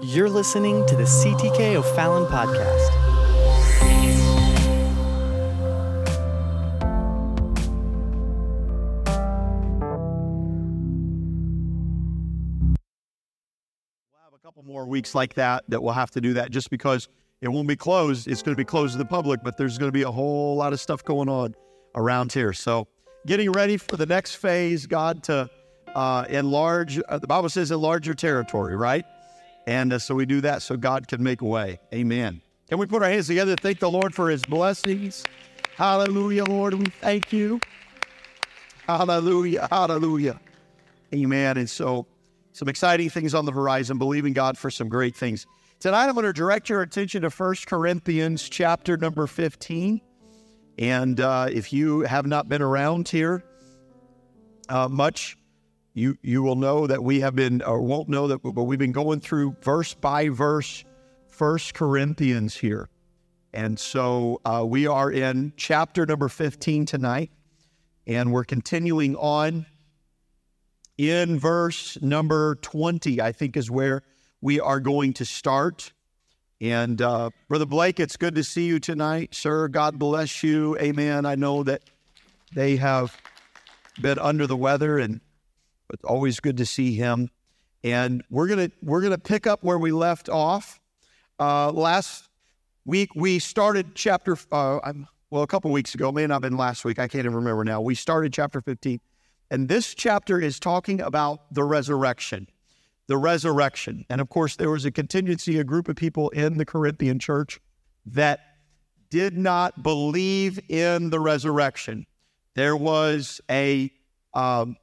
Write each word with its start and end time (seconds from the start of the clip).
You're 0.00 0.30
listening 0.30 0.86
to 0.86 0.94
the 0.94 1.02
CTK 1.02 1.74
O'Fallon 1.74 2.24
podcast. 2.26 2.88
We'll 14.06 14.22
have 14.22 14.34
a 14.34 14.38
couple 14.40 14.62
more 14.62 14.86
weeks 14.86 15.16
like 15.16 15.34
that 15.34 15.64
that 15.66 15.82
we'll 15.82 15.92
have 15.94 16.12
to 16.12 16.20
do 16.20 16.34
that 16.34 16.52
just 16.52 16.70
because 16.70 17.08
it 17.40 17.48
won't 17.48 17.66
be 17.66 17.74
closed. 17.74 18.28
It's 18.28 18.40
going 18.40 18.54
to 18.54 18.56
be 18.56 18.64
closed 18.64 18.92
to 18.92 18.98
the 18.98 19.04
public, 19.04 19.42
but 19.42 19.56
there's 19.56 19.78
going 19.78 19.88
to 19.88 19.92
be 19.92 20.02
a 20.02 20.12
whole 20.12 20.54
lot 20.54 20.72
of 20.72 20.78
stuff 20.78 21.04
going 21.04 21.28
on 21.28 21.56
around 21.96 22.32
here. 22.32 22.52
So, 22.52 22.86
getting 23.26 23.50
ready 23.50 23.76
for 23.76 23.96
the 23.96 24.06
next 24.06 24.36
phase, 24.36 24.86
God 24.86 25.24
to 25.24 25.50
uh, 25.96 26.24
enlarge. 26.28 27.00
Uh, 27.08 27.18
the 27.18 27.26
Bible 27.26 27.48
says 27.48 27.72
enlarge 27.72 28.06
your 28.06 28.14
territory, 28.14 28.76
right? 28.76 29.04
And 29.68 29.92
uh, 29.92 29.98
so 29.98 30.14
we 30.14 30.24
do 30.24 30.40
that 30.40 30.62
so 30.62 30.78
God 30.78 31.08
can 31.08 31.22
make 31.22 31.42
a 31.42 31.44
way. 31.44 31.78
Amen. 31.92 32.40
Can 32.70 32.78
we 32.78 32.86
put 32.86 33.02
our 33.02 33.10
hands 33.10 33.26
together 33.26 33.54
to 33.54 33.62
thank 33.62 33.80
the 33.80 33.90
Lord 33.90 34.14
for 34.14 34.30
his 34.30 34.42
blessings? 34.42 35.24
Hallelujah, 35.76 36.46
Lord. 36.46 36.72
We 36.72 36.86
thank 36.86 37.34
you. 37.34 37.60
Hallelujah. 38.86 39.68
Hallelujah. 39.70 40.40
Amen. 41.14 41.58
And 41.58 41.68
so, 41.68 42.06
some 42.54 42.66
exciting 42.68 43.10
things 43.10 43.34
on 43.34 43.44
the 43.44 43.52
horizon, 43.52 43.98
believing 43.98 44.32
God 44.32 44.56
for 44.56 44.70
some 44.70 44.88
great 44.88 45.14
things. 45.14 45.46
Tonight, 45.80 46.06
I'm 46.06 46.14
going 46.14 46.24
to 46.24 46.32
direct 46.32 46.70
your 46.70 46.80
attention 46.80 47.20
to 47.20 47.28
1 47.28 47.54
Corinthians 47.66 48.48
chapter 48.48 48.96
number 48.96 49.26
15. 49.26 50.00
And 50.78 51.20
uh, 51.20 51.48
if 51.52 51.74
you 51.74 52.00
have 52.00 52.24
not 52.24 52.48
been 52.48 52.62
around 52.62 53.06
here 53.10 53.44
uh, 54.70 54.88
much, 54.88 55.36
you 55.98 56.16
you 56.22 56.42
will 56.42 56.56
know 56.56 56.86
that 56.86 57.02
we 57.02 57.20
have 57.20 57.34
been, 57.34 57.62
or 57.62 57.82
won't 57.82 58.08
know 58.08 58.28
that, 58.28 58.38
but 58.42 58.62
we've 58.62 58.78
been 58.78 58.92
going 58.92 59.20
through 59.20 59.56
verse 59.62 59.94
by 59.94 60.28
verse, 60.28 60.84
1 61.36 61.58
Corinthians 61.74 62.56
here. 62.56 62.88
And 63.52 63.78
so 63.78 64.40
uh, 64.44 64.64
we 64.66 64.86
are 64.86 65.10
in 65.10 65.52
chapter 65.56 66.06
number 66.06 66.28
15 66.28 66.86
tonight, 66.86 67.30
and 68.06 68.32
we're 68.32 68.44
continuing 68.44 69.16
on 69.16 69.66
in 70.98 71.38
verse 71.38 71.96
number 72.02 72.56
20, 72.56 73.20
I 73.20 73.32
think 73.32 73.56
is 73.56 73.70
where 73.70 74.02
we 74.40 74.60
are 74.60 74.80
going 74.80 75.12
to 75.14 75.24
start. 75.24 75.92
And 76.60 77.00
uh, 77.00 77.30
Brother 77.48 77.66
Blake, 77.66 78.00
it's 78.00 78.16
good 78.16 78.34
to 78.34 78.44
see 78.44 78.66
you 78.66 78.80
tonight, 78.80 79.34
sir. 79.34 79.68
God 79.68 79.98
bless 79.98 80.42
you. 80.42 80.76
Amen. 80.78 81.24
I 81.24 81.36
know 81.36 81.62
that 81.62 81.82
they 82.52 82.76
have 82.76 83.16
been 84.00 84.18
under 84.18 84.46
the 84.46 84.56
weather, 84.56 84.98
and 84.98 85.20
it's 85.92 86.04
always 86.04 86.40
good 86.40 86.56
to 86.58 86.66
see 86.66 86.94
him. 86.94 87.30
And 87.84 88.24
we're 88.30 88.48
gonna 88.48 88.70
we're 88.82 89.02
gonna 89.02 89.18
pick 89.18 89.46
up 89.46 89.62
where 89.62 89.78
we 89.78 89.92
left 89.92 90.28
off. 90.28 90.80
Uh, 91.38 91.70
last 91.70 92.28
week 92.84 93.14
we 93.14 93.38
started 93.38 93.94
chapter. 93.94 94.36
Uh, 94.50 94.92
well, 95.30 95.42
a 95.42 95.46
couple 95.46 95.70
weeks 95.70 95.94
ago, 95.94 96.10
may 96.10 96.26
not 96.26 96.36
have 96.36 96.42
been 96.42 96.56
last 96.56 96.84
week. 96.84 96.98
I 96.98 97.06
can't 97.06 97.24
even 97.24 97.34
remember 97.34 97.62
now. 97.62 97.80
We 97.80 97.94
started 97.94 98.32
chapter 98.32 98.60
15. 98.60 99.00
And 99.50 99.68
this 99.68 99.94
chapter 99.94 100.40
is 100.40 100.58
talking 100.58 101.00
about 101.00 101.52
the 101.52 101.64
resurrection, 101.64 102.48
the 103.06 103.16
resurrection. 103.16 104.04
And 104.08 104.20
of 104.20 104.28
course, 104.28 104.56
there 104.56 104.70
was 104.70 104.84
a 104.84 104.90
contingency, 104.90 105.58
a 105.58 105.64
group 105.64 105.88
of 105.88 105.96
people 105.96 106.30
in 106.30 106.58
the 106.58 106.64
Corinthian 106.64 107.18
church 107.18 107.60
that 108.06 108.40
did 109.10 109.36
not 109.36 109.82
believe 109.82 110.60
in 110.68 111.10
the 111.10 111.20
resurrection. 111.20 112.06
There 112.54 112.76
was 112.76 113.40
a, 113.50 113.90
um, 114.34 114.76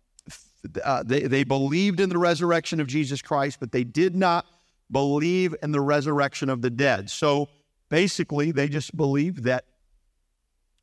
uh, 0.84 1.04
they, 1.04 1.22
they 1.22 1.44
believed 1.44 2.00
in 2.00 2.10
the 2.10 2.18
resurrection 2.18 2.80
of 2.80 2.88
Jesus 2.88 3.22
Christ, 3.22 3.60
but 3.60 3.72
they 3.72 3.84
did 3.84 4.16
not 4.16 4.46
believe 4.92 5.56
in 5.64 5.72
the 5.72 5.82
resurrection 5.82 6.50
of 6.50 6.62
the 6.62 6.70
dead. 6.70 7.10
So 7.10 7.50
basically, 7.90 8.52
they 8.52 8.68
just 8.68 8.96
believed 8.96 9.44
that 9.44 9.66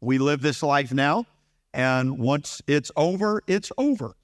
we 0.00 0.19
live 0.19 0.42
this 0.42 0.62
life 0.62 0.92
now 0.92 1.27
and 1.74 2.18
once 2.18 2.61
it's 2.67 2.90
over, 2.96 3.42
it's 3.46 3.73
over. 3.79 4.17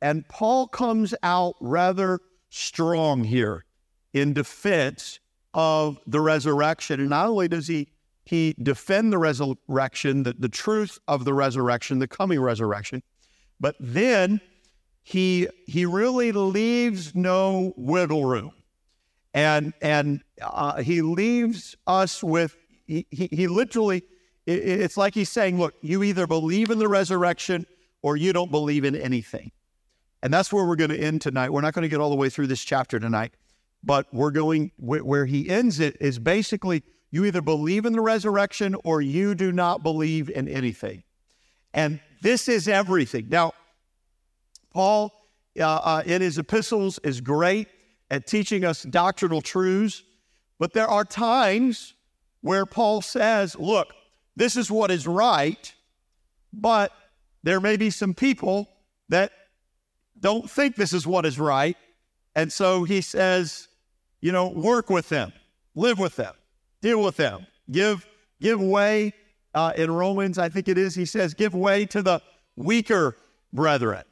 And 0.00 0.26
Paul 0.28 0.68
comes 0.68 1.14
out 1.22 1.56
rather 1.60 2.20
strong 2.50 3.24
here 3.24 3.64
in 4.12 4.32
defense 4.32 5.18
of 5.54 5.98
the 6.06 6.20
resurrection. 6.20 7.00
And 7.00 7.10
not 7.10 7.28
only 7.28 7.48
does 7.48 7.66
he 7.66 7.88
he 8.26 8.54
defend 8.62 9.12
the 9.12 9.18
resurrection, 9.18 10.22
the, 10.22 10.32
the 10.32 10.48
truth 10.48 10.98
of 11.06 11.26
the 11.26 11.34
resurrection, 11.34 11.98
the 11.98 12.08
coming 12.08 12.40
resurrection, 12.40 13.02
but 13.60 13.76
then 13.78 14.40
he 15.04 15.48
he 15.66 15.86
really 15.86 16.32
leaves 16.32 17.14
no 17.14 17.72
wiggle 17.76 18.24
room. 18.24 18.52
And 19.34 19.74
and 19.80 20.22
uh, 20.42 20.82
he 20.82 21.02
leaves 21.02 21.76
us 21.86 22.22
with 22.22 22.56
he, 22.86 23.06
he, 23.10 23.28
he 23.30 23.46
literally 23.46 24.02
it's 24.46 24.96
like 24.98 25.14
he's 25.14 25.30
saying, 25.30 25.58
look, 25.58 25.74
you 25.80 26.02
either 26.02 26.26
believe 26.26 26.70
in 26.70 26.78
the 26.78 26.88
resurrection 26.88 27.66
or 28.02 28.16
you 28.16 28.32
don't 28.32 28.50
believe 28.50 28.84
in 28.84 28.94
anything. 28.94 29.52
And 30.22 30.32
that's 30.32 30.52
where 30.52 30.66
we're 30.66 30.76
going 30.76 30.90
to 30.90 30.98
end 30.98 31.22
tonight. 31.22 31.50
We're 31.50 31.62
not 31.62 31.72
going 31.72 31.82
to 31.84 31.88
get 31.88 32.00
all 32.00 32.10
the 32.10 32.16
way 32.16 32.28
through 32.28 32.48
this 32.48 32.62
chapter 32.62 32.98
tonight, 32.98 33.32
but 33.82 34.06
we're 34.12 34.30
going 34.30 34.70
where 34.78 35.26
he 35.26 35.48
ends 35.48 35.80
it 35.80 35.96
is 36.00 36.18
basically 36.18 36.82
you 37.10 37.24
either 37.24 37.42
believe 37.42 37.84
in 37.84 37.92
the 37.92 38.00
resurrection 38.00 38.74
or 38.84 39.00
you 39.00 39.34
do 39.34 39.52
not 39.52 39.82
believe 39.82 40.30
in 40.30 40.48
anything. 40.48 41.02
And 41.74 42.00
this 42.22 42.48
is 42.48 42.68
everything. 42.68 43.28
Now, 43.28 43.52
Paul, 44.74 45.12
uh, 45.58 45.62
uh, 45.62 46.02
in 46.04 46.20
his 46.20 46.36
epistles, 46.36 46.98
is 47.04 47.20
great 47.20 47.68
at 48.10 48.26
teaching 48.26 48.64
us 48.64 48.82
doctrinal 48.82 49.40
truths, 49.40 50.02
but 50.58 50.72
there 50.72 50.88
are 50.88 51.04
times 51.04 51.94
where 52.40 52.66
Paul 52.66 53.00
says, 53.00 53.56
look, 53.56 53.94
this 54.36 54.56
is 54.56 54.70
what 54.70 54.90
is 54.90 55.06
right, 55.06 55.72
but 56.52 56.92
there 57.42 57.60
may 57.60 57.76
be 57.76 57.88
some 57.88 58.14
people 58.14 58.68
that 59.08 59.32
don't 60.20 60.50
think 60.50 60.76
this 60.76 60.92
is 60.92 61.06
what 61.06 61.24
is 61.24 61.38
right. 61.38 61.76
And 62.34 62.52
so 62.52 62.84
he 62.84 63.00
says, 63.00 63.68
you 64.20 64.32
know, 64.32 64.48
work 64.48 64.90
with 64.90 65.08
them, 65.08 65.32
live 65.74 65.98
with 65.98 66.16
them, 66.16 66.34
deal 66.82 67.02
with 67.02 67.16
them, 67.16 67.46
give 67.70 68.06
give 68.40 68.60
way. 68.60 69.14
Uh, 69.54 69.72
in 69.76 69.88
Romans, 69.88 70.36
I 70.36 70.48
think 70.48 70.66
it 70.66 70.76
is, 70.76 70.96
he 70.96 71.04
says, 71.04 71.32
give 71.32 71.54
way 71.54 71.86
to 71.86 72.02
the 72.02 72.20
weaker 72.56 73.16
brethren. 73.52 74.02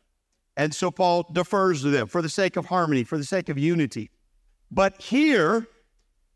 And 0.56 0.74
so 0.74 0.90
Paul 0.90 1.28
defers 1.32 1.82
to 1.82 1.90
them 1.90 2.06
for 2.06 2.22
the 2.22 2.28
sake 2.28 2.56
of 2.56 2.66
harmony, 2.66 3.04
for 3.04 3.16
the 3.16 3.24
sake 3.24 3.48
of 3.48 3.58
unity. 3.58 4.10
But 4.70 5.00
here, 5.00 5.66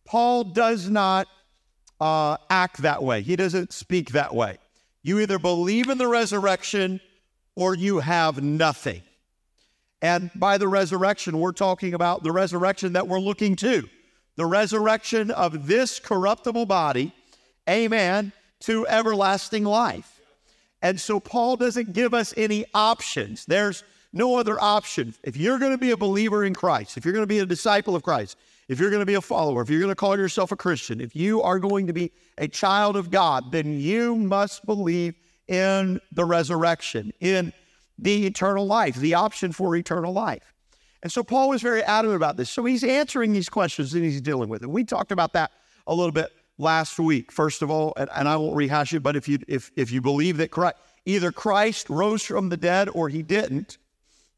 Paul 0.04 0.44
does 0.44 0.88
not 0.88 1.28
uh, 2.00 2.36
act 2.48 2.78
that 2.78 3.02
way. 3.02 3.22
He 3.22 3.36
doesn't 3.36 3.72
speak 3.72 4.10
that 4.10 4.34
way. 4.34 4.58
You 5.02 5.20
either 5.20 5.38
believe 5.38 5.88
in 5.88 5.98
the 5.98 6.08
resurrection 6.08 7.00
or 7.54 7.74
you 7.74 8.00
have 8.00 8.42
nothing. 8.42 9.02
And 10.02 10.30
by 10.34 10.58
the 10.58 10.68
resurrection, 10.68 11.38
we're 11.38 11.52
talking 11.52 11.94
about 11.94 12.22
the 12.22 12.32
resurrection 12.32 12.92
that 12.94 13.08
we're 13.08 13.20
looking 13.20 13.56
to 13.56 13.88
the 14.36 14.46
resurrection 14.46 15.30
of 15.30 15.66
this 15.66 15.98
corruptible 15.98 16.66
body, 16.66 17.12
amen, 17.68 18.32
to 18.60 18.86
everlasting 18.86 19.64
life. 19.64 20.20
And 20.82 21.00
so 21.00 21.18
Paul 21.18 21.56
doesn't 21.56 21.94
give 21.94 22.12
us 22.14 22.34
any 22.36 22.66
options. 22.74 23.46
There's 23.46 23.82
no 24.12 24.36
other 24.36 24.60
option. 24.60 25.14
If 25.22 25.36
you're 25.36 25.58
going 25.58 25.72
to 25.72 25.78
be 25.78 25.90
a 25.90 25.96
believer 25.96 26.44
in 26.44 26.54
Christ, 26.54 26.96
if 26.96 27.04
you're 27.04 27.14
going 27.14 27.22
to 27.22 27.26
be 27.26 27.38
a 27.38 27.46
disciple 27.46 27.94
of 27.94 28.02
Christ, 28.02 28.36
if 28.68 28.80
you're 28.80 28.90
going 28.90 29.00
to 29.00 29.06
be 29.06 29.14
a 29.14 29.20
follower, 29.20 29.62
if 29.62 29.70
you're 29.70 29.80
going 29.80 29.90
to 29.90 29.96
call 29.96 30.16
yourself 30.16 30.52
a 30.52 30.56
Christian, 30.56 31.00
if 31.00 31.14
you 31.14 31.42
are 31.42 31.58
going 31.58 31.86
to 31.86 31.92
be 31.92 32.12
a 32.38 32.48
child 32.48 32.96
of 32.96 33.10
God, 33.10 33.52
then 33.52 33.78
you 33.78 34.16
must 34.16 34.66
believe 34.66 35.14
in 35.48 36.00
the 36.12 36.24
resurrection, 36.24 37.12
in 37.20 37.52
the 37.98 38.26
eternal 38.26 38.66
life, 38.66 38.96
the 38.96 39.14
option 39.14 39.52
for 39.52 39.76
eternal 39.76 40.12
life. 40.12 40.54
And 41.02 41.12
so 41.12 41.22
Paul 41.22 41.50
was 41.50 41.62
very 41.62 41.82
adamant 41.82 42.16
about 42.16 42.36
this. 42.36 42.50
So 42.50 42.64
he's 42.64 42.82
answering 42.82 43.32
these 43.32 43.48
questions 43.48 43.94
and 43.94 44.02
he's 44.02 44.20
dealing 44.20 44.48
with 44.48 44.62
it. 44.62 44.68
We 44.68 44.84
talked 44.84 45.12
about 45.12 45.32
that 45.34 45.52
a 45.86 45.94
little 45.94 46.12
bit 46.12 46.32
last 46.58 46.98
week. 46.98 47.30
First 47.30 47.62
of 47.62 47.70
all, 47.70 47.92
and, 47.96 48.10
and 48.14 48.28
I 48.28 48.36
won't 48.36 48.56
rehash 48.56 48.92
it, 48.92 49.02
but 49.02 49.14
if 49.14 49.28
you 49.28 49.38
if 49.46 49.70
if 49.76 49.92
you 49.92 50.00
believe 50.00 50.38
that 50.38 50.50
Christ, 50.50 50.76
either 51.04 51.30
Christ 51.30 51.88
rose 51.88 52.22
from 52.22 52.48
the 52.48 52.56
dead 52.56 52.88
or 52.92 53.08
he 53.08 53.22
didn't, 53.22 53.78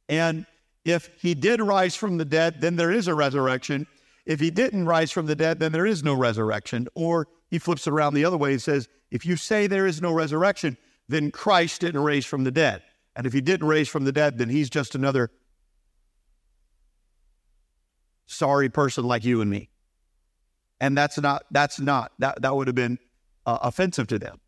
and 0.08 0.46
if 0.84 1.10
he 1.20 1.34
did 1.34 1.60
rise 1.60 1.94
from 1.94 2.16
the 2.16 2.24
dead, 2.24 2.60
then 2.60 2.76
there 2.76 2.90
is 2.90 3.08
a 3.08 3.14
resurrection. 3.14 3.86
If 4.24 4.40
he 4.40 4.50
didn't 4.50 4.86
rise 4.86 5.10
from 5.10 5.26
the 5.26 5.36
dead, 5.36 5.58
then 5.58 5.72
there 5.72 5.86
is 5.86 6.02
no 6.02 6.14
resurrection. 6.14 6.88
Or 6.94 7.28
he 7.50 7.58
flips 7.58 7.86
it 7.86 7.92
around 7.92 8.14
the 8.14 8.24
other 8.24 8.36
way 8.36 8.52
and 8.52 8.62
says, 8.62 8.88
if 9.10 9.26
you 9.26 9.36
say 9.36 9.66
there 9.66 9.86
is 9.86 10.00
no 10.00 10.12
resurrection, 10.12 10.76
then 11.08 11.30
Christ 11.30 11.80
didn't 11.80 12.02
raise 12.02 12.26
from 12.26 12.44
the 12.44 12.50
dead. 12.50 12.82
And 13.16 13.26
if 13.26 13.32
he 13.32 13.40
didn't 13.40 13.66
raise 13.66 13.88
from 13.88 14.04
the 14.04 14.12
dead, 14.12 14.38
then 14.38 14.48
he's 14.48 14.70
just 14.70 14.94
another 14.94 15.30
sorry 18.26 18.68
person 18.68 19.04
like 19.04 19.24
you 19.24 19.40
and 19.40 19.50
me. 19.50 19.70
And 20.80 20.96
that's 20.96 21.18
not, 21.18 21.44
that's 21.50 21.80
not, 21.80 22.12
that, 22.18 22.40
that 22.42 22.54
would 22.54 22.66
have 22.66 22.76
been 22.76 22.98
uh, 23.46 23.58
offensive 23.62 24.06
to 24.08 24.18
them. 24.18 24.40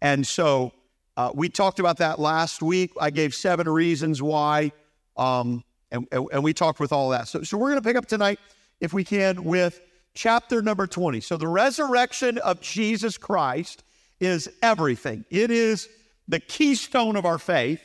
And 0.00 0.26
so 0.26 0.72
uh, 1.16 1.32
we 1.34 1.48
talked 1.48 1.80
about 1.80 1.96
that 1.98 2.20
last 2.20 2.62
week. 2.62 2.92
I 3.00 3.10
gave 3.10 3.34
seven 3.34 3.68
reasons 3.68 4.22
why, 4.22 4.72
um, 5.16 5.64
and, 5.90 6.06
and, 6.10 6.42
we 6.42 6.52
talked 6.52 6.80
with 6.80 6.92
all 6.92 7.10
that. 7.10 7.28
So, 7.28 7.42
so 7.42 7.56
we're 7.56 7.70
going 7.70 7.80
to 7.80 7.86
pick 7.86 7.96
up 7.96 8.06
tonight 8.06 8.40
if 8.80 8.92
we 8.92 9.04
can, 9.04 9.44
with 9.44 9.80
chapter 10.14 10.60
number 10.60 10.86
20. 10.86 11.20
So 11.20 11.36
the 11.36 11.46
resurrection 11.46 12.38
of 12.38 12.60
Jesus 12.60 13.16
Christ 13.16 13.84
is 14.20 14.48
everything, 14.62 15.24
it 15.30 15.50
is 15.50 15.88
the 16.28 16.40
keystone 16.40 17.16
of 17.16 17.24
our 17.26 17.38
faith. 17.38 17.80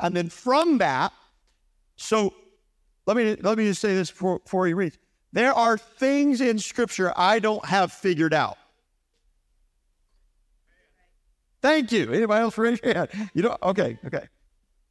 And 0.00 0.14
then 0.14 0.28
from 0.28 0.78
that, 0.78 1.12
so 1.96 2.34
let 3.06 3.16
me 3.16 3.36
let 3.36 3.56
me 3.56 3.66
just 3.66 3.80
say 3.80 3.94
this 3.94 4.10
before, 4.10 4.40
before 4.40 4.66
you 4.66 4.76
read. 4.76 4.96
There 5.32 5.52
are 5.52 5.78
things 5.78 6.40
in 6.40 6.58
Scripture 6.58 7.12
I 7.16 7.38
don't 7.38 7.64
have 7.64 7.92
figured 7.92 8.34
out. 8.34 8.56
Thank 11.60 11.92
you. 11.92 12.12
Anybody 12.12 12.42
else 12.42 12.58
raise 12.58 12.80
your 12.82 12.94
hand? 12.94 13.08
You 13.34 13.42
know, 13.42 13.56
okay, 13.62 13.98
okay. 14.04 14.28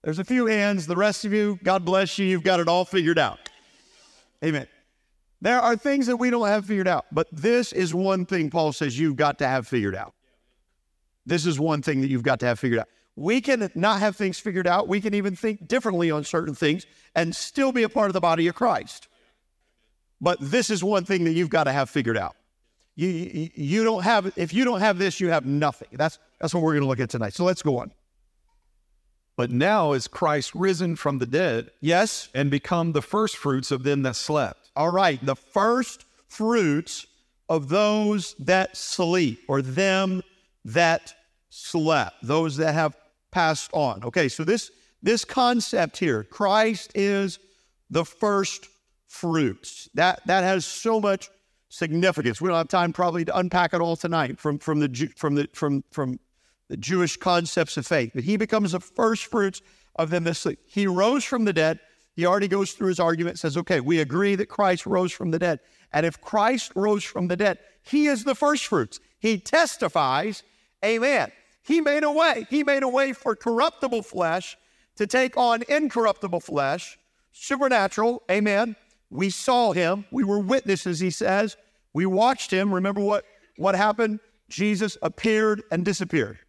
There's 0.03 0.19
a 0.19 0.23
few 0.23 0.47
hands. 0.47 0.85
The 0.85 0.95
rest 0.95 1.23
of 1.25 1.33
you, 1.33 1.59
God 1.63 1.85
bless 1.85 2.19
you. 2.19 2.25
You've 2.25 2.44
got 2.44 2.59
it 2.59 2.67
all 2.67 2.85
figured 2.85 3.17
out. 3.17 3.39
Amen. 4.44 4.67
There 5.41 5.59
are 5.59 5.75
things 5.75 6.07
that 6.07 6.17
we 6.17 6.29
don't 6.29 6.47
have 6.47 6.65
figured 6.65 6.88
out, 6.88 7.05
but 7.11 7.27
this 7.31 7.73
is 7.73 7.94
one 7.94 8.25
thing 8.25 8.50
Paul 8.50 8.71
says 8.71 8.97
you've 8.97 9.15
got 9.15 9.39
to 9.39 9.47
have 9.47 9.67
figured 9.67 9.95
out. 9.95 10.13
This 11.25 11.45
is 11.45 11.59
one 11.59 11.81
thing 11.81 12.01
that 12.01 12.07
you've 12.07 12.23
got 12.23 12.39
to 12.41 12.45
have 12.45 12.59
figured 12.59 12.79
out. 12.79 12.88
We 13.15 13.41
can 13.41 13.69
not 13.75 14.00
have 14.00 14.15
things 14.15 14.39
figured 14.39 14.67
out. 14.67 14.88
We 14.88 15.00
can 15.00 15.13
even 15.13 15.35
think 15.35 15.67
differently 15.67 16.11
on 16.11 16.23
certain 16.23 16.55
things 16.55 16.85
and 17.15 17.35
still 17.35 17.71
be 17.71 17.83
a 17.83 17.89
part 17.89 18.07
of 18.09 18.13
the 18.13 18.21
body 18.21 18.47
of 18.47 18.55
Christ. 18.55 19.07
But 20.19 20.38
this 20.39 20.69
is 20.69 20.83
one 20.83 21.05
thing 21.05 21.25
that 21.25 21.33
you've 21.33 21.50
got 21.50 21.65
to 21.65 21.71
have 21.71 21.89
figured 21.89 22.17
out. 22.17 22.35
You, 22.95 23.50
you, 23.55 23.83
don't 23.83 24.03
have, 24.03 24.31
if 24.38 24.53
you 24.53 24.63
don't 24.65 24.79
have 24.79 24.97
this, 24.97 25.19
you 25.19 25.29
have 25.29 25.45
nothing. 25.45 25.89
That's, 25.91 26.19
that's 26.39 26.53
what 26.53 26.63
we're 26.63 26.73
going 26.73 26.83
to 26.83 26.88
look 26.88 27.00
at 27.00 27.09
tonight. 27.09 27.33
So 27.33 27.44
let's 27.44 27.61
go 27.61 27.79
on. 27.79 27.91
But 29.35 29.50
now 29.50 29.94
is 29.94 30.07
Christ 30.07 30.53
risen 30.53 30.95
from 30.95 31.18
the 31.18 31.25
dead 31.25 31.71
Yes. 31.81 32.30
and 32.35 32.51
become 32.51 32.91
the 32.91 33.01
first 33.01 33.35
fruits 33.38 33.71
of 33.71 33.83
them 33.83 34.03
that 34.03 34.15
slept. 34.15 34.69
All 34.75 34.91
right. 34.91 35.24
The 35.25 35.35
first 35.35 36.06
fruits 36.27 37.07
of 37.50 37.69
those 37.69 38.35
that 38.39 38.77
sleep 38.77 39.41
or 39.47 39.62
them 39.62 40.21
that 40.65 41.13
slept, 41.50 42.15
those 42.24 42.57
that 42.57 42.74
have 42.74 42.95
passed 43.31 43.71
on. 43.74 44.03
Okay. 44.03 44.30
So 44.30 44.44
this, 44.44 44.71
this 45.01 45.25
concept 45.25 45.97
here, 45.97 46.24
Christ 46.24 46.91
is 46.95 47.39
the 47.89 48.06
first 48.06 48.68
fruits. 49.07 49.89
That, 49.95 50.25
that 50.27 50.44
has 50.44 50.65
so 50.65 51.00
much 51.00 51.29
significance. 51.69 52.39
We 52.39 52.50
don't 52.50 52.57
have 52.57 52.68
time 52.68 52.94
probably 52.94 53.25
to 53.25 53.38
unpack 53.38 53.74
it 53.74 53.81
all 53.81 53.95
tonight 53.95 54.39
from, 54.39 54.59
from 54.59 54.79
the, 54.79 55.12
from 55.15 55.36
the, 55.36 55.50
from, 55.53 55.83
from 55.91 56.19
the 56.74 56.78
Jewish 56.78 57.18
concepts 57.18 57.78
of 57.78 57.86
faith. 57.86 58.14
But 58.16 58.24
he 58.24 58.36
becomes 58.36 58.72
the 58.72 58.80
first 58.80 59.28
fruits 59.28 59.62
of 59.96 60.10
them 60.10 60.34
sleep. 60.34 60.58
He 60.66 60.88
rose 60.88 61.24
from 61.24 61.46
the 61.46 61.54
dead. 61.54 61.80
He 62.16 62.25
already 62.25 62.48
goes 62.48 62.72
through 62.72 62.88
his 62.88 63.00
argument, 63.00 63.38
says, 63.38 63.58
okay, 63.58 63.80
we 63.80 64.00
agree 64.00 64.34
that 64.34 64.48
Christ 64.48 64.88
rose 64.88 65.12
from 65.12 65.30
the 65.30 65.38
dead. 65.38 65.60
And 65.92 66.04
if 66.04 66.20
Christ 66.20 66.72
rose 66.75 67.04
from 67.04 67.28
the 67.28 67.38
dead, 67.38 67.60
he 67.84 68.08
is 68.08 68.24
the 68.24 68.34
first 68.34 68.66
fruits. 68.66 69.00
He 69.20 69.38
testifies, 69.38 70.42
amen. 70.84 71.31
He 71.62 71.80
made 71.80 72.04
a 72.04 72.12
way. 72.12 72.48
He 72.50 72.64
made 72.64 72.81
a 72.81 72.90
way 72.90 73.14
for 73.14 73.36
corruptible 73.36 74.02
flesh 74.02 74.58
to 74.96 75.06
take 75.06 75.38
on 75.38 75.62
incorruptible 75.70 76.40
flesh, 76.40 76.98
supernatural, 77.34 78.24
amen. 78.31 78.75
We 79.12 79.30
saw 79.30 79.74
him. 79.74 80.06
We 80.10 80.24
were 80.24 80.40
witnesses, 80.40 81.00
he 81.00 81.12
says. 81.12 81.56
We 81.94 82.08
watched 82.08 82.50
him. 82.50 82.74
Remember 82.74 83.02
what, 83.02 83.25
what 83.58 83.75
happened? 83.75 84.22
Jesus 84.50 84.98
appeared 85.04 85.62
and 85.70 85.86
disappeared. 85.86 86.40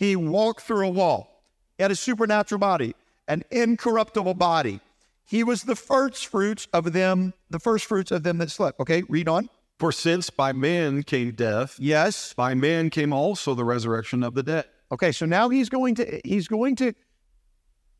He 0.00 0.16
walked 0.16 0.62
through 0.62 0.86
a 0.86 0.90
wall. 0.90 1.44
He 1.76 1.82
had 1.82 1.90
a 1.90 1.94
supernatural 1.94 2.58
body, 2.58 2.94
an 3.28 3.44
incorruptible 3.50 4.32
body. 4.32 4.80
He 5.26 5.44
was 5.44 5.64
the 5.64 5.76
first 5.76 6.26
fruits 6.26 6.66
of 6.72 6.94
them, 6.94 7.34
the 7.50 7.58
first 7.58 7.84
fruits 7.84 8.10
of 8.10 8.22
them 8.22 8.38
that 8.38 8.50
slept. 8.50 8.80
Okay, 8.80 9.02
read 9.10 9.28
on. 9.28 9.50
For 9.78 9.92
since 9.92 10.30
by 10.30 10.52
man 10.52 11.02
came 11.02 11.32
death, 11.32 11.76
Yes. 11.78 12.32
by 12.32 12.54
man 12.54 12.88
came 12.88 13.12
also 13.12 13.54
the 13.54 13.64
resurrection 13.64 14.22
of 14.22 14.32
the 14.34 14.42
dead. 14.42 14.64
Okay, 14.90 15.12
so 15.12 15.26
now 15.26 15.50
he's 15.50 15.68
going 15.68 15.94
to 15.96 16.20
he's 16.24 16.48
going 16.48 16.76
to 16.76 16.94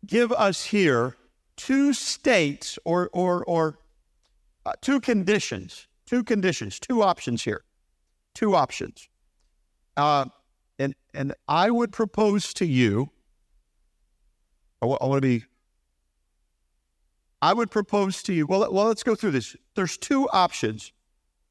give 0.07 0.33
us 0.33 0.65
here 0.65 1.17
two 1.57 1.93
states 1.93 2.79
or 2.87 3.11
or 3.13 3.45
or 3.45 3.79
uh, 4.65 4.73
two 4.81 5.01
conditions, 5.01 5.87
two 6.07 6.25
conditions, 6.25 6.81
two 6.81 7.03
options 7.03 7.45
here, 7.45 7.63
two 8.35 8.55
options. 8.55 9.07
Uh, 9.99 10.25
and 10.81 10.95
and 11.15 11.35
I 11.47 11.71
would 11.71 11.93
propose 11.93 12.53
to 12.55 12.67
you. 12.67 13.11
I 14.83 14.87
want 14.87 15.03
to 15.03 15.21
be. 15.21 15.45
I 17.43 17.53
would 17.53 17.71
propose 17.71 18.23
to 18.25 18.33
you. 18.33 18.47
Well, 18.47 18.73
well, 18.73 18.87
let's 18.87 19.03
go 19.03 19.15
through 19.15 19.33
this. 19.33 19.57
There's 19.75 19.97
two 19.97 20.29
options. 20.31 20.93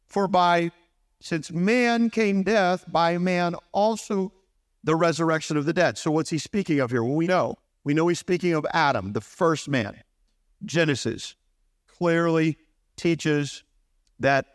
For 0.07 0.27
by 0.27 0.71
since 1.21 1.51
man 1.51 2.09
came 2.09 2.43
death, 2.43 2.85
by 2.91 3.17
man 3.17 3.55
also 3.71 4.33
the 4.83 4.95
resurrection 4.95 5.57
of 5.57 5.65
the 5.65 5.73
dead. 5.73 5.97
So 5.97 6.09
what's 6.09 6.29
he 6.31 6.39
speaking 6.39 6.79
of 6.79 6.89
here? 6.89 7.03
Well, 7.03 7.15
we 7.15 7.27
know. 7.27 7.55
We 7.83 7.93
know 7.93 8.07
he's 8.07 8.19
speaking 8.19 8.53
of 8.53 8.65
Adam, 8.73 9.13
the 9.13 9.21
first 9.21 9.69
man. 9.69 10.01
Genesis 10.65 11.35
clearly 11.87 12.57
teaches 12.95 13.63
that 14.19 14.45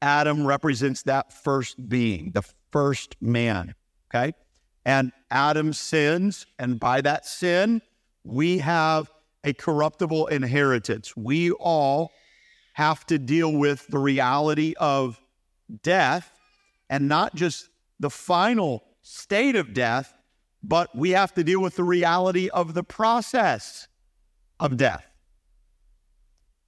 Adam 0.00 0.46
represents 0.46 1.02
that 1.02 1.32
first 1.32 1.88
being, 1.88 2.30
the 2.32 2.42
first 2.70 3.16
man. 3.20 3.74
Okay. 4.10 4.32
And 4.84 5.12
Adam 5.30 5.72
sins, 5.72 6.46
and 6.58 6.80
by 6.80 7.00
that 7.02 7.26
sin, 7.26 7.82
we 8.24 8.58
have 8.58 9.10
a 9.44 9.52
corruptible 9.52 10.26
inheritance. 10.28 11.16
We 11.16 11.50
all 11.50 12.10
have 12.74 13.04
to 13.06 13.18
deal 13.18 13.52
with 13.52 13.86
the 13.88 13.98
reality 13.98 14.74
of 14.78 15.20
death 15.82 16.32
and 16.88 17.08
not 17.08 17.34
just 17.34 17.68
the 18.00 18.10
final 18.10 18.84
state 19.02 19.56
of 19.56 19.74
death, 19.74 20.16
but 20.62 20.94
we 20.96 21.10
have 21.10 21.34
to 21.34 21.44
deal 21.44 21.60
with 21.60 21.76
the 21.76 21.84
reality 21.84 22.48
of 22.48 22.74
the 22.74 22.82
process 22.82 23.88
of 24.60 24.76
death. 24.76 25.06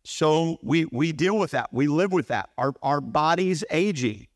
So 0.05 0.59
we 0.63 0.87
we 0.87 1.13
deal 1.13 1.39
with 1.39 1.53
that. 1.53 1.73
We 1.73 1.87
live 1.87 2.13
with 2.13 2.29
that. 2.29 2.51
Our 2.57 2.75
our 2.83 3.01
bodies 3.01 3.65
aging 3.71 4.27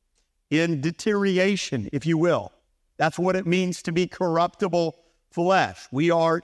in 0.61 0.81
deterioration, 0.81 1.89
if 1.93 2.07
you 2.07 2.19
will. 2.19 2.53
That's 2.97 3.19
what 3.19 3.37
it 3.37 3.47
means 3.47 3.83
to 3.83 3.93
be 3.93 4.07
corruptible 4.07 4.97
flesh. 5.31 5.89
We 5.91 6.11
are 6.11 6.43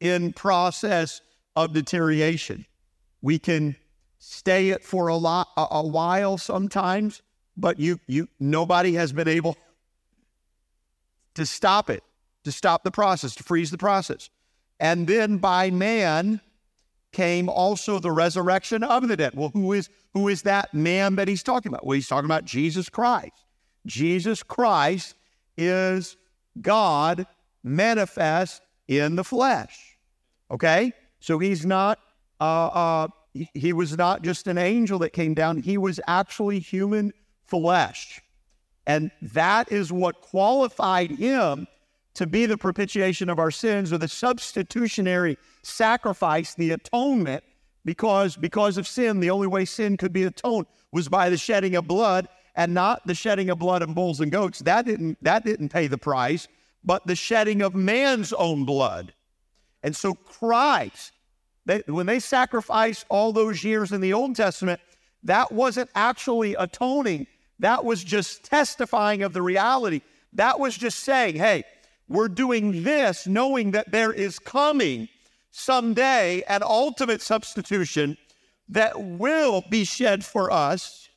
in 0.00 0.32
process 0.32 1.20
of 1.56 1.72
deterioration. 1.72 2.66
We 3.22 3.38
can 3.38 3.76
stay 4.18 4.70
it 4.70 4.82
for 4.82 5.08
a 5.08 5.16
lot 5.16 5.48
a, 5.56 5.86
while 5.86 6.38
sometimes, 6.38 7.22
but 7.56 7.78
you 7.78 8.00
you 8.06 8.28
nobody 8.40 8.94
has 8.94 9.12
been 9.12 9.28
able 9.28 9.56
to 11.34 11.46
stop 11.46 11.90
it, 11.90 12.02
to 12.44 12.52
stop 12.52 12.84
the 12.84 12.90
process, 12.90 13.34
to 13.36 13.42
freeze 13.44 13.70
the 13.70 13.78
process. 13.78 14.30
And 14.80 15.06
then 15.06 15.38
by 15.38 15.70
man 15.70 16.40
came 17.12 17.48
also 17.48 17.98
the 17.98 18.10
resurrection 18.10 18.82
of 18.82 19.06
the 19.08 19.16
dead. 19.16 19.34
Well, 19.34 19.50
who 19.50 19.72
is 19.72 19.88
who 20.12 20.28
is 20.28 20.42
that 20.42 20.74
man 20.74 21.16
that 21.16 21.28
he's 21.28 21.42
talking 21.42 21.70
about? 21.70 21.86
Well, 21.86 21.94
he's 21.94 22.08
talking 22.08 22.26
about 22.26 22.44
Jesus 22.44 22.88
Christ. 22.88 23.43
Jesus 23.86 24.42
Christ 24.42 25.14
is 25.56 26.16
God 26.60 27.26
manifest 27.62 28.62
in 28.88 29.16
the 29.16 29.24
flesh. 29.24 29.96
Okay? 30.50 30.92
So 31.20 31.38
he's 31.38 31.64
not 31.64 31.98
uh, 32.40 32.66
uh, 32.66 33.08
he- 33.32 33.72
was 33.72 33.96
not 33.96 34.22
just 34.22 34.46
an 34.46 34.58
angel 34.58 34.98
that 35.00 35.12
came 35.12 35.34
down, 35.34 35.58
he 35.58 35.78
was 35.78 36.00
actually 36.06 36.58
human 36.58 37.12
flesh. 37.44 38.20
And 38.86 39.10
that 39.22 39.72
is 39.72 39.92
what 39.92 40.20
qualified 40.20 41.10
him 41.10 41.66
to 42.14 42.26
be 42.26 42.46
the 42.46 42.58
propitiation 42.58 43.28
of 43.28 43.38
our 43.38 43.50
sins 43.50 43.92
or 43.92 43.98
the 43.98 44.08
substitutionary 44.08 45.38
sacrifice, 45.62 46.54
the 46.54 46.72
atonement, 46.72 47.42
because 47.84 48.36
because 48.36 48.78
of 48.78 48.86
sin, 48.86 49.20
the 49.20 49.30
only 49.30 49.46
way 49.46 49.64
sin 49.64 49.96
could 49.96 50.12
be 50.12 50.24
atoned 50.24 50.66
was 50.92 51.08
by 51.08 51.28
the 51.28 51.36
shedding 51.36 51.74
of 51.76 51.88
blood 51.88 52.28
and 52.54 52.74
not 52.74 53.06
the 53.06 53.14
shedding 53.14 53.50
of 53.50 53.58
blood 53.58 53.82
of 53.82 53.94
bulls 53.94 54.20
and 54.20 54.30
goats. 54.30 54.60
That 54.60 54.86
didn't 54.86 55.18
that 55.22 55.44
didn't 55.44 55.70
pay 55.70 55.86
the 55.86 55.98
price, 55.98 56.48
but 56.84 57.06
the 57.06 57.16
shedding 57.16 57.62
of 57.62 57.74
man's 57.74 58.32
own 58.32 58.64
blood. 58.64 59.12
And 59.82 59.94
so 59.94 60.14
Christ, 60.14 61.12
they, 61.66 61.82
when 61.86 62.06
they 62.06 62.18
sacrificed 62.18 63.04
all 63.08 63.32
those 63.32 63.62
years 63.62 63.92
in 63.92 64.00
the 64.00 64.12
Old 64.12 64.34
Testament, 64.34 64.80
that 65.24 65.52
wasn't 65.52 65.90
actually 65.94 66.54
atoning. 66.54 67.26
That 67.58 67.84
was 67.84 68.02
just 68.02 68.44
testifying 68.44 69.22
of 69.22 69.32
the 69.32 69.42
reality. 69.42 70.00
That 70.32 70.58
was 70.58 70.76
just 70.76 71.00
saying, 71.00 71.36
hey, 71.36 71.64
we're 72.08 72.28
doing 72.28 72.82
this 72.82 73.26
knowing 73.26 73.72
that 73.72 73.90
there 73.90 74.12
is 74.12 74.38
coming 74.38 75.08
someday 75.50 76.42
an 76.48 76.62
ultimate 76.62 77.22
substitution 77.22 78.16
that 78.68 79.00
will 79.00 79.62
be 79.70 79.84
shed 79.84 80.24
for 80.24 80.50
us. 80.50 81.08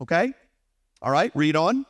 Okay? 0.00 0.32
All 1.00 1.12
right, 1.12 1.30
read 1.34 1.56
on. 1.56 1.86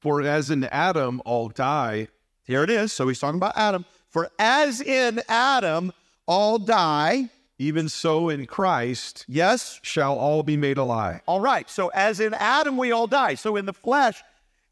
For 0.00 0.22
as 0.22 0.50
in 0.50 0.64
Adam 0.64 1.20
all 1.24 1.48
die, 1.48 2.08
Here 2.44 2.62
it 2.62 2.70
is. 2.70 2.92
So 2.92 3.08
he's 3.08 3.18
talking 3.18 3.38
about 3.38 3.56
Adam. 3.56 3.84
For 4.08 4.30
as 4.38 4.80
in 4.80 5.20
Adam 5.28 5.92
all 6.26 6.58
die, 6.58 7.30
even 7.58 7.88
so 7.88 8.28
in 8.28 8.46
Christ 8.46 9.24
Yes? 9.28 9.80
shall 9.82 10.16
all 10.16 10.42
be 10.42 10.56
made 10.56 10.78
alive. 10.78 11.20
All 11.26 11.40
right. 11.40 11.68
So 11.68 11.88
as 11.88 12.20
in 12.20 12.32
Adam, 12.34 12.76
we 12.76 12.92
all 12.92 13.06
die. 13.08 13.34
So 13.34 13.56
in 13.56 13.66
the 13.66 13.72
flesh, 13.72 14.22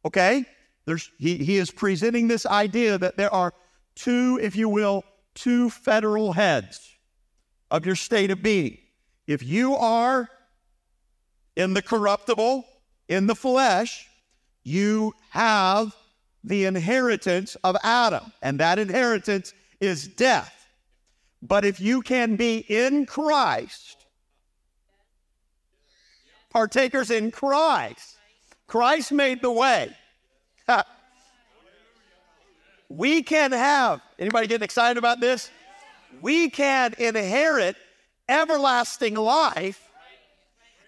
okay, 0.04 0.44
there's 0.84 1.10
he, 1.18 1.36
he 1.38 1.56
is 1.56 1.70
presenting 1.70 2.28
this 2.28 2.46
idea 2.46 2.96
that 2.98 3.16
there 3.16 3.32
are 3.34 3.52
two, 3.96 4.38
if 4.40 4.54
you 4.54 4.68
will, 4.68 5.02
two 5.34 5.68
federal 5.68 6.32
heads 6.32 6.94
of 7.70 7.84
your 7.84 7.96
state 7.96 8.30
of 8.30 8.42
being. 8.42 8.78
If 9.26 9.42
you 9.42 9.74
are 9.74 10.28
in 11.56 11.74
the 11.74 11.82
corruptible, 11.82 12.64
in 13.08 13.26
the 13.26 13.34
flesh, 13.34 14.08
you 14.62 15.14
have 15.30 15.94
the 16.42 16.64
inheritance 16.64 17.56
of 17.64 17.76
Adam, 17.82 18.32
and 18.42 18.60
that 18.60 18.78
inheritance 18.78 19.52
is 19.80 20.06
death. 20.06 20.66
But 21.42 21.64
if 21.64 21.80
you 21.80 22.02
can 22.02 22.36
be 22.36 22.58
in 22.58 23.06
Christ, 23.06 24.06
partakers 26.50 27.10
in 27.10 27.30
Christ, 27.30 28.16
Christ 28.66 29.12
made 29.12 29.42
the 29.42 29.50
way. 29.50 29.94
we 32.88 33.22
can 33.22 33.52
have, 33.52 34.00
anybody 34.18 34.46
getting 34.46 34.64
excited 34.64 34.98
about 34.98 35.20
this? 35.20 35.50
We 36.20 36.48
can 36.50 36.94
inherit 36.98 37.76
everlasting 38.28 39.14
life. 39.14 39.82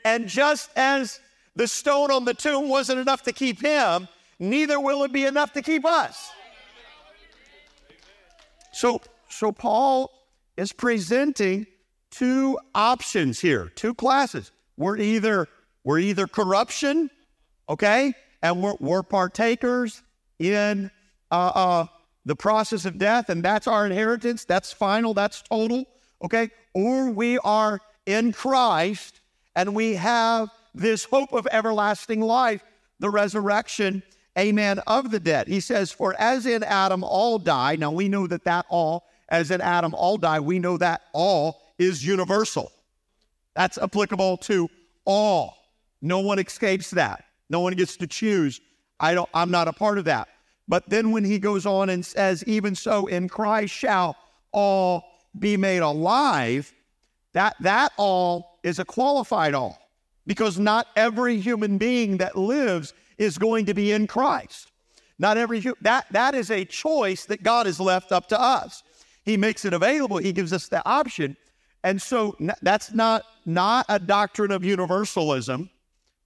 And 0.05 0.27
just 0.27 0.71
as 0.77 1.21
the 1.57 1.67
stone 1.67 2.11
on 2.11 2.25
the 2.25 2.35
tomb 2.35 2.69
wasn't 2.69 3.00
enough 3.00 3.23
to 3.25 3.33
keep 3.33 3.61
him, 3.61 4.09
neither 4.38 4.78
will 4.81 5.05
it 5.05 5.12
be 5.12 5.25
enough 5.25 5.52
to 5.55 5.62
keep 5.62 5.85
us. 5.85 6.31
So, 8.73 9.00
so 9.28 9.50
Paul 9.50 10.11
is 10.57 10.73
presenting 10.73 11.67
two 12.11 12.59
options 12.75 13.40
here, 13.40 13.73
two 13.75 13.95
classes. 13.95 14.52
We're 14.76 14.99
either 14.99 15.49
we're 15.85 16.00
either 16.00 16.26
corruption, 16.26 17.09
okay, 17.69 18.12
and 18.43 18.62
we're, 18.62 18.75
we're 18.78 19.02
partakers 19.02 20.02
in 20.38 20.90
uh, 21.31 21.52
uh, 21.55 21.87
the 22.25 22.37
process 22.37 22.85
of 22.85 22.99
death, 22.99 23.31
and 23.31 23.43
that's 23.43 23.67
our 23.67 23.87
inheritance. 23.87 24.45
That's 24.45 24.73
final. 24.73 25.14
That's 25.14 25.43
total, 25.43 25.87
okay. 26.23 26.50
Or 26.75 27.11
we 27.11 27.38
are 27.38 27.81
in 28.07 28.33
Christ, 28.33 29.21
and 29.57 29.75
we 29.75 29.95
have 29.95 30.50
this 30.78 31.04
hope 31.04 31.32
of 31.32 31.47
everlasting 31.50 32.20
life, 32.20 32.62
the 32.99 33.11
resurrection, 33.11 34.02
amen, 34.38 34.80
of 34.87 35.11
the 35.11 35.20
dead. 35.20 35.49
He 35.49 35.61
says, 35.61 35.90
For 35.90 36.14
as 36.18 36.47
in 36.47 36.62
Adam 36.62 37.04
all 37.04 37.38
die, 37.38 37.76
now 37.76 37.90
we 37.90 38.08
know 38.08 38.26
that 38.26 38.44
that 38.44 38.66
all, 38.68 39.04
as 39.28 39.50
in 39.50 39.61
Adam 39.61 39.94
all 39.94 40.16
die, 40.16 40.40
we 40.40 40.58
know 40.58 40.76
that 40.78 41.02
all 41.12 41.61
is 41.78 42.04
universal. 42.04 42.73
That's 43.54 43.78
applicable 43.78 44.38
to 44.38 44.68
all. 45.04 45.56
No 46.00 46.20
one 46.20 46.38
escapes 46.38 46.90
that. 46.90 47.25
No 47.50 47.61
one 47.61 47.75
gets 47.75 47.97
to 47.97 48.06
choose. 48.06 48.61
I 49.00 49.14
don't, 49.14 49.28
I'm 49.35 49.50
not 49.50 49.68
a 49.68 49.73
part 49.73 49.99
of 49.99 50.04
that. 50.04 50.28
But 50.68 50.88
then 50.88 51.12
when 51.12 51.25
he 51.25 51.38
goes 51.38 51.66
on 51.66 51.88
and 51.88 52.04
says, 52.04 52.44
Even 52.47 52.75
so, 52.75 53.06
in 53.06 53.28
Christ 53.28 53.75
shall 53.75 54.16
all 54.52 55.04
be 55.38 55.56
made 55.56 55.78
alive, 55.78 56.73
that, 57.32 57.56
that 57.61 57.92
all 57.97 58.58
is 58.62 58.78
a 58.78 58.85
qualified 58.85 59.54
all 59.54 59.78
because 60.28 60.58
not 60.58 60.87
every 60.94 61.40
human 61.40 61.78
being 61.78 62.18
that 62.18 62.37
lives 62.37 62.92
is 63.16 63.38
going 63.38 63.64
to 63.64 63.75
be 63.75 63.90
in 63.90 64.06
Christ. 64.06 64.70
Not 65.18 65.37
every 65.37 65.64
that 65.80 66.06
that 66.12 66.37
is 66.37 66.52
a 66.52 66.64
choice 66.64 67.25
that 67.25 67.42
God 67.42 67.66
has 67.66 67.80
left 67.80 68.12
up 68.12 68.28
to 68.28 68.40
us. 68.40 68.85
He 69.25 69.37
makes 69.37 69.64
it 69.64 69.73
available. 69.73 70.18
He 70.18 70.32
gives 70.32 70.52
us 70.52 70.68
the 70.68 70.87
option, 70.87 71.37
and 71.82 72.00
so 72.00 72.37
that's 72.62 72.92
not 72.92 73.25
not 73.44 73.87
a 73.88 73.99
doctrine 73.99 74.52
of 74.52 74.64
universalism, 74.64 75.70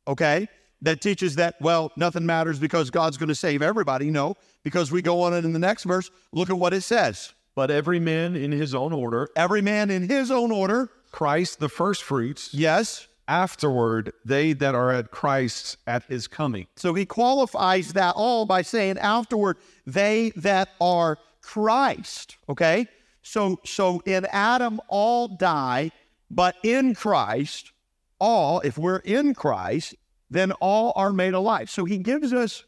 okay? 0.06 0.48
That 0.82 1.00
teaches 1.00 1.36
that 1.36 1.54
well 1.60 1.92
nothing 1.96 2.26
matters 2.26 2.58
because 2.58 2.90
God's 2.90 3.16
going 3.16 3.28
to 3.28 3.34
save 3.36 3.62
everybody. 3.62 4.10
No, 4.10 4.36
because 4.64 4.92
we 4.92 5.00
go 5.00 5.22
on 5.22 5.32
in 5.32 5.52
the 5.52 5.58
next 5.58 5.84
verse. 5.84 6.10
Look 6.32 6.50
at 6.50 6.58
what 6.58 6.74
it 6.74 6.82
says. 6.82 7.32
But 7.54 7.70
every 7.70 8.00
man 8.00 8.34
in 8.34 8.50
his 8.50 8.74
own 8.74 8.92
order, 8.92 9.28
Every 9.36 9.62
man 9.62 9.90
in 9.90 10.08
his 10.08 10.30
own 10.30 10.50
order. 10.50 10.90
Christ 11.12 11.60
the 11.60 11.68
first 11.68 12.02
fruits. 12.02 12.52
Yes. 12.54 13.06
Afterward 13.28 14.12
they 14.24 14.52
that 14.52 14.74
are 14.74 14.90
at 14.90 15.10
Christ 15.10 15.76
at 15.86 16.04
his 16.04 16.26
coming. 16.26 16.66
So 16.76 16.94
he 16.94 17.06
qualifies 17.06 17.92
that 17.94 18.14
all 18.16 18.46
by 18.46 18.62
saying 18.62 18.98
afterward, 18.98 19.58
they 19.86 20.32
that 20.36 20.70
are 20.80 21.18
Christ. 21.40 22.36
Okay? 22.48 22.86
So 23.22 23.60
so 23.64 24.02
in 24.04 24.26
Adam 24.26 24.80
all 24.88 25.28
die, 25.28 25.90
but 26.30 26.56
in 26.62 26.94
Christ, 26.94 27.72
all, 28.18 28.60
if 28.60 28.78
we're 28.78 28.96
in 28.98 29.34
Christ, 29.34 29.94
then 30.30 30.52
all 30.52 30.92
are 30.96 31.12
made 31.12 31.34
alive. 31.34 31.68
So 31.68 31.84
he 31.84 31.98
gives 31.98 32.32
us 32.32 32.64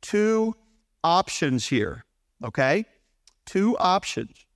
two 0.00 0.54
options 1.02 1.66
here. 1.66 2.04
Okay? 2.44 2.84
Two 3.46 3.76
options. 3.78 4.46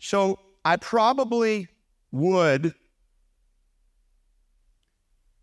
So 0.00 0.38
I 0.64 0.76
probably 0.76 1.68
would 2.10 2.74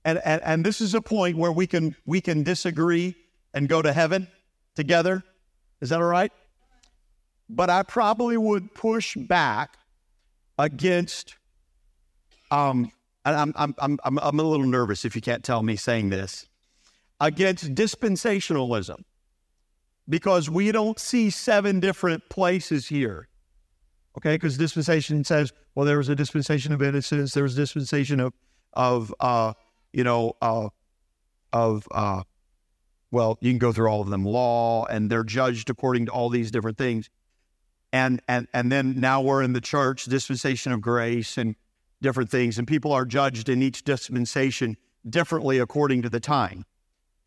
and, 0.06 0.22
and 0.24 0.42
and 0.44 0.66
this 0.66 0.80
is 0.80 0.94
a 0.94 1.02
point 1.02 1.36
where 1.36 1.52
we 1.52 1.68
can 1.68 1.96
we 2.06 2.22
can 2.22 2.44
disagree 2.44 3.16
and 3.54 3.68
go 3.68 3.82
to 3.82 3.92
heaven 3.92 4.28
together. 4.76 5.24
Is 5.82 5.90
that 5.90 6.00
all 6.00 6.08
right? 6.08 6.32
But 7.50 7.70
I 7.70 7.84
probably 7.84 8.38
would 8.38 8.74
push 8.74 9.16
back 9.16 9.78
against. 10.58 11.36
Um, 12.52 12.92
I'm 13.26 13.52
I'm 13.58 13.76
I'm 13.80 14.00
I'm 14.04 14.40
a 14.40 14.44
little 14.44 14.68
nervous 14.68 15.04
if 15.04 15.16
you 15.16 15.22
can't 15.22 15.44
tell 15.44 15.64
me 15.64 15.76
saying 15.76 16.12
this 16.12 16.48
against 17.20 17.74
dispensationalism 17.74 19.04
because 20.08 20.50
we 20.50 20.72
don't 20.72 21.00
see 21.00 21.32
seven 21.32 21.80
different 21.80 22.30
places 22.30 22.88
here. 22.88 23.28
Okay, 24.18 24.36
because 24.36 24.58
dispensation 24.58 25.24
says, 25.24 25.52
well, 25.74 25.86
there 25.86 25.98
was 25.98 26.10
a 26.10 26.16
dispensation 26.16 26.72
of 26.72 26.82
innocence, 26.82 27.34
there 27.34 27.44
was 27.44 27.58
a 27.58 27.62
dispensation 27.62 28.20
of 28.20 28.34
of 28.74 29.14
uh, 29.20 29.54
you 29.96 30.04
know, 30.04 30.34
uh, 30.42 30.68
of, 31.54 31.88
uh, 31.92 32.24
well, 33.12 33.38
you 33.40 33.50
can 33.52 33.60
go 33.60 33.72
through 33.72 33.88
all 33.88 34.02
of 34.02 34.10
them, 34.10 34.26
law, 34.26 34.86
and 34.86 35.10
they're 35.10 35.24
judged 35.24 35.70
according 35.70 36.08
to 36.08 36.12
all 36.12 36.30
these 36.30 36.52
different 36.52 36.78
things. 36.78 37.10
And, 37.94 38.22
and, 38.28 38.50
and 38.54 38.70
then 38.70 39.00
now 39.00 39.22
we're 39.22 39.42
in 39.42 39.54
the 39.54 39.62
church, 39.62 40.04
dispensation 40.04 40.74
of 40.74 40.82
grace 40.82 41.38
and 41.38 41.56
different 42.02 42.30
things, 42.30 42.58
and 42.58 42.68
people 42.68 42.92
are 42.92 43.06
judged 43.06 43.48
in 43.48 43.64
each 43.64 43.86
dispensation 43.86 44.76
differently 45.10 45.60
according 45.60 46.02
to 46.02 46.10
the 46.10 46.20
time. 46.20 46.66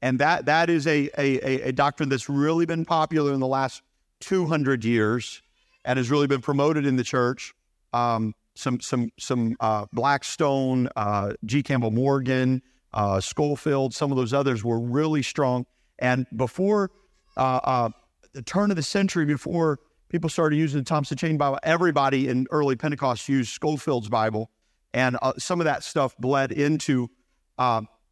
And 0.02 0.18
that, 0.18 0.44
that 0.44 0.68
is 0.68 0.86
a, 0.86 1.08
a, 1.16 1.68
a 1.68 1.72
doctrine 1.72 2.10
that's 2.10 2.28
really 2.28 2.66
been 2.66 2.84
popular 2.84 3.32
in 3.32 3.40
the 3.40 3.46
last 3.46 3.80
200 4.20 4.84
years 4.84 5.40
and 5.86 5.96
has 5.96 6.10
really 6.10 6.26
been 6.26 6.42
promoted 6.42 6.84
in 6.84 6.96
the 6.96 7.04
church. 7.04 7.54
Um, 7.94 8.34
some 8.58 8.80
some 8.80 9.10
some 9.18 9.56
uh, 9.60 9.86
Blackstone, 9.92 10.88
uh, 10.96 11.32
G. 11.44 11.62
Campbell 11.62 11.92
Morgan, 11.92 12.60
uh, 12.92 13.20
Scofield, 13.20 13.94
some 13.94 14.10
of 14.10 14.16
those 14.16 14.32
others 14.32 14.64
were 14.64 14.80
really 14.80 15.22
strong. 15.22 15.64
And 16.00 16.26
before 16.36 16.90
uh, 17.36 17.60
uh, 17.62 17.90
the 18.32 18.42
turn 18.42 18.70
of 18.70 18.76
the 18.76 18.82
century, 18.82 19.24
before 19.24 19.78
people 20.08 20.28
started 20.28 20.56
using 20.56 20.80
the 20.80 20.84
Thompson 20.84 21.16
Chain 21.16 21.38
Bible, 21.38 21.60
everybody 21.62 22.26
in 22.28 22.46
early 22.50 22.74
Pentecost 22.74 23.28
used 23.28 23.52
Scofield's 23.52 24.08
Bible, 24.08 24.50
and 24.92 25.16
uh, 25.22 25.34
some 25.38 25.60
of 25.60 25.64
that 25.64 25.84
stuff 25.84 26.16
bled 26.18 26.50
into 26.50 27.08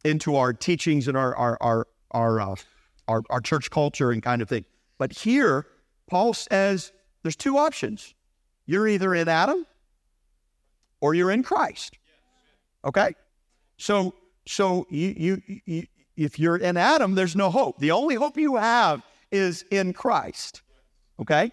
into 0.05 0.35
our 0.37 0.53
teachings 0.53 1.09
and 1.09 1.17
our 1.17 1.35
our 1.35 1.57
our 1.61 1.85
our, 2.11 2.57
our 3.09 3.23
our 3.29 3.41
church 3.41 3.69
culture 3.69 4.11
and 4.11 4.23
kind 4.23 4.41
of 4.41 4.47
thing. 4.47 4.63
But 4.97 5.11
here, 5.11 5.67
Paul 6.09 6.33
says 6.33 6.93
there's 7.23 7.35
two 7.35 7.57
options: 7.57 8.15
you're 8.65 8.87
either 8.87 9.13
in 9.13 9.27
Adam 9.27 9.65
or 11.07 11.13
you're 11.13 11.31
in 11.31 11.41
Christ. 11.41 11.97
Okay? 12.83 13.15
So 13.77 14.13
so 14.45 14.85
you, 14.89 15.13
you 15.17 15.41
you 15.65 15.83
if 16.17 16.37
you're 16.37 16.57
in 16.57 16.75
Adam, 16.75 17.15
there's 17.15 17.35
no 17.35 17.49
hope. 17.49 17.79
The 17.79 17.91
only 17.91 18.15
hope 18.15 18.37
you 18.37 18.57
have 18.57 19.03
is 19.31 19.63
in 19.71 19.93
Christ. 19.93 20.63
Okay? 21.21 21.51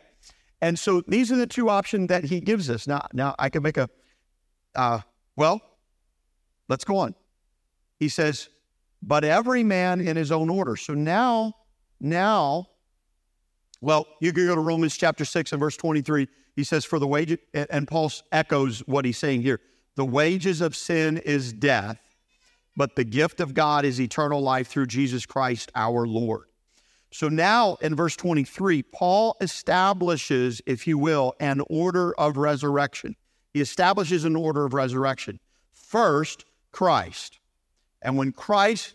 And 0.61 0.77
so 0.77 1.03
these 1.07 1.31
are 1.31 1.37
the 1.37 1.47
two 1.47 1.69
options 1.69 2.09
that 2.09 2.25
he 2.25 2.41
gives 2.41 2.69
us. 2.69 2.89
Now 2.89 3.07
now 3.13 3.37
I 3.39 3.49
can 3.49 3.63
make 3.63 3.77
a 3.77 3.89
uh, 4.75 5.01
well, 5.37 5.61
let's 6.69 6.85
go 6.85 6.97
on. 6.97 7.15
He 8.01 8.09
says, 8.09 8.49
but 9.03 9.23
every 9.23 9.63
man 9.63 10.01
in 10.01 10.17
his 10.17 10.33
own 10.33 10.51
order. 10.51 10.75
So 10.75 10.95
now, 10.95 11.53
now, 12.01 12.67
well, 13.85 14.07
you 14.21 14.33
can 14.33 14.47
go 14.47 14.55
to 14.55 14.61
Romans 14.61 14.97
chapter 14.97 15.25
6 15.25 15.53
and 15.53 15.61
verse 15.61 15.77
23. 15.77 16.27
He 16.57 16.65
says, 16.65 16.85
For 16.85 16.99
the 16.99 17.07
wages, 17.07 17.39
and 17.53 17.87
Paul 17.87 18.11
echoes 18.33 18.81
what 18.87 19.05
he's 19.05 19.19
saying 19.19 19.43
here 19.43 19.61
the 19.97 20.05
wages 20.05 20.61
of 20.61 20.75
sin 20.75 21.19
is 21.19 21.53
death, 21.53 21.99
but 22.77 22.97
the 22.97 23.05
gift 23.05 23.41
of 23.41 23.55
God 23.55 23.85
is 23.85 24.01
eternal 24.01 24.41
life 24.41 24.69
through 24.69 24.87
Jesus 24.87 25.27
Christ 25.27 25.71
our 25.75 26.07
Lord. 26.07 26.47
So 27.13 27.29
now 27.29 27.77
in 27.77 27.95
verse 27.95 28.17
23, 28.17 28.83
Paul 28.83 29.37
establishes, 29.41 30.61
if 30.67 30.87
you 30.87 30.99
will, 30.99 31.35
an 31.39 31.61
order 31.69 32.13
of 32.19 32.37
resurrection. 32.37 33.15
he 33.53 33.61
establishes 33.61 34.25
an 34.25 34.35
order 34.35 34.65
of 34.65 34.75
resurrection. 34.75 35.39
First, 35.73 36.45
Christ. 36.73 37.39
And 38.03 38.17
when 38.17 38.33
Christ 38.33 38.95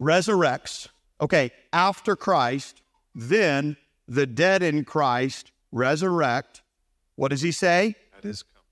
resurrects, 0.00 0.88
okay, 1.20 1.50
after 1.72 2.16
Christ, 2.16 2.80
then 3.16 3.76
the 4.06 4.26
dead 4.26 4.62
in 4.62 4.84
Christ 4.84 5.50
resurrect. 5.72 6.62
What 7.16 7.28
does 7.28 7.40
he 7.40 7.50
say? 7.50 7.96
At 8.16 8.22
his 8.22 8.42
coming. 8.42 8.62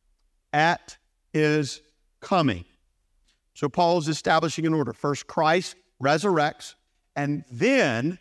At 0.53 0.97
his 1.33 1.81
coming. 2.21 2.65
So 3.55 3.69
Paul 3.69 3.99
is 3.99 4.09
establishing 4.09 4.67
an 4.67 4.75
order. 4.75 4.93
First, 4.93 5.27
Christ 5.27 5.77
resurrects, 6.03 6.75
and 7.17 7.45
then 7.51 8.19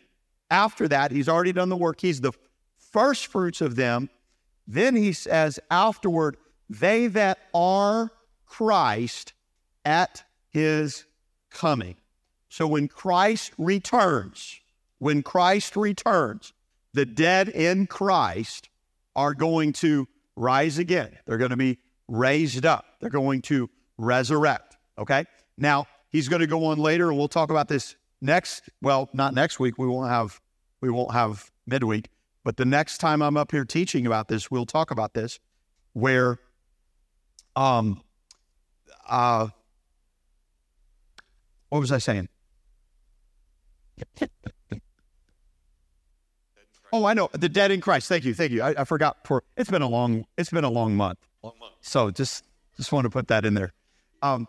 after 0.50 0.88
that, 0.88 1.10
he's 1.10 1.28
already 1.28 1.52
done 1.52 1.68
the 1.68 1.76
work. 1.76 2.00
He's 2.00 2.20
the 2.20 2.32
first 2.78 3.26
fruits 3.26 3.60
of 3.60 3.76
them. 3.76 4.08
Then 4.66 4.96
he 4.96 5.12
says, 5.12 5.60
afterward, 5.70 6.36
they 6.70 7.08
that 7.08 7.38
are 7.52 8.10
Christ 8.46 9.34
at 9.84 10.22
his 10.48 11.04
coming. 11.50 11.96
So 12.48 12.66
when 12.66 12.88
Christ 12.88 13.52
returns, 13.58 14.60
when 14.98 15.22
Christ 15.22 15.76
returns, 15.76 16.52
the 16.92 17.04
dead 17.04 17.48
in 17.48 17.86
Christ 17.86 18.68
are 19.16 19.34
going 19.34 19.72
to 19.74 20.08
rise 20.36 20.78
again. 20.78 21.18
They're 21.26 21.38
going 21.38 21.50
to 21.50 21.56
be 21.56 21.78
raised 22.08 22.66
up. 22.66 22.84
They're 23.00 23.10
going 23.10 23.42
to 23.42 23.70
resurrect. 23.98 24.76
Okay. 24.98 25.24
Now 25.56 25.86
he's 26.10 26.28
going 26.28 26.40
to 26.40 26.46
go 26.46 26.66
on 26.66 26.78
later, 26.78 27.08
and 27.08 27.18
we'll 27.18 27.28
talk 27.28 27.50
about 27.50 27.68
this 27.68 27.96
next. 28.20 28.68
Well, 28.80 29.08
not 29.12 29.34
next 29.34 29.60
week. 29.60 29.78
We 29.78 29.86
won't 29.86 30.10
have 30.10 30.40
we 30.80 30.90
won't 30.90 31.12
have 31.12 31.50
midweek, 31.66 32.08
but 32.44 32.56
the 32.56 32.64
next 32.64 32.98
time 32.98 33.22
I'm 33.22 33.36
up 33.36 33.52
here 33.52 33.64
teaching 33.64 34.06
about 34.06 34.28
this, 34.28 34.50
we'll 34.50 34.66
talk 34.66 34.90
about 34.90 35.14
this, 35.14 35.40
where 35.92 36.38
um 37.56 38.02
uh 39.08 39.48
what 41.68 41.80
was 41.80 41.92
I 41.92 41.98
saying? 41.98 42.28
Oh, 46.94 47.06
I 47.06 47.14
know 47.14 47.28
the 47.32 47.48
dead 47.48 47.72
in 47.72 47.80
Christ. 47.80 48.08
Thank 48.08 48.24
you, 48.24 48.34
thank 48.34 48.52
you. 48.52 48.62
I, 48.62 48.82
I 48.82 48.84
forgot. 48.84 49.26
For 49.26 49.42
it's 49.56 49.68
been 49.68 49.82
a 49.82 49.88
long, 49.88 50.26
it's 50.38 50.50
been 50.50 50.62
a 50.62 50.70
long 50.70 50.94
month. 50.94 51.18
Long 51.42 51.54
month. 51.58 51.72
So 51.80 52.12
just 52.12 52.44
just 52.76 52.92
want 52.92 53.04
to 53.04 53.10
put 53.10 53.26
that 53.28 53.44
in 53.44 53.54
there. 53.54 53.72
Um, 54.22 54.46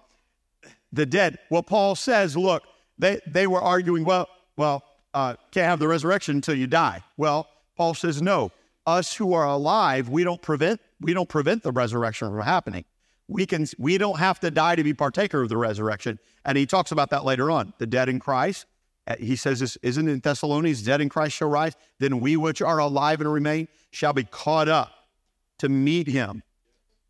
the 0.91 1.07
dead. 1.07 1.39
Well, 1.49 1.63
Paul 1.63 1.95
says, 1.95 2.37
look, 2.37 2.61
they 2.99 3.19
they 3.25 3.47
were 3.47 3.61
arguing. 3.61 4.05
Well, 4.05 4.27
well, 4.57 4.83
uh, 5.15 5.37
can't 5.49 5.65
have 5.65 5.79
the 5.79 5.87
resurrection 5.87 6.35
until 6.35 6.53
you 6.53 6.67
die. 6.67 7.03
Well, 7.17 7.47
Paul 7.75 7.95
says, 7.95 8.21
no. 8.21 8.51
Us 8.85 9.15
who 9.15 9.33
are 9.33 9.45
alive, 9.45 10.09
we 10.09 10.23
don't 10.23 10.41
prevent 10.43 10.79
we 11.01 11.15
don't 11.15 11.27
prevent 11.27 11.63
the 11.63 11.71
resurrection 11.71 12.29
from 12.29 12.41
happening. 12.41 12.85
We 13.27 13.47
can 13.47 13.65
we 13.79 13.97
don't 13.97 14.19
have 14.19 14.39
to 14.41 14.51
die 14.51 14.75
to 14.75 14.83
be 14.83 14.93
partaker 14.93 15.41
of 15.41 15.49
the 15.49 15.57
resurrection. 15.57 16.19
And 16.45 16.59
he 16.59 16.67
talks 16.67 16.91
about 16.91 17.09
that 17.09 17.25
later 17.25 17.49
on. 17.49 17.73
The 17.79 17.87
dead 17.87 18.07
in 18.07 18.19
Christ. 18.19 18.67
Uh, 19.07 19.15
He 19.19 19.35
says 19.35 19.59
this 19.59 19.77
isn't 19.81 20.07
in 20.07 20.19
Thessalonians, 20.19 20.83
dead 20.83 21.01
in 21.01 21.09
Christ 21.09 21.38
shall 21.38 21.50
rise. 21.50 21.74
Then 22.00 22.19
we 22.19 22.38
which 22.38 22.62
are 22.62 22.79
alive 22.79 23.21
and 23.21 23.31
remain 23.31 23.67
shall 23.91 24.13
be 24.13 24.24
caught 24.24 24.67
up 24.67 24.91
to 25.59 25.69
meet 25.69 26.07
him. 26.07 26.43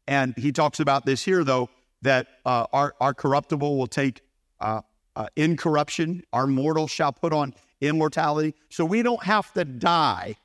And 0.08 0.36
he 0.38 0.52
talks 0.52 0.80
about 0.80 1.06
this 1.06 1.24
here, 1.24 1.44
though, 1.44 1.70
that 2.02 2.28
uh, 2.46 2.68
our, 2.72 2.94
our 3.02 3.14
corruptible 3.14 3.78
will 3.78 3.88
take 3.88 4.22
uh, 4.60 4.82
uh, 5.16 5.28
incorruption, 5.36 6.24
our 6.32 6.46
mortal 6.46 6.88
shall 6.88 7.12
put 7.12 7.34
on 7.34 7.54
immortality. 7.82 8.54
So 8.70 8.86
we 8.86 9.02
don't 9.02 9.24
have 9.24 9.52
to 9.54 9.66
die 9.66 10.36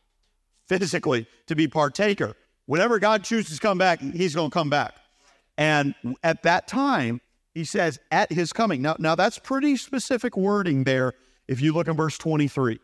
physically 0.67 1.27
to 1.47 1.55
be 1.55 1.69
partaker. 1.69 2.35
Whenever 2.67 2.99
God 2.99 3.25
chooses 3.25 3.57
to 3.57 3.61
come 3.61 3.79
back, 3.79 4.01
he's 4.01 4.35
going 4.35 4.51
to 4.51 4.55
come 4.55 4.71
back. 4.71 4.95
And 5.59 5.95
at 6.23 6.45
that 6.45 6.69
time, 6.69 7.21
he 7.53 7.65
says, 7.65 7.99
at 8.11 8.33
his 8.33 8.53
coming. 8.53 8.81
Now, 8.81 8.97
now 8.99 9.15
that's 9.15 9.39
pretty 9.39 9.77
specific 9.77 10.37
wording 10.37 10.85
there 10.85 11.15
if 11.51 11.61
you 11.61 11.73
look 11.73 11.89
in 11.89 11.97
verse 11.97 12.17
23. 12.17 12.79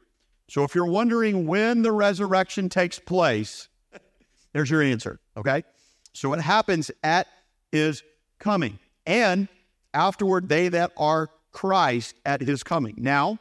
So 0.49 0.65
if 0.65 0.75
you're 0.75 0.87
wondering 0.87 1.47
when 1.47 1.83
the 1.83 1.93
resurrection 1.93 2.69
takes 2.69 2.99
place, 2.99 3.69
there's 4.53 4.69
your 4.69 4.83
answer. 4.83 5.21
Okay. 5.37 5.63
So 6.13 6.33
it 6.33 6.41
happens 6.41 6.91
at 7.05 7.29
his 7.71 8.03
coming. 8.41 8.81
And 9.07 9.49
afterward, 9.95 10.49
they 10.49 10.69
that 10.69 10.91
are 10.97 11.31
Christ 11.53 12.17
at 12.27 12.41
his 12.41 12.65
coming. 12.65 12.97
Now, 12.99 13.39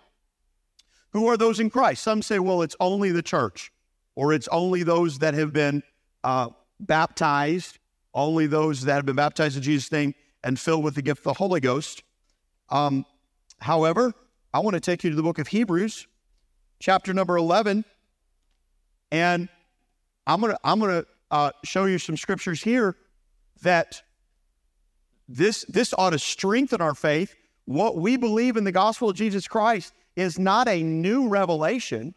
who 1.12 1.28
are 1.28 1.38
those 1.38 1.60
in 1.60 1.72
Christ? 1.72 2.04
Some 2.04 2.22
say, 2.22 2.38
well, 2.38 2.62
it's 2.62 2.76
only 2.80 3.12
the 3.12 3.24
church, 3.24 3.72
or 4.16 4.32
it's 4.32 4.48
only 4.50 4.84
those 4.84 5.20
that 5.20 5.34
have 5.34 5.52
been 5.52 5.82
uh, 6.24 6.50
baptized, 6.80 7.80
only 8.14 8.46
those 8.46 8.82
that 8.84 8.96
have 8.96 9.06
been 9.08 9.16
baptized 9.16 9.58
in 9.58 9.64
Jesus' 9.64 9.92
name 9.92 10.14
and 10.44 10.60
filled 10.60 10.84
with 10.84 10.94
the 10.94 11.02
gift 11.02 11.20
of 11.20 11.24
the 11.24 11.34
Holy 11.34 11.62
Ghost. 11.62 12.04
Um, 12.70 13.06
however, 13.60 14.14
I 14.56 14.60
want 14.60 14.76
to 14.76 14.80
take 14.80 15.04
you 15.04 15.10
to 15.10 15.16
the 15.18 15.22
book 15.22 15.38
of 15.38 15.50
Hebrews, 15.50 16.08
chapter 16.80 17.14
number 17.14 17.36
11, 17.36 17.84
and 19.12 19.50
I'm 20.26 20.40
gonna 20.40 20.58
I'm 20.64 20.80
gonna 20.80 21.04
uh, 21.30 21.52
show 21.66 21.84
you 21.84 22.00
some 22.00 22.16
scriptures 22.16 22.64
here 22.64 22.96
that 23.64 24.02
this 25.28 25.66
this 25.66 25.94
ought 25.98 26.12
to 26.12 26.20
strengthen 26.20 26.80
our 26.80 26.96
faith. 26.96 27.36
What 27.66 27.98
we 27.98 28.16
believe 28.16 28.56
in 28.56 28.64
the 28.64 28.72
gospel 28.72 29.10
of 29.10 29.18
Jesus 29.18 29.46
Christ 29.46 29.92
is 30.16 30.40
not 30.40 30.70
a 30.70 30.82
new 30.82 31.28
revelation. 31.28 32.16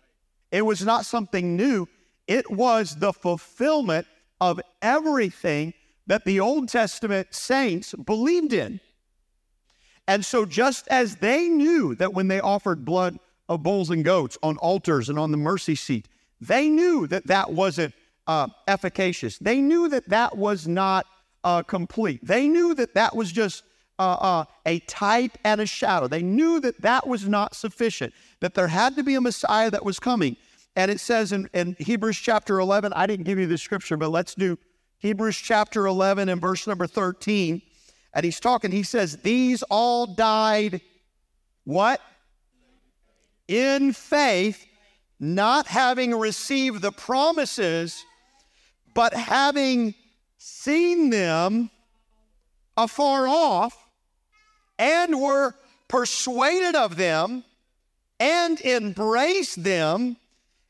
It 0.52 0.62
was 0.62 0.84
not 0.84 1.06
something 1.06 1.56
new. 1.56 1.88
It 2.28 2.48
was 2.48 2.94
the 2.94 3.12
fulfillment 3.12 4.06
of 4.40 4.60
everything 4.80 5.74
that 6.06 6.24
the 6.24 6.38
Old 6.38 6.68
Testament 6.68 7.34
saints 7.34 7.94
believed 7.94 8.52
in. 8.52 8.78
And 10.08 10.24
so, 10.24 10.46
just 10.46 10.88
as 10.88 11.16
they 11.16 11.48
knew 11.48 11.94
that 11.96 12.14
when 12.14 12.28
they 12.28 12.40
offered 12.40 12.84
blood 12.84 13.18
of 13.48 13.62
bulls 13.62 13.90
and 13.90 14.02
goats 14.02 14.38
on 14.42 14.56
altars 14.56 15.10
and 15.10 15.18
on 15.18 15.30
the 15.30 15.36
mercy 15.36 15.74
seat, 15.74 16.08
they 16.40 16.70
knew 16.70 17.06
that 17.08 17.26
that 17.26 17.52
wasn't 17.52 17.94
uh, 18.26 18.48
efficacious. 18.66 19.38
They 19.38 19.60
knew 19.60 19.88
that 19.90 20.08
that 20.08 20.36
was 20.36 20.66
not 20.66 21.06
uh, 21.44 21.62
complete. 21.62 22.26
They 22.26 22.48
knew 22.48 22.74
that 22.74 22.94
that 22.94 23.14
was 23.14 23.30
just 23.30 23.64
uh, 23.98 24.16
uh, 24.20 24.44
a 24.64 24.78
type 24.80 25.36
and 25.44 25.60
a 25.60 25.66
shadow. 25.66 26.08
They 26.08 26.22
knew 26.22 26.58
that 26.60 26.80
that 26.80 27.06
was 27.06 27.28
not 27.28 27.54
sufficient, 27.54 28.14
that 28.40 28.54
there 28.54 28.68
had 28.68 28.96
to 28.96 29.02
be 29.02 29.14
a 29.14 29.20
Messiah 29.20 29.70
that 29.70 29.84
was 29.84 30.00
coming. 30.00 30.36
And 30.74 30.90
it 30.90 31.00
says 31.00 31.32
in, 31.32 31.50
in 31.52 31.76
Hebrews 31.78 32.16
chapter 32.16 32.60
11, 32.60 32.94
I 32.94 33.06
didn't 33.06 33.26
give 33.26 33.38
you 33.38 33.46
the 33.46 33.58
scripture, 33.58 33.98
but 33.98 34.10
let's 34.10 34.34
do 34.34 34.58
Hebrews 35.00 35.36
chapter 35.36 35.86
11 35.86 36.28
and 36.30 36.40
verse 36.40 36.66
number 36.66 36.86
13. 36.86 37.60
And 38.14 38.24
he's 38.24 38.40
talking, 38.40 38.70
he 38.70 38.82
says, 38.82 39.18
These 39.18 39.62
all 39.64 40.06
died, 40.06 40.80
what? 41.64 42.00
In 43.46 43.92
faith, 43.92 44.66
not 45.20 45.66
having 45.66 46.14
received 46.14 46.82
the 46.82 46.92
promises, 46.92 48.04
but 48.94 49.12
having 49.14 49.94
seen 50.38 51.10
them 51.10 51.70
afar 52.76 53.26
off, 53.26 53.86
and 54.78 55.20
were 55.20 55.54
persuaded 55.88 56.76
of 56.76 56.96
them, 56.96 57.44
and 58.20 58.60
embraced 58.60 59.62
them, 59.62 60.16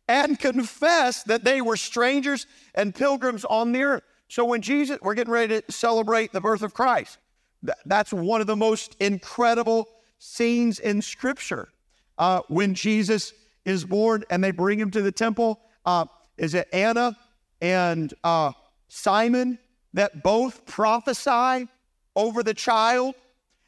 and 0.08 0.38
confessed 0.38 1.26
that 1.26 1.44
they 1.44 1.60
were 1.60 1.76
strangers 1.76 2.46
and 2.74 2.94
pilgrims 2.94 3.44
on 3.44 3.72
the 3.72 3.82
earth. 3.82 4.02
So 4.28 4.44
when 4.44 4.62
Jesus, 4.62 4.98
we're 5.02 5.14
getting 5.14 5.32
ready 5.32 5.60
to 5.60 5.72
celebrate 5.72 6.32
the 6.32 6.40
birth 6.40 6.62
of 6.62 6.72
Christ. 6.72 7.18
Th- 7.64 7.78
That's 7.86 8.12
one 8.12 8.40
of 8.40 8.46
the 8.46 8.56
most 8.56 8.96
incredible 9.00 9.88
scenes 10.18 10.78
in 10.78 11.02
Scripture. 11.02 11.68
Uh, 12.16 12.40
when 12.48 12.74
Jesus 12.74 13.32
is 13.64 13.84
born 13.84 14.24
and 14.30 14.42
they 14.42 14.50
bring 14.50 14.78
him 14.78 14.90
to 14.90 15.02
the 15.02 15.12
temple, 15.12 15.60
uh, 15.86 16.06
is 16.36 16.54
it 16.54 16.68
Anna 16.72 17.16
and 17.60 18.12
uh, 18.24 18.52
Simon 18.88 19.58
that 19.94 20.22
both 20.22 20.66
prophesy 20.66 21.68
over 22.16 22.42
the 22.42 22.54
child 22.54 23.14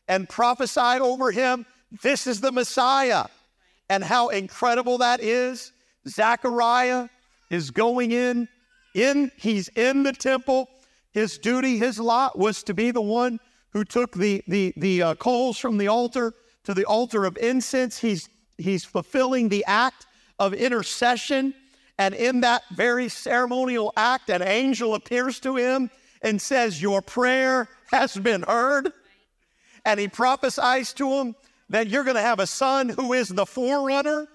and 0.08 0.28
prophesied 0.28 1.00
over 1.00 1.30
him, 1.30 1.64
this 2.02 2.26
is 2.26 2.40
the 2.40 2.52
Messiah. 2.52 3.26
And 3.88 4.04
how 4.04 4.28
incredible 4.28 4.98
that 4.98 5.20
is. 5.20 5.72
Zechariah 6.08 7.08
is 7.50 7.70
going 7.70 8.12
in, 8.12 8.48
in 8.94 9.30
he's 9.36 9.68
in 9.68 10.02
the 10.02 10.12
temple. 10.12 10.68
His 11.12 11.38
duty, 11.38 11.76
his 11.76 11.98
lot 11.98 12.38
was 12.38 12.62
to 12.64 12.74
be 12.74 12.90
the 12.90 13.00
one 13.00 13.40
who 13.72 13.84
took 13.84 14.12
the 14.12 14.42
the 14.48 14.72
the 14.76 15.02
uh, 15.02 15.14
coals 15.16 15.58
from 15.58 15.78
the 15.78 15.88
altar 15.88 16.34
to 16.64 16.74
the 16.74 16.84
altar 16.84 17.24
of 17.24 17.36
incense. 17.38 17.98
He's 17.98 18.28
he's 18.58 18.84
fulfilling 18.84 19.48
the 19.48 19.64
act 19.66 20.06
of 20.38 20.54
intercession, 20.54 21.54
and 21.98 22.14
in 22.14 22.40
that 22.40 22.62
very 22.72 23.08
ceremonial 23.08 23.92
act, 23.96 24.30
an 24.30 24.42
angel 24.42 24.94
appears 24.94 25.40
to 25.40 25.56
him 25.56 25.90
and 26.22 26.40
says, 26.40 26.82
"Your 26.82 27.02
prayer 27.02 27.68
has 27.90 28.16
been 28.16 28.42
heard." 28.42 28.92
And 29.84 29.98
he 29.98 30.08
prophesies 30.08 30.92
to 30.94 31.08
him 31.08 31.34
that 31.70 31.88
you're 31.88 32.04
going 32.04 32.16
to 32.16 32.22
have 32.22 32.40
a 32.40 32.46
son 32.46 32.90
who 32.90 33.14
is 33.14 33.28
the 33.28 33.46
forerunner 33.46 34.28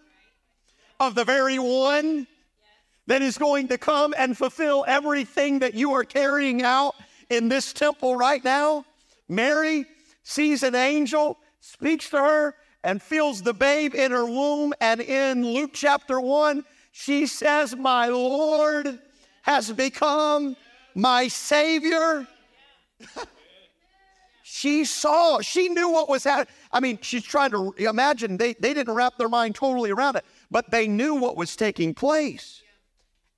of 0.99 1.13
the 1.13 1.23
very 1.23 1.59
one 1.59 2.25
that 3.07 3.21
is 3.21 3.37
going 3.37 3.67
to 3.67 3.77
come 3.77 4.15
and 4.17 4.35
fulfill 4.35 4.85
everything 4.87 5.59
that 5.59 5.75
you 5.75 5.93
are 5.93 6.03
carrying 6.03 6.63
out 6.63 6.95
in 7.29 7.49
this 7.49 7.73
temple 7.73 8.15
right 8.15 8.43
now. 8.43 8.85
Mary 9.27 9.85
sees 10.23 10.63
an 10.63 10.75
angel, 10.75 11.37
speaks 11.59 12.09
to 12.09 12.17
her, 12.17 12.55
and 12.83 13.01
feels 13.01 13.41
the 13.41 13.53
babe 13.53 13.95
in 13.95 14.11
her 14.11 14.25
womb. 14.25 14.73
And 14.79 15.01
in 15.01 15.45
Luke 15.45 15.71
chapter 15.73 16.21
1, 16.21 16.63
she 16.91 17.25
says, 17.25 17.75
My 17.75 18.07
Lord 18.07 18.99
has 19.41 19.71
become 19.71 20.55
my 20.93 21.27
Savior. 21.27 22.27
she 24.43 24.85
saw, 24.85 25.41
she 25.41 25.69
knew 25.69 25.89
what 25.89 26.07
was 26.07 26.23
happening. 26.23 26.53
I 26.71 26.79
mean, 26.79 26.99
she's 27.01 27.23
trying 27.23 27.51
to 27.51 27.73
imagine, 27.77 28.37
they, 28.37 28.53
they 28.53 28.73
didn't 28.73 28.93
wrap 28.93 29.17
their 29.17 29.29
mind 29.29 29.55
totally 29.55 29.91
around 29.91 30.15
it, 30.15 30.25
but 30.49 30.71
they 30.71 30.87
knew 30.87 31.15
what 31.15 31.35
was 31.35 31.55
taking 31.55 31.93
place. 31.93 32.61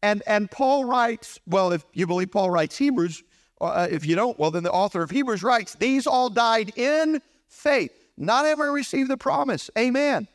And, 0.03 0.21
and 0.27 0.51
Paul 0.51 0.85
writes, 0.85 1.39
well, 1.47 1.71
if 1.71 1.83
you 1.93 2.05
believe 2.05 2.31
Paul 2.31 2.51
writes 2.51 2.77
Hebrews, 2.77 3.23
uh, 3.59 3.87
if 3.89 4.05
you 4.05 4.15
don't, 4.15 4.37
well, 4.37 4.51
then 4.51 4.63
the 4.63 4.71
author 4.71 5.01
of 5.01 5.09
Hebrews 5.09 5.43
writes, 5.43 5.75
These 5.75 6.07
all 6.07 6.29
died 6.29 6.77
in 6.77 7.21
faith, 7.47 7.91
not 8.17 8.45
having 8.45 8.67
received 8.67 9.09
the 9.09 9.17
promise. 9.17 9.69
Amen. 9.77 10.27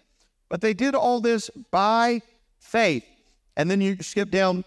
But 0.48 0.61
they 0.61 0.74
did 0.74 0.94
all 0.94 1.20
this 1.20 1.50
by 1.70 2.22
faith. 2.58 3.04
And 3.56 3.70
then 3.70 3.80
you 3.80 3.96
skip 4.02 4.30
down 4.30 4.64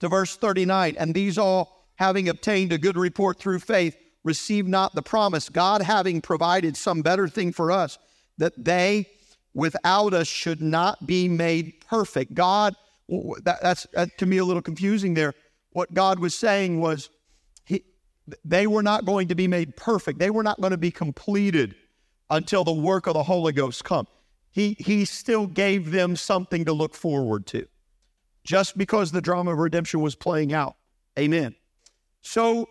to 0.00 0.08
verse 0.08 0.36
39. 0.36 0.96
And 0.98 1.14
these 1.14 1.38
all, 1.38 1.86
having 1.96 2.28
obtained 2.28 2.72
a 2.72 2.78
good 2.78 2.96
report 2.96 3.38
through 3.38 3.60
faith, 3.60 3.96
received 4.24 4.68
not 4.68 4.94
the 4.94 5.02
promise, 5.02 5.48
God 5.48 5.82
having 5.82 6.20
provided 6.20 6.76
some 6.76 7.02
better 7.02 7.28
thing 7.28 7.52
for 7.52 7.70
us, 7.70 7.98
that 8.38 8.52
they 8.56 9.06
without 9.52 10.14
us 10.14 10.26
should 10.26 10.60
not 10.60 11.06
be 11.06 11.28
made 11.28 11.74
perfect. 11.88 12.34
God, 12.34 12.74
that, 13.08 13.58
that's 13.62 13.86
that, 13.92 14.16
to 14.18 14.26
me 14.26 14.38
a 14.38 14.44
little 14.44 14.62
confusing 14.62 15.14
there. 15.14 15.34
What 15.70 15.92
God 15.92 16.18
was 16.18 16.34
saying 16.34 16.80
was, 16.80 17.10
they 18.44 18.66
were 18.66 18.82
not 18.82 19.04
going 19.04 19.28
to 19.28 19.34
be 19.34 19.48
made 19.48 19.76
perfect. 19.76 20.18
They 20.18 20.30
were 20.30 20.42
not 20.42 20.60
going 20.60 20.70
to 20.70 20.78
be 20.78 20.90
completed 20.90 21.74
until 22.30 22.64
the 22.64 22.72
work 22.72 23.06
of 23.06 23.14
the 23.14 23.22
Holy 23.22 23.52
Ghost 23.52 23.84
come. 23.84 24.06
He, 24.50 24.76
he 24.78 25.04
still 25.04 25.46
gave 25.46 25.90
them 25.90 26.16
something 26.16 26.64
to 26.64 26.72
look 26.72 26.94
forward 26.94 27.46
to 27.46 27.66
just 28.44 28.78
because 28.78 29.10
the 29.10 29.20
drama 29.20 29.52
of 29.52 29.58
redemption 29.58 30.00
was 30.00 30.14
playing 30.14 30.52
out. 30.52 30.76
Amen. 31.18 31.54
So 32.20 32.68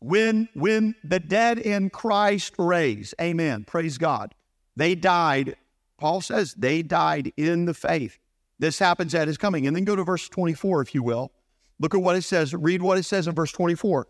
when 0.00 0.48
when 0.54 0.94
the 1.04 1.20
dead 1.20 1.58
in 1.58 1.90
Christ 1.90 2.54
raise, 2.58 3.14
amen. 3.20 3.64
Praise 3.64 3.98
God. 3.98 4.34
They 4.76 4.94
died. 4.94 5.56
Paul 5.98 6.20
says 6.20 6.54
they 6.54 6.82
died 6.82 7.32
in 7.36 7.66
the 7.66 7.74
faith. 7.74 8.18
This 8.58 8.78
happens 8.78 9.14
at 9.14 9.28
his 9.28 9.36
coming. 9.36 9.66
And 9.66 9.76
then 9.76 9.84
go 9.84 9.96
to 9.96 10.04
verse 10.04 10.28
24, 10.28 10.82
if 10.82 10.94
you 10.94 11.02
will. 11.02 11.32
Look 11.78 11.94
at 11.94 12.00
what 12.00 12.16
it 12.16 12.22
says. 12.22 12.54
Read 12.54 12.82
what 12.82 12.98
it 12.98 13.04
says 13.04 13.26
in 13.26 13.34
verse 13.34 13.52
24. 13.52 14.06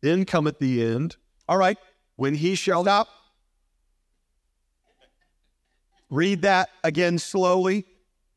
Then 0.00 0.24
cometh 0.24 0.58
the 0.58 0.84
end. 0.84 1.16
All 1.48 1.58
right. 1.58 1.78
When 2.16 2.34
he 2.34 2.54
shall 2.54 2.82
stop. 2.82 3.08
Read 6.10 6.42
that 6.42 6.70
again 6.84 7.18
slowly. 7.18 7.84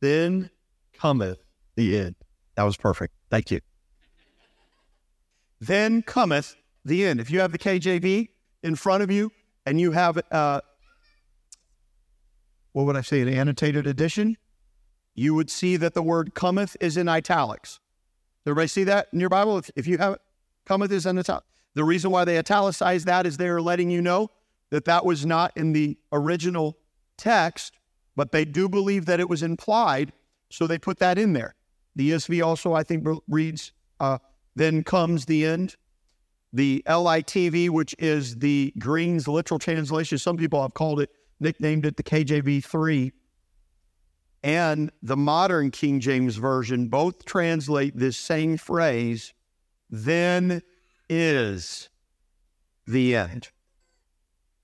Then 0.02 0.50
cometh 0.94 1.40
the 1.76 1.98
end. 1.98 2.16
That 2.56 2.64
was 2.64 2.78
perfect. 2.78 3.14
Thank 3.30 3.52
you. 3.52 3.62
Then 5.60 6.02
cometh 6.02 6.56
the 6.84 7.06
end. 7.06 7.20
If 7.20 7.30
you 7.30 7.40
have 7.40 7.52
the 7.52 7.60
KJV 7.60 8.30
in 8.64 8.76
front 8.76 9.04
of 9.04 9.12
you 9.12 9.32
and 9.66 9.80
you 9.80 9.92
have, 9.92 10.20
uh, 10.32 10.62
what 12.74 12.86
would 12.86 12.98
I 12.98 13.02
say, 13.02 13.22
an 13.22 13.30
annotated 13.30 13.88
edition, 13.88 14.38
you 15.14 15.36
would 15.36 15.50
see 15.50 15.78
that 15.78 15.94
the 15.94 16.02
word 16.02 16.34
cometh 16.34 16.76
is 16.80 16.98
in 16.98 17.08
italics. 17.08 17.80
Does 18.44 18.52
everybody 18.52 18.68
see 18.68 18.84
that 18.86 19.08
in 19.14 19.20
your 19.20 19.30
Bible? 19.30 19.58
If, 19.60 19.70
if 19.76 19.88
you 19.88 19.98
have 20.00 20.14
it, 20.14 20.22
cometh 20.66 20.92
is 20.92 21.06
in 21.06 21.18
italics. 21.18 21.48
The 21.74 21.84
reason 21.84 22.12
why 22.12 22.26
they 22.26 22.38
italicize 22.38 23.06
that 23.06 23.26
is 23.26 23.38
they're 23.38 23.62
letting 23.62 23.90
you 23.90 24.02
know 24.02 24.30
that 24.72 24.86
that 24.86 25.06
was 25.06 25.26
not 25.26 25.56
in 25.56 25.74
the 25.74 25.98
original 26.12 26.78
text 27.18 27.74
but 28.16 28.32
they 28.32 28.46
do 28.46 28.68
believe 28.68 29.06
that 29.06 29.20
it 29.20 29.30
was 29.30 29.44
implied, 29.44 30.14
so 30.50 30.68
they 30.68 30.78
put 30.78 31.00
that 31.00 31.18
in 31.18 31.34
there. 31.34 31.56
The 31.96 32.12
ESV 32.12 32.46
also, 32.46 32.74
I 32.74 32.84
think, 32.84 33.08
reads, 33.28 33.74
uh, 34.00 34.20
then 34.56 34.84
comes 34.84 35.26
the 35.26 35.46
end. 35.46 35.76
The 36.54 36.84
LITV, 36.86 37.70
which 37.70 37.96
is 37.98 38.38
the 38.38 38.74
Green's 38.78 39.28
literal 39.28 39.60
translation, 39.60 40.18
some 40.18 40.38
people 40.38 40.62
have 40.62 40.74
called 40.74 41.00
it, 41.00 41.10
nicknamed 41.40 41.86
it 41.86 41.98
the 41.98 42.04
KJV 42.04 42.64
3, 42.64 43.12
and 44.44 44.92
the 45.02 45.18
modern 45.18 45.72
King 45.72 46.00
James 46.00 46.36
Version 46.36 46.88
both 46.88 47.26
translate 47.26 47.98
this 47.98 48.18
same 48.18 48.58
phrase, 48.58 49.34
then 49.92 50.64
is 51.10 51.90
the 52.88 53.16
end. 53.16 53.50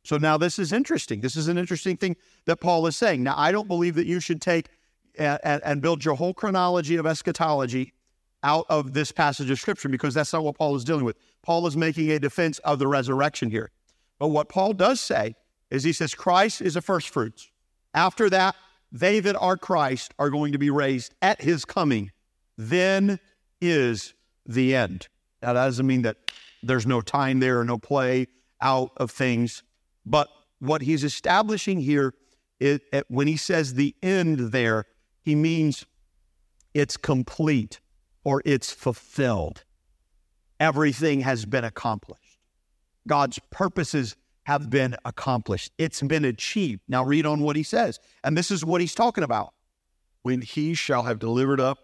So 0.04 0.18
now 0.18 0.38
this 0.38 0.58
is 0.58 0.72
interesting. 0.72 1.20
This 1.20 1.36
is 1.36 1.50
an 1.50 1.58
interesting 1.58 1.98
thing 1.98 2.16
that 2.46 2.62
Paul 2.62 2.88
is 2.88 2.96
saying. 2.96 3.24
Now, 3.24 3.36
I 3.38 3.52
don't 3.52 3.68
believe 3.68 3.96
that 3.96 4.08
you 4.08 4.22
should 4.22 4.42
take 4.42 4.70
and, 5.18 5.40
and 5.44 5.82
build 5.82 6.06
your 6.06 6.16
whole 6.16 6.34
chronology 6.34 6.96
of 6.96 7.06
eschatology 7.06 7.94
out 8.44 8.66
of 8.70 8.94
this 8.94 9.12
passage 9.12 9.50
of 9.50 9.60
scripture 9.60 9.90
because 9.90 10.14
that's 10.14 10.32
not 10.32 10.44
what 10.44 10.58
Paul 10.58 10.76
is 10.76 10.86
dealing 10.86 11.04
with. 11.04 11.18
Paul 11.44 11.68
is 11.68 11.76
making 11.76 12.10
a 12.12 12.20
defense 12.20 12.60
of 12.60 12.80
the 12.80 12.88
resurrection 12.88 13.52
here. 13.52 13.72
But 14.20 14.30
what 14.30 14.48
Paul 14.48 14.74
does 14.74 15.02
say 15.02 15.36
is 15.70 15.84
he 15.84 15.92
says 15.92 16.16
Christ 16.16 16.62
is 16.62 16.78
a 16.78 16.82
first 16.82 17.10
fruits. 17.10 17.52
After 17.94 18.30
that, 18.30 18.56
they 18.92 19.20
that 19.20 19.36
are 19.36 19.58
Christ 19.58 20.14
are 20.18 20.30
going 20.30 20.54
to 20.54 20.58
be 20.58 20.70
raised 20.70 21.14
at 21.22 21.42
his 21.42 21.66
coming. 21.66 22.12
Then 22.58 23.20
is 23.60 24.14
the 24.46 24.74
end. 24.76 25.08
Now, 25.42 25.54
that 25.54 25.66
doesn't 25.66 25.86
mean 25.86 26.02
that 26.04 26.18
there's 26.64 26.88
no 26.88 27.02
time 27.02 27.40
there 27.40 27.60
or 27.60 27.64
no 27.64 27.78
play 27.78 28.28
out 28.62 28.92
of 28.98 29.12
things. 29.12 29.64
But 30.06 30.28
what 30.60 30.82
he's 30.82 31.04
establishing 31.04 31.80
here 31.80 32.14
is 32.60 32.80
eh, 32.92 33.04
when 33.08 33.28
he 33.28 33.38
says 33.38 33.76
the 33.76 33.96
end 34.02 34.52
there, 34.52 34.86
he 35.22 35.36
means 35.36 35.86
it's 36.74 36.98
complete 36.98 37.80
or 38.24 38.42
it's 38.46 38.72
fulfilled. 38.72 39.64
Everything 40.60 41.22
has 41.22 41.46
been 41.46 41.64
accomplished. 41.64 42.40
God's 43.08 43.40
purposes 43.52 44.16
have 44.44 44.70
been 44.70 44.96
accomplished. 45.06 45.72
It's 45.78 46.02
been 46.02 46.26
achieved. 46.26 46.82
Now 46.88 47.04
read 47.04 47.26
on 47.26 47.42
what 47.42 47.56
he 47.56 47.64
says. 47.64 48.00
And 48.24 48.38
this 48.38 48.50
is 48.50 48.66
what 48.66 48.82
he's 48.82 48.96
talking 48.96 49.24
about. 49.24 49.54
When 50.24 50.42
he 50.42 50.74
shall 50.74 51.04
have 51.04 51.20
delivered 51.20 51.60
up 51.60 51.80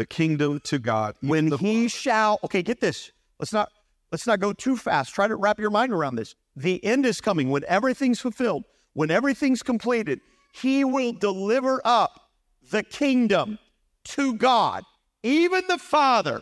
the 0.00 0.06
kingdom 0.06 0.58
to 0.60 0.78
God. 0.78 1.14
When 1.20 1.52
he 1.58 1.86
shall, 1.86 2.40
okay, 2.42 2.62
get 2.62 2.80
this. 2.80 3.12
Let's 3.38 3.52
not 3.52 3.70
let's 4.10 4.26
not 4.26 4.40
go 4.40 4.54
too 4.54 4.78
fast. 4.78 5.14
Try 5.14 5.28
to 5.28 5.36
wrap 5.36 5.60
your 5.60 5.68
mind 5.68 5.92
around 5.92 6.16
this. 6.16 6.34
The 6.56 6.82
end 6.82 7.04
is 7.04 7.20
coming. 7.20 7.50
When 7.50 7.64
everything's 7.68 8.18
fulfilled, 8.18 8.64
when 8.94 9.10
everything's 9.10 9.62
completed, 9.62 10.22
he 10.54 10.84
will 10.84 11.12
deliver 11.12 11.82
up 11.84 12.30
the 12.70 12.82
kingdom 12.82 13.58
to 14.04 14.32
God, 14.36 14.84
even 15.22 15.64
the 15.68 15.76
Father. 15.76 16.40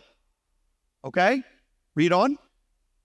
Okay? 1.03 1.43
Read 1.95 2.13
on. 2.13 2.37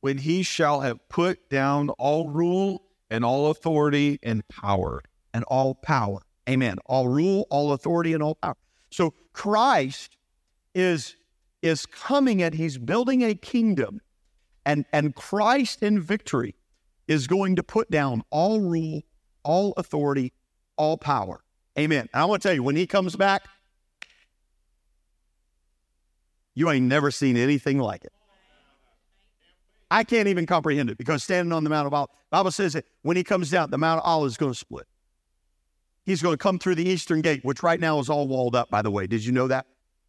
When 0.02 0.18
he 0.18 0.44
shall 0.44 0.82
have 0.82 1.00
put 1.08 1.50
down 1.50 1.88
all 1.90 2.28
rule 2.28 2.84
and 3.10 3.24
all 3.24 3.50
authority 3.50 4.20
and 4.22 4.46
power. 4.46 5.02
And 5.32 5.42
all 5.48 5.74
power. 5.74 6.20
Amen. 6.48 6.76
All 6.86 7.08
rule, 7.08 7.48
all 7.50 7.72
authority, 7.72 8.12
and 8.12 8.22
all 8.22 8.36
power. 8.36 8.54
So 8.90 9.14
Christ 9.32 10.16
is, 10.74 11.16
is 11.62 11.86
coming 11.86 12.42
and 12.42 12.54
he's 12.54 12.78
building 12.78 13.22
a 13.22 13.34
kingdom. 13.34 14.00
And, 14.66 14.84
and 14.92 15.14
Christ 15.14 15.82
in 15.82 16.00
victory 16.00 16.54
is 17.06 17.26
going 17.26 17.56
to 17.56 17.62
put 17.62 17.90
down 17.90 18.22
all 18.30 18.60
rule, 18.60 19.02
all 19.42 19.74
authority, 19.76 20.32
all 20.76 20.96
power. 20.96 21.42
Amen. 21.78 22.08
And 22.12 22.22
I 22.22 22.24
want 22.24 22.42
to 22.42 22.48
tell 22.48 22.54
you, 22.54 22.62
when 22.62 22.76
he 22.76 22.86
comes 22.86 23.16
back, 23.16 23.46
you 26.54 26.70
ain't 26.70 26.86
never 26.86 27.10
seen 27.10 27.36
anything 27.36 27.78
like 27.78 28.04
it. 28.04 28.12
I 29.90 30.02
can't 30.02 30.28
even 30.28 30.46
comprehend 30.46 30.90
it 30.90 30.98
because 30.98 31.22
standing 31.22 31.52
on 31.52 31.62
the 31.62 31.70
Mount 31.70 31.86
of 31.86 31.94
Olives, 31.94 32.12
Bible 32.30 32.50
says 32.50 32.72
that 32.72 32.86
when 33.02 33.16
he 33.16 33.22
comes 33.24 33.50
down, 33.50 33.70
the 33.70 33.78
Mount 33.78 34.00
of 34.00 34.06
Olives 34.06 34.34
is 34.34 34.36
going 34.36 34.52
to 34.52 34.58
split. 34.58 34.86
He's 36.04 36.20
going 36.20 36.34
to 36.34 36.38
come 36.38 36.58
through 36.58 36.74
the 36.74 36.88
eastern 36.88 37.20
gate, 37.20 37.44
which 37.44 37.62
right 37.62 37.80
now 37.80 37.98
is 37.98 38.10
all 38.10 38.26
walled 38.26 38.56
up, 38.56 38.70
by 38.70 38.82
the 38.82 38.90
way. 38.90 39.06
Did 39.06 39.24
you 39.24 39.32
know 39.32 39.48
that? 39.48 39.66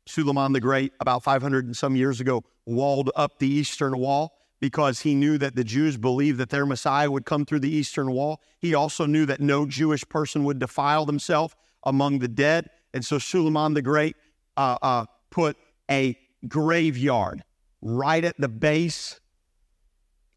Suleiman 0.07 0.53
the 0.53 0.59
Great, 0.59 0.93
about 0.99 1.23
500 1.23 1.65
and 1.65 1.75
some 1.75 1.95
years 1.95 2.21
ago, 2.21 2.43
walled 2.65 3.11
up 3.15 3.39
the 3.39 3.47
eastern 3.47 3.97
wall 3.97 4.37
because 4.59 5.01
he 5.01 5.15
knew 5.15 5.37
that 5.37 5.55
the 5.55 5.63
Jews 5.63 5.97
believed 5.97 6.37
that 6.39 6.49
their 6.49 6.65
Messiah 6.65 7.09
would 7.11 7.25
come 7.25 7.45
through 7.45 7.59
the 7.59 7.69
eastern 7.69 8.11
wall. 8.11 8.41
He 8.59 8.73
also 8.73 9.05
knew 9.05 9.25
that 9.25 9.41
no 9.41 9.65
Jewish 9.65 10.07
person 10.07 10.43
would 10.45 10.59
defile 10.59 11.05
themselves 11.05 11.55
among 11.83 12.19
the 12.19 12.27
dead. 12.27 12.69
And 12.93 13.03
so 13.03 13.19
Suleiman 13.19 13.73
the 13.73 13.81
Great 13.81 14.15
uh, 14.57 14.77
uh, 14.81 15.05
put 15.29 15.57
a 15.89 16.17
graveyard 16.47 17.43
right 17.81 18.23
at 18.23 18.39
the 18.39 18.47
base 18.47 19.19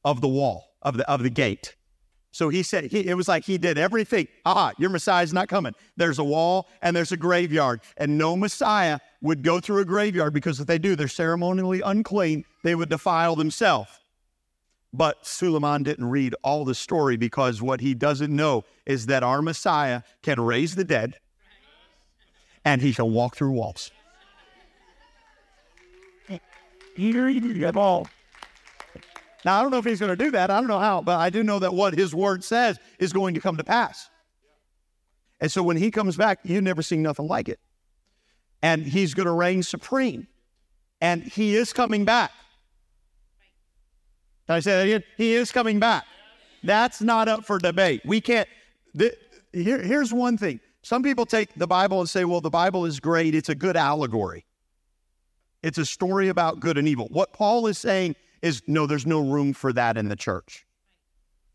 of 0.04 0.20
the 0.20 0.28
wall, 0.28 0.74
of 0.82 0.96
the, 0.96 1.08
of 1.10 1.22
the 1.22 1.30
gate. 1.30 1.76
So 2.30 2.50
he 2.50 2.62
said, 2.62 2.84
he, 2.84 3.06
it 3.06 3.14
was 3.14 3.28
like 3.28 3.44
he 3.44 3.58
did 3.58 3.78
everything. 3.78 4.28
Ah, 4.44 4.72
your 4.78 4.90
Messiah's 4.90 5.32
not 5.32 5.48
coming. 5.48 5.74
There's 5.96 6.18
a 6.18 6.24
wall 6.24 6.68
and 6.82 6.94
there's 6.94 7.12
a 7.12 7.16
graveyard. 7.16 7.80
And 7.96 8.18
no 8.18 8.36
Messiah 8.36 8.98
would 9.22 9.42
go 9.42 9.60
through 9.60 9.80
a 9.80 9.84
graveyard 9.84 10.34
because 10.34 10.60
if 10.60 10.66
they 10.66 10.78
do, 10.78 10.94
they're 10.94 11.08
ceremonially 11.08 11.80
unclean. 11.80 12.44
They 12.62 12.74
would 12.74 12.90
defile 12.90 13.34
themselves. 13.34 13.90
But 14.92 15.26
Suleiman 15.26 15.82
didn't 15.82 16.08
read 16.08 16.34
all 16.42 16.64
the 16.64 16.74
story 16.74 17.16
because 17.16 17.60
what 17.60 17.80
he 17.80 17.94
doesn't 17.94 18.34
know 18.34 18.64
is 18.86 19.06
that 19.06 19.22
our 19.22 19.42
Messiah 19.42 20.02
can 20.22 20.40
raise 20.40 20.74
the 20.74 20.84
dead 20.84 21.18
and 22.64 22.80
he 22.80 22.92
can 22.92 23.12
walk 23.12 23.36
through 23.36 23.52
walls. 23.52 23.90
Now, 29.44 29.58
I 29.58 29.62
don't 29.62 29.70
know 29.70 29.78
if 29.78 29.84
he's 29.84 30.00
going 30.00 30.16
to 30.16 30.24
do 30.24 30.30
that. 30.32 30.50
I 30.50 30.58
don't 30.58 30.68
know 30.68 30.78
how, 30.78 31.00
but 31.00 31.18
I 31.18 31.30
do 31.30 31.42
know 31.42 31.58
that 31.60 31.72
what 31.72 31.94
his 31.94 32.14
word 32.14 32.42
says 32.42 32.78
is 32.98 33.12
going 33.12 33.34
to 33.34 33.40
come 33.40 33.56
to 33.56 33.64
pass. 33.64 34.10
And 35.40 35.50
so 35.50 35.62
when 35.62 35.76
he 35.76 35.90
comes 35.90 36.16
back, 36.16 36.40
you've 36.42 36.64
never 36.64 36.82
seen 36.82 37.02
nothing 37.02 37.28
like 37.28 37.48
it. 37.48 37.60
And 38.62 38.82
he's 38.84 39.14
going 39.14 39.26
to 39.26 39.32
reign 39.32 39.62
supreme. 39.62 40.26
And 41.00 41.22
he 41.22 41.54
is 41.54 41.72
coming 41.72 42.04
back. 42.04 42.32
Can 44.46 44.56
I 44.56 44.60
say 44.60 44.72
that 44.72 44.86
again? 44.86 45.04
He 45.16 45.34
is 45.34 45.52
coming 45.52 45.78
back. 45.78 46.04
That's 46.64 47.00
not 47.00 47.28
up 47.28 47.44
for 47.44 47.58
debate. 47.58 48.00
We 48.04 48.20
can't. 48.20 48.48
Th- 48.98 49.14
here, 49.52 49.80
here's 49.80 50.12
one 50.12 50.36
thing. 50.36 50.58
Some 50.82 51.02
people 51.02 51.26
take 51.26 51.54
the 51.54 51.66
Bible 51.66 52.00
and 52.00 52.08
say, 52.08 52.24
well, 52.24 52.40
the 52.40 52.50
Bible 52.50 52.84
is 52.84 52.98
great. 52.98 53.34
It's 53.34 53.48
a 53.48 53.54
good 53.54 53.76
allegory. 53.76 54.44
It's 55.62 55.78
a 55.78 55.84
story 55.84 56.28
about 56.28 56.60
good 56.60 56.78
and 56.78 56.88
evil. 56.88 57.08
What 57.10 57.32
Paul 57.32 57.66
is 57.66 57.78
saying 57.78 58.16
is 58.42 58.62
no, 58.66 58.86
there's 58.86 59.06
no 59.06 59.20
room 59.20 59.52
for 59.52 59.72
that 59.72 59.96
in 59.96 60.08
the 60.08 60.16
church. 60.16 60.66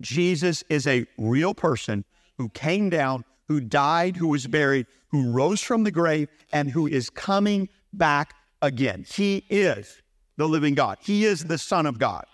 Jesus 0.02 0.63
is 0.69 0.88
a 0.88 1.06
real 1.17 1.54
person 1.54 2.04
who 2.38 2.50
came 2.50 2.89
down, 2.89 3.24
who 3.48 3.60
died, 3.60 4.17
who 4.17 4.28
was 4.28 4.48
buried, 4.48 4.88
who 5.08 5.32
rose 5.32 5.62
from 5.62 5.84
the 5.84 5.91
grave, 5.91 6.30
and 6.52 6.69
who 6.69 6.88
is 6.88 7.10
coming 7.10 7.69
back 7.93 8.34
again. 8.62 9.06
He 9.08 9.46
is 9.50 10.02
the 10.38 10.48
living 10.48 10.74
God. 10.74 10.98
He 11.02 11.26
is 11.26 11.46
the 11.46 11.58
Son 11.58 11.86
of 11.86 12.00
God, 12.00 12.26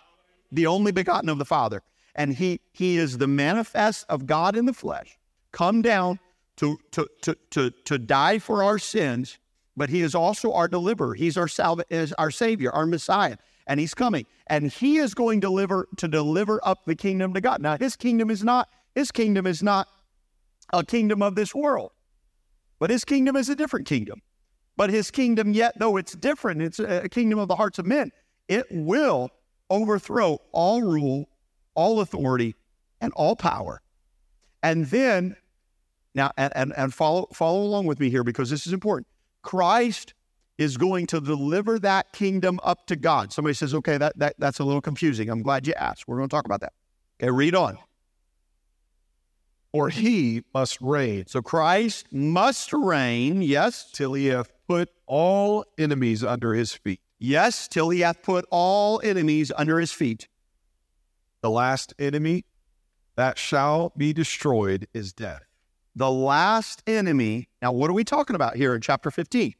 the 0.52 0.68
only 0.68 0.92
begotten 0.92 1.30
of 1.30 1.38
the 1.38 1.46
Father. 1.46 1.82
And 2.16 2.34
he, 2.34 2.60
he 2.72 2.98
is 2.98 3.18
the 3.18 3.28
manifest 3.28 4.06
of 4.10 4.26
God 4.26 4.56
in 4.56 4.66
the 4.66 4.74
flesh, 4.74 5.18
come 5.52 5.82
down 5.82 6.20
to, 6.58 6.78
to, 6.92 7.08
to, 7.22 7.38
to, 7.52 7.72
to 7.86 7.98
die 7.98 8.40
for 8.40 8.64
our 8.64 8.80
sins, 8.80 9.38
but 9.78 9.90
he 9.90 10.02
is 10.02 10.16
also 10.16 10.54
our 10.54 10.68
deliverer. 10.68 11.14
He's 11.14 11.38
our, 11.38 11.48
salva- 11.48 11.86
is 11.90 12.14
our 12.14 12.32
Savior, 12.32 12.72
our 12.72 12.86
Messiah 12.86 13.38
and 13.70 13.80
he's 13.80 13.94
coming 13.94 14.26
and 14.48 14.70
he 14.70 14.98
is 14.98 15.14
going 15.14 15.40
to 15.40 15.48
deliver 15.48 15.88
to 15.96 16.08
deliver 16.08 16.60
up 16.68 16.84
the 16.86 16.96
kingdom 16.96 17.34
to 17.36 17.40
God. 17.40 17.62
Now 17.62 17.78
his 17.78 17.96
kingdom 17.96 18.30
is 18.30 18.44
not 18.44 18.68
his 18.96 19.12
kingdom 19.12 19.48
is 19.48 19.64
not 19.64 19.88
a 20.74 20.84
kingdom 20.84 21.22
of 21.22 21.36
this 21.36 21.56
world. 21.56 21.92
But 22.80 22.90
his 22.90 23.06
kingdom 23.06 23.36
is 23.36 23.48
a 23.48 23.56
different 23.56 23.88
kingdom. 23.88 24.22
But 24.76 24.90
his 24.90 25.12
kingdom 25.12 25.54
yet 25.54 25.78
though 25.78 25.98
it's 25.98 26.14
different, 26.14 26.64
it's 26.64 26.80
a 26.80 27.08
kingdom 27.08 27.38
of 27.40 27.48
the 27.48 27.56
hearts 27.56 27.78
of 27.80 27.86
men. 27.86 28.12
It 28.48 28.66
will 28.72 29.30
overthrow 29.70 30.40
all 30.52 30.82
rule, 30.82 31.30
all 31.76 32.02
authority 32.02 32.56
and 33.00 33.14
all 33.14 33.36
power. 33.36 33.82
And 34.64 34.88
then 34.88 35.36
now 36.16 36.32
and, 36.38 36.52
and, 36.56 36.74
and 36.76 36.92
follow 36.92 37.28
follow 37.34 37.62
along 37.62 37.86
with 37.86 38.00
me 38.00 38.10
here 38.10 38.24
because 38.24 38.50
this 38.50 38.66
is 38.66 38.74
important. 38.74 39.08
Christ 39.44 40.16
is 40.60 40.76
going 40.76 41.08
to 41.08 41.22
deliver 41.22 41.80
that 41.80 42.12
kingdom 42.12 42.60
up 42.63 42.86
to 42.86 42.98
God. 42.98 43.32
Somebody 43.32 43.54
says, 43.54 43.74
okay, 43.74 43.98
that, 43.98 44.19
that, 44.19 44.36
that's 44.38 44.60
a 44.60 44.63
little 44.65 44.82
confusing. 44.82 45.30
I'm 45.30 45.41
glad 45.41 45.65
you 45.65 45.74
asked. 45.74 46.06
We're 46.06 46.17
going 46.17 46.28
to 46.28 46.36
talk 46.36 46.45
about 46.45 46.60
that. 46.60 46.74
Okay, 47.19 47.32
read 47.32 47.56
on. 47.56 47.78
Or 49.72 49.89
he 49.89 50.43
must 50.54 50.82
reign 50.82 51.26
So 51.28 51.41
Christ 51.41 52.08
must 52.12 52.74
reign, 52.74 53.41
yes, 53.41 53.89
till 53.91 54.13
he 54.13 54.26
hath 54.28 54.52
put 54.67 54.89
all 55.06 55.63
enemies 55.78 56.24
under 56.26 56.54
his 56.54 56.74
feet. 56.74 57.00
yes, 57.19 57.67
till 57.69 57.89
he 57.89 58.02
hath 58.02 58.22
put 58.22 58.45
all 58.52 59.00
enemies 59.02 59.54
under 59.56 59.80
his 59.80 59.93
feet. 59.93 60.28
The 61.41 61.50
last 61.50 61.93
enemy 61.98 62.43
that 63.15 63.38
shall 63.38 63.93
be 63.95 64.12
destroyed 64.12 64.88
is 64.93 65.13
death. 65.13 65.43
The 65.95 66.12
last 66.12 66.84
enemy. 66.86 67.48
Now, 67.62 67.72
what 67.72 67.89
are 67.89 67.93
we 67.93 68.04
talking 68.04 68.36
about 68.36 68.58
here 68.58 68.76
in 68.76 68.82
chapter 68.82 69.10
15? 69.10 69.54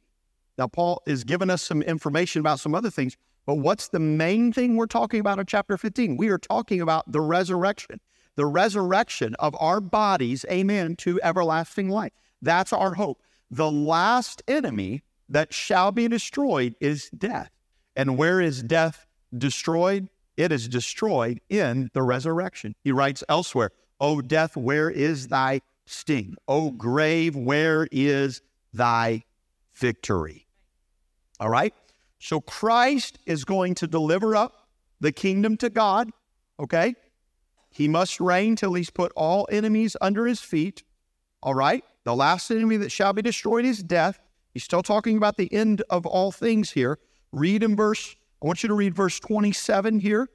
Now, 0.60 0.68
Paul 0.68 1.02
is 1.06 1.24
giving 1.24 1.48
us 1.48 1.62
some 1.62 1.80
information 1.80 2.40
about 2.40 2.60
some 2.60 2.74
other 2.74 2.90
things, 2.90 3.16
but 3.46 3.54
what's 3.54 3.88
the 3.88 3.98
main 3.98 4.52
thing 4.52 4.76
we're 4.76 4.84
talking 4.84 5.18
about 5.18 5.38
in 5.38 5.46
chapter 5.46 5.78
15? 5.78 6.18
We 6.18 6.28
are 6.28 6.36
talking 6.36 6.82
about 6.82 7.10
the 7.10 7.22
resurrection, 7.22 7.98
the 8.36 8.44
resurrection 8.44 9.34
of 9.38 9.56
our 9.58 9.80
bodies, 9.80 10.44
amen, 10.50 10.96
to 10.96 11.18
everlasting 11.22 11.88
life. 11.88 12.12
That's 12.42 12.74
our 12.74 12.92
hope. 12.92 13.22
The 13.50 13.70
last 13.70 14.42
enemy 14.46 15.02
that 15.30 15.54
shall 15.54 15.92
be 15.92 16.08
destroyed 16.08 16.74
is 16.78 17.08
death. 17.08 17.50
And 17.96 18.18
where 18.18 18.42
is 18.42 18.62
death 18.62 19.06
destroyed? 19.36 20.10
It 20.36 20.52
is 20.52 20.68
destroyed 20.68 21.40
in 21.48 21.90
the 21.94 22.02
resurrection. 22.02 22.74
He 22.84 22.92
writes 22.92 23.24
elsewhere, 23.30 23.70
O 23.98 24.20
death, 24.20 24.58
where 24.58 24.90
is 24.90 25.28
thy 25.28 25.62
sting? 25.86 26.36
O 26.46 26.70
grave, 26.70 27.34
where 27.34 27.88
is 27.90 28.42
thy 28.74 29.24
victory? 29.72 30.48
All 31.40 31.48
right? 31.48 31.74
So 32.18 32.40
Christ 32.40 33.18
is 33.26 33.44
going 33.44 33.74
to 33.76 33.86
deliver 33.86 34.36
up 34.36 34.68
the 35.00 35.10
kingdom 35.10 35.56
to 35.56 35.70
God, 35.70 36.10
okay? 36.60 36.94
He 37.70 37.88
must 37.88 38.20
reign 38.20 38.56
till 38.56 38.74
he's 38.74 38.90
put 38.90 39.10
all 39.16 39.48
enemies 39.50 39.96
under 40.00 40.26
his 40.26 40.40
feet. 40.40 40.84
All 41.42 41.54
right? 41.54 41.82
The 42.04 42.14
last 42.14 42.50
enemy 42.50 42.76
that 42.76 42.92
shall 42.92 43.14
be 43.14 43.22
destroyed 43.22 43.64
is 43.64 43.82
death. 43.82 44.20
He's 44.52 44.64
still 44.64 44.82
talking 44.82 45.16
about 45.16 45.36
the 45.36 45.52
end 45.52 45.82
of 45.88 46.04
all 46.04 46.30
things 46.30 46.72
here. 46.72 46.98
Read 47.32 47.62
in 47.62 47.74
verse, 47.74 48.16
I 48.42 48.46
want 48.46 48.62
you 48.62 48.68
to 48.68 48.74
read 48.74 48.94
verse 48.94 49.18
27 49.20 50.00
here. 50.00 50.28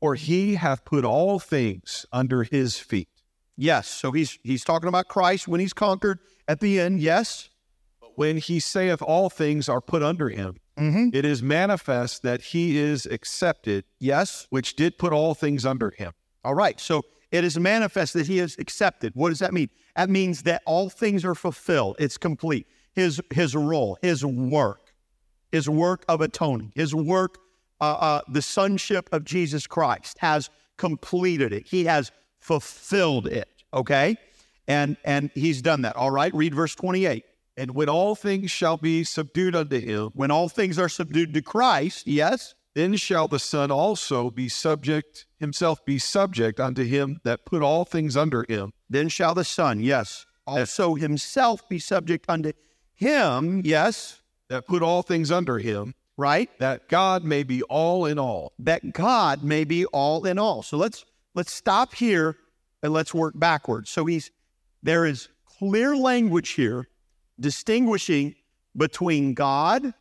Or 0.00 0.14
he 0.14 0.56
hath 0.56 0.84
put 0.84 1.04
all 1.04 1.38
things 1.38 2.06
under 2.12 2.44
his 2.44 2.78
feet. 2.78 3.08
Yes, 3.56 3.88
so 3.88 4.12
he's 4.12 4.38
he's 4.42 4.62
talking 4.62 4.88
about 4.88 5.08
Christ 5.08 5.48
when 5.48 5.60
he's 5.60 5.72
conquered 5.72 6.18
at 6.46 6.60
the 6.60 6.78
end. 6.78 7.00
Yes. 7.00 7.48
When 8.16 8.36
he 8.38 8.60
saith 8.60 9.00
all 9.02 9.30
things 9.30 9.68
are 9.68 9.80
put 9.80 10.02
under 10.02 10.28
him, 10.28 10.56
Mm-hmm. 10.78 11.08
it 11.14 11.24
is 11.24 11.42
manifest 11.42 12.22
that 12.22 12.42
he 12.42 12.76
is 12.76 13.06
accepted, 13.06 13.84
Yes. 13.98 14.46
which 14.50 14.76
did 14.76 14.98
put 14.98 15.10
all 15.12 15.34
things 15.34 15.64
under 15.64 15.90
him. 15.90 16.12
All 16.44 16.54
right. 16.54 16.78
So 16.78 17.02
it 17.32 17.44
is 17.44 17.58
manifest 17.58 18.12
that 18.12 18.26
he 18.26 18.38
is 18.40 18.56
accepted. 18.58 19.12
What 19.14 19.30
does 19.30 19.38
that 19.38 19.54
mean? 19.54 19.70
That 19.96 20.10
means 20.10 20.42
that 20.42 20.60
all 20.66 20.90
things 20.90 21.24
are 21.24 21.34
fulfilled. 21.34 21.96
It's 21.98 22.18
complete. 22.18 22.66
His 22.92 23.20
his 23.32 23.54
role, 23.56 23.96
his 24.02 24.22
work, 24.24 24.92
his 25.50 25.66
work 25.68 26.04
of 26.08 26.20
atoning, 26.20 26.72
his 26.74 26.94
work, 26.94 27.38
uh, 27.80 27.84
uh, 27.94 28.20
the 28.28 28.42
sonship 28.42 29.08
of 29.12 29.24
Jesus 29.24 29.66
Christ 29.66 30.18
has 30.18 30.50
completed 30.76 31.52
it. 31.54 31.66
He 31.66 31.84
has 31.86 32.12
fulfilled 32.40 33.26
it. 33.26 33.48
Okay, 33.74 34.16
and 34.68 34.96
and 35.04 35.30
he's 35.34 35.60
done 35.62 35.82
that. 35.82 35.96
All 35.96 36.10
right. 36.10 36.34
Read 36.34 36.54
verse 36.54 36.74
twenty 36.74 37.06
eight. 37.06 37.24
And 37.56 37.74
when 37.74 37.88
all 37.88 38.14
things 38.14 38.50
shall 38.50 38.76
be 38.76 39.02
subdued 39.02 39.56
unto 39.56 39.80
him, 39.80 40.10
When 40.14 40.30
all 40.30 40.48
things 40.48 40.78
are 40.78 40.88
subdued 40.88 41.32
to 41.34 41.42
Christ, 41.42 42.06
yes, 42.06 42.54
then 42.74 42.96
shall 42.96 43.28
the 43.28 43.38
Son 43.38 43.70
also 43.70 44.30
be 44.30 44.50
subject, 44.50 45.24
himself 45.38 45.82
be 45.86 45.98
subject 45.98 46.60
unto 46.60 46.84
him 46.84 47.20
that 47.24 47.46
put 47.46 47.62
all 47.62 47.86
things 47.86 48.16
under 48.16 48.44
him, 48.48 48.72
then 48.90 49.08
shall 49.08 49.34
the 49.34 49.44
Son, 49.44 49.80
yes, 49.80 50.26
also 50.46 50.94
himself 50.94 51.66
be 51.68 51.78
subject 51.78 52.26
unto 52.28 52.52
him, 52.94 53.62
yes, 53.64 54.20
that 54.48 54.66
put 54.66 54.82
all 54.82 55.02
things 55.02 55.30
under 55.30 55.58
him, 55.58 55.94
right? 56.18 56.50
that 56.58 56.88
God 56.88 57.24
may 57.24 57.42
be 57.42 57.62
all 57.64 58.04
in 58.04 58.18
all. 58.18 58.52
That 58.58 58.92
God 58.92 59.42
may 59.42 59.64
be 59.64 59.86
all 59.86 60.26
in 60.26 60.38
all. 60.38 60.62
So 60.62 60.76
let's 60.76 61.04
let's 61.34 61.52
stop 61.52 61.94
here 61.94 62.36
and 62.82 62.92
let's 62.92 63.14
work 63.14 63.38
backwards. 63.38 63.90
So 63.90 64.04
he's 64.04 64.30
there 64.82 65.06
is 65.06 65.28
clear 65.58 65.96
language 65.96 66.50
here 66.50 66.88
distinguishing 67.38 68.34
between 68.76 69.34
God, 69.34 69.94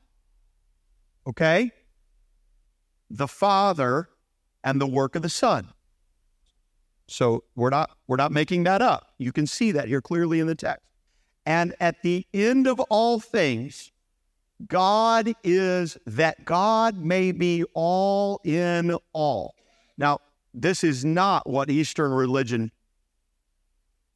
okay, 1.28 1.71
the 3.10 3.28
Father, 3.28 4.10
and 4.63 4.82
the 4.82 4.88
work 4.88 5.15
of 5.15 5.21
the 5.21 5.30
Son. 5.30 5.67
So 7.08 7.43
we're 7.56 7.69
not 7.69 7.91
we're 8.08 8.17
not 8.17 8.32
making 8.32 8.63
that 8.63 8.82
up. 8.82 9.13
You 9.17 9.32
can 9.32 9.45
see 9.45 9.71
that 9.74 9.88
here 9.88 10.02
clearly 10.02 10.39
in 10.39 10.48
the 10.48 10.56
text. 10.56 10.86
And 11.45 11.76
at 11.80 12.02
the 12.02 12.26
end 12.34 12.65
of 12.65 12.80
all 12.89 13.19
things, 13.19 13.91
God 14.67 15.34
is 15.43 15.98
that 16.08 16.45
God 16.45 16.98
may 16.98 17.32
be 17.32 17.63
all 17.74 18.41
in 18.43 18.98
all. 19.13 19.54
Now, 19.98 20.19
this 20.54 20.84
is 20.84 21.06
not 21.06 21.48
what 21.48 21.69
Eastern 21.69 22.12
religion 22.12 22.71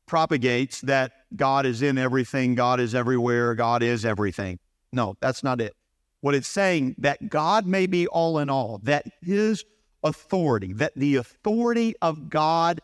propagates 0.10 0.82
that 0.82 1.13
God 1.36 1.65
is 1.65 1.82
in 1.82 1.98
everything, 1.98 2.56
God 2.56 2.82
is 2.82 2.93
everywhere, 2.93 3.56
God 3.56 3.84
is 3.84 4.04
everything. 4.04 4.60
No, 4.91 5.15
that's 5.22 5.43
not 5.43 5.62
it. 5.62 5.76
What 6.22 6.36
it's 6.36 6.48
saying 6.48 6.95
that 6.98 7.30
God 7.30 7.65
may 7.65 7.86
be 7.86 8.08
all 8.08 8.39
in 8.39 8.50
all, 8.50 8.80
that 8.84 9.06
his 9.22 9.63
authority, 10.04 10.74
that 10.74 10.93
the 10.95 11.15
authority 11.15 11.95
of 12.02 12.30
God 12.30 12.82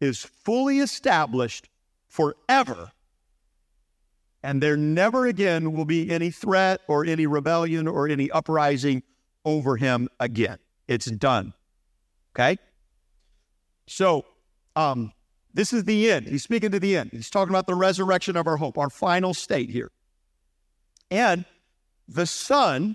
is 0.00 0.24
fully 0.24 0.78
established 0.78 1.68
forever. 2.06 2.92
And 4.42 4.62
there 4.62 4.76
never 4.76 5.26
again 5.26 5.72
will 5.72 5.84
be 5.84 6.10
any 6.10 6.30
threat 6.30 6.80
or 6.86 7.04
any 7.04 7.26
rebellion 7.26 7.88
or 7.88 8.08
any 8.08 8.30
uprising 8.30 9.02
over 9.44 9.76
him 9.76 10.08
again. 10.20 10.58
It's 10.86 11.06
done. 11.06 11.52
Okay? 12.34 12.56
So, 13.88 14.24
um, 14.76 15.12
this 15.58 15.72
is 15.72 15.82
the 15.82 16.08
end. 16.08 16.28
He's 16.28 16.44
speaking 16.44 16.70
to 16.70 16.78
the 16.78 16.96
end. 16.96 17.10
He's 17.10 17.30
talking 17.30 17.50
about 17.50 17.66
the 17.66 17.74
resurrection 17.74 18.36
of 18.36 18.46
our 18.46 18.56
hope, 18.58 18.78
our 18.78 18.88
final 18.88 19.34
state 19.34 19.70
here. 19.70 19.90
And 21.10 21.44
the 22.06 22.26
Son 22.26 22.94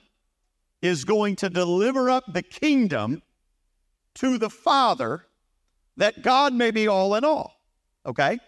is 0.81 1.03
going 1.03 1.35
to 1.35 1.49
deliver 1.49 2.09
up 2.09 2.23
the 2.31 2.41
kingdom 2.41 3.21
to 4.13 4.37
the 4.37 4.49
Father 4.49 5.25
that 5.97 6.21
God 6.21 6.53
may 6.53 6.71
be 6.71 6.87
all 6.87 7.15
in 7.15 7.25
all. 7.25 7.53
Okay? 8.05 8.39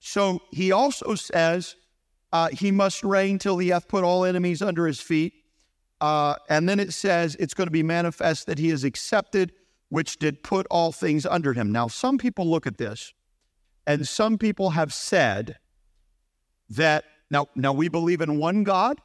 So 0.00 0.40
he 0.50 0.72
also 0.72 1.14
says 1.14 1.76
uh, 2.32 2.48
he 2.48 2.72
must 2.72 3.04
reign 3.04 3.38
till 3.38 3.58
he 3.58 3.68
hath 3.68 3.86
put 3.86 4.02
all 4.02 4.24
enemies 4.24 4.60
under 4.60 4.88
his 4.88 4.98
feet. 4.98 5.34
Uh, 6.00 6.34
and 6.48 6.68
then 6.68 6.80
it 6.80 6.92
says 6.92 7.36
it's 7.38 7.54
going 7.54 7.68
to 7.68 7.70
be 7.72 7.84
manifest 7.84 8.48
that 8.48 8.58
he 8.58 8.70
is 8.70 8.82
accepted, 8.82 9.52
which 9.90 10.16
did 10.16 10.42
put 10.42 10.66
all 10.68 10.90
things 10.90 11.24
under 11.24 11.52
him. 11.52 11.70
Now, 11.70 11.86
some 11.86 12.18
people 12.18 12.44
look 12.50 12.66
at 12.66 12.76
this, 12.76 13.12
and 13.86 14.06
some 14.06 14.38
people 14.38 14.70
have 14.70 14.92
said 14.92 15.58
that 16.70 17.04
now, 17.30 17.48
now 17.54 17.72
we 17.72 17.88
believe 17.88 18.20
in 18.20 18.38
one 18.38 18.64
God, 18.64 19.00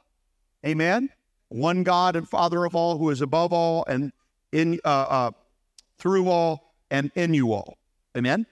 amen, 0.65 1.09
one 1.49 1.83
God 1.83 2.15
and 2.15 2.27
Father 2.27 2.65
of 2.65 2.75
all, 2.75 2.97
who 2.97 3.09
is 3.09 3.21
above 3.21 3.53
all 3.53 3.85
and 3.87 4.11
in 4.51 4.79
uh, 4.83 4.87
uh, 4.87 5.31
through 5.97 6.29
all 6.29 6.73
and 6.89 7.11
in 7.15 7.33
you 7.33 7.53
all, 7.53 7.77
amen. 8.17 8.45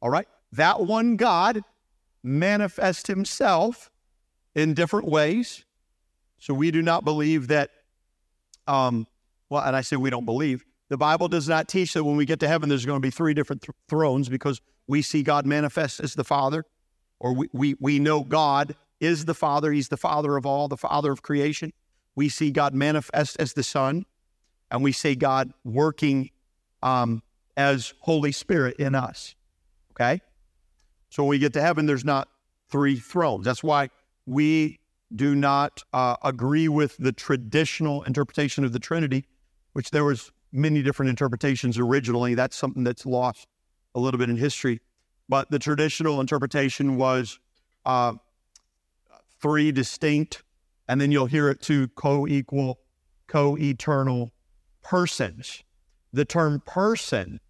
All 0.00 0.10
right, 0.10 0.28
that 0.52 0.80
one 0.80 1.16
God 1.16 1.62
manifests 2.22 3.06
Himself 3.06 3.90
in 4.54 4.74
different 4.74 5.08
ways. 5.08 5.64
So 6.38 6.54
we 6.54 6.70
do 6.70 6.82
not 6.82 7.04
believe 7.04 7.48
that, 7.48 7.70
um, 8.66 9.06
well, 9.48 9.62
and 9.62 9.74
I 9.74 9.80
say 9.80 9.96
we 9.96 10.10
don't 10.10 10.26
believe. 10.26 10.64
The 10.88 10.98
Bible 10.98 11.28
does 11.28 11.48
not 11.48 11.68
teach 11.68 11.94
that 11.94 12.04
when 12.04 12.16
we 12.16 12.26
get 12.26 12.40
to 12.40 12.48
heaven, 12.48 12.68
there's 12.68 12.84
going 12.84 13.00
to 13.00 13.06
be 13.06 13.10
three 13.10 13.32
different 13.32 13.62
th- 13.62 13.74
thrones 13.88 14.28
because 14.28 14.60
we 14.86 15.02
see 15.02 15.22
God 15.22 15.46
manifest 15.46 16.00
as 16.00 16.14
the 16.14 16.24
Father, 16.24 16.64
or 17.20 17.34
we, 17.34 17.48
we, 17.52 17.74
we 17.80 17.98
know 17.98 18.22
God 18.22 18.76
is 19.00 19.24
the 19.24 19.34
Father. 19.34 19.72
He's 19.72 19.88
the 19.88 19.96
Father 19.96 20.36
of 20.36 20.46
all, 20.46 20.68
the 20.68 20.76
Father 20.76 21.12
of 21.12 21.22
creation. 21.22 21.72
We 22.16 22.28
see 22.28 22.50
God 22.50 22.74
manifest 22.74 23.36
as 23.40 23.54
the 23.54 23.62
Son, 23.62 24.04
and 24.70 24.82
we 24.82 24.92
see 24.92 25.14
God 25.14 25.52
working 25.64 26.30
um, 26.82 27.22
as 27.56 27.94
Holy 28.00 28.32
Spirit 28.32 28.76
in 28.76 28.94
us. 28.94 29.34
Okay? 29.92 30.20
So 31.10 31.22
when 31.22 31.30
we 31.30 31.38
get 31.38 31.52
to 31.54 31.60
heaven, 31.60 31.86
there's 31.86 32.04
not 32.04 32.28
three 32.70 32.96
thrones. 32.96 33.44
That's 33.44 33.62
why 33.62 33.90
we 34.26 34.80
do 35.14 35.34
not 35.34 35.82
uh, 35.92 36.16
agree 36.22 36.68
with 36.68 36.96
the 36.96 37.12
traditional 37.12 38.02
interpretation 38.02 38.64
of 38.64 38.72
the 38.72 38.78
Trinity, 38.78 39.26
which 39.72 39.90
there 39.90 40.04
was 40.04 40.32
many 40.52 40.82
different 40.82 41.10
interpretations 41.10 41.78
originally. 41.78 42.34
That's 42.34 42.56
something 42.56 42.84
that's 42.84 43.06
lost 43.06 43.46
a 43.94 44.00
little 44.00 44.18
bit 44.18 44.30
in 44.30 44.36
history. 44.36 44.80
But 45.28 45.50
the 45.50 45.58
traditional 45.58 46.20
interpretation 46.20 46.96
was 46.96 47.38
uh, 47.84 48.14
three 49.40 49.72
distinct, 49.72 50.42
and 50.88 51.00
then 51.00 51.10
you'll 51.10 51.26
hear 51.26 51.48
it 51.48 51.60
two 51.60 51.88
co-equal, 51.88 52.80
co-eternal 53.26 54.32
persons. 54.82 55.62
The 56.12 56.24
term 56.24 56.62
person 56.66 57.40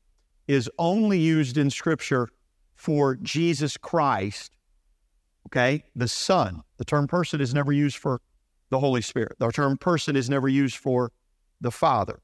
is 0.47 0.71
only 0.79 1.19
used 1.19 1.59
in 1.59 1.71
Scripture 1.71 2.29
for 2.75 3.17
Jesus 3.17 3.77
Christ 3.77 4.55
okay? 5.47 5.85
The 5.95 6.09
Son. 6.09 6.63
The 6.79 6.85
term 6.85 7.07
person 7.07 7.41
is 7.41 7.55
never 7.55 7.73
used 7.73 7.97
for 7.97 8.21
the 8.71 8.79
Holy 8.79 9.03
Spirit. 9.03 9.37
The 9.39 9.51
term 9.51 9.77
person 9.77 10.17
is 10.17 10.31
never 10.31 10.49
used 10.49 10.77
for 10.77 11.13
the 11.61 11.71
Father. 11.71 12.21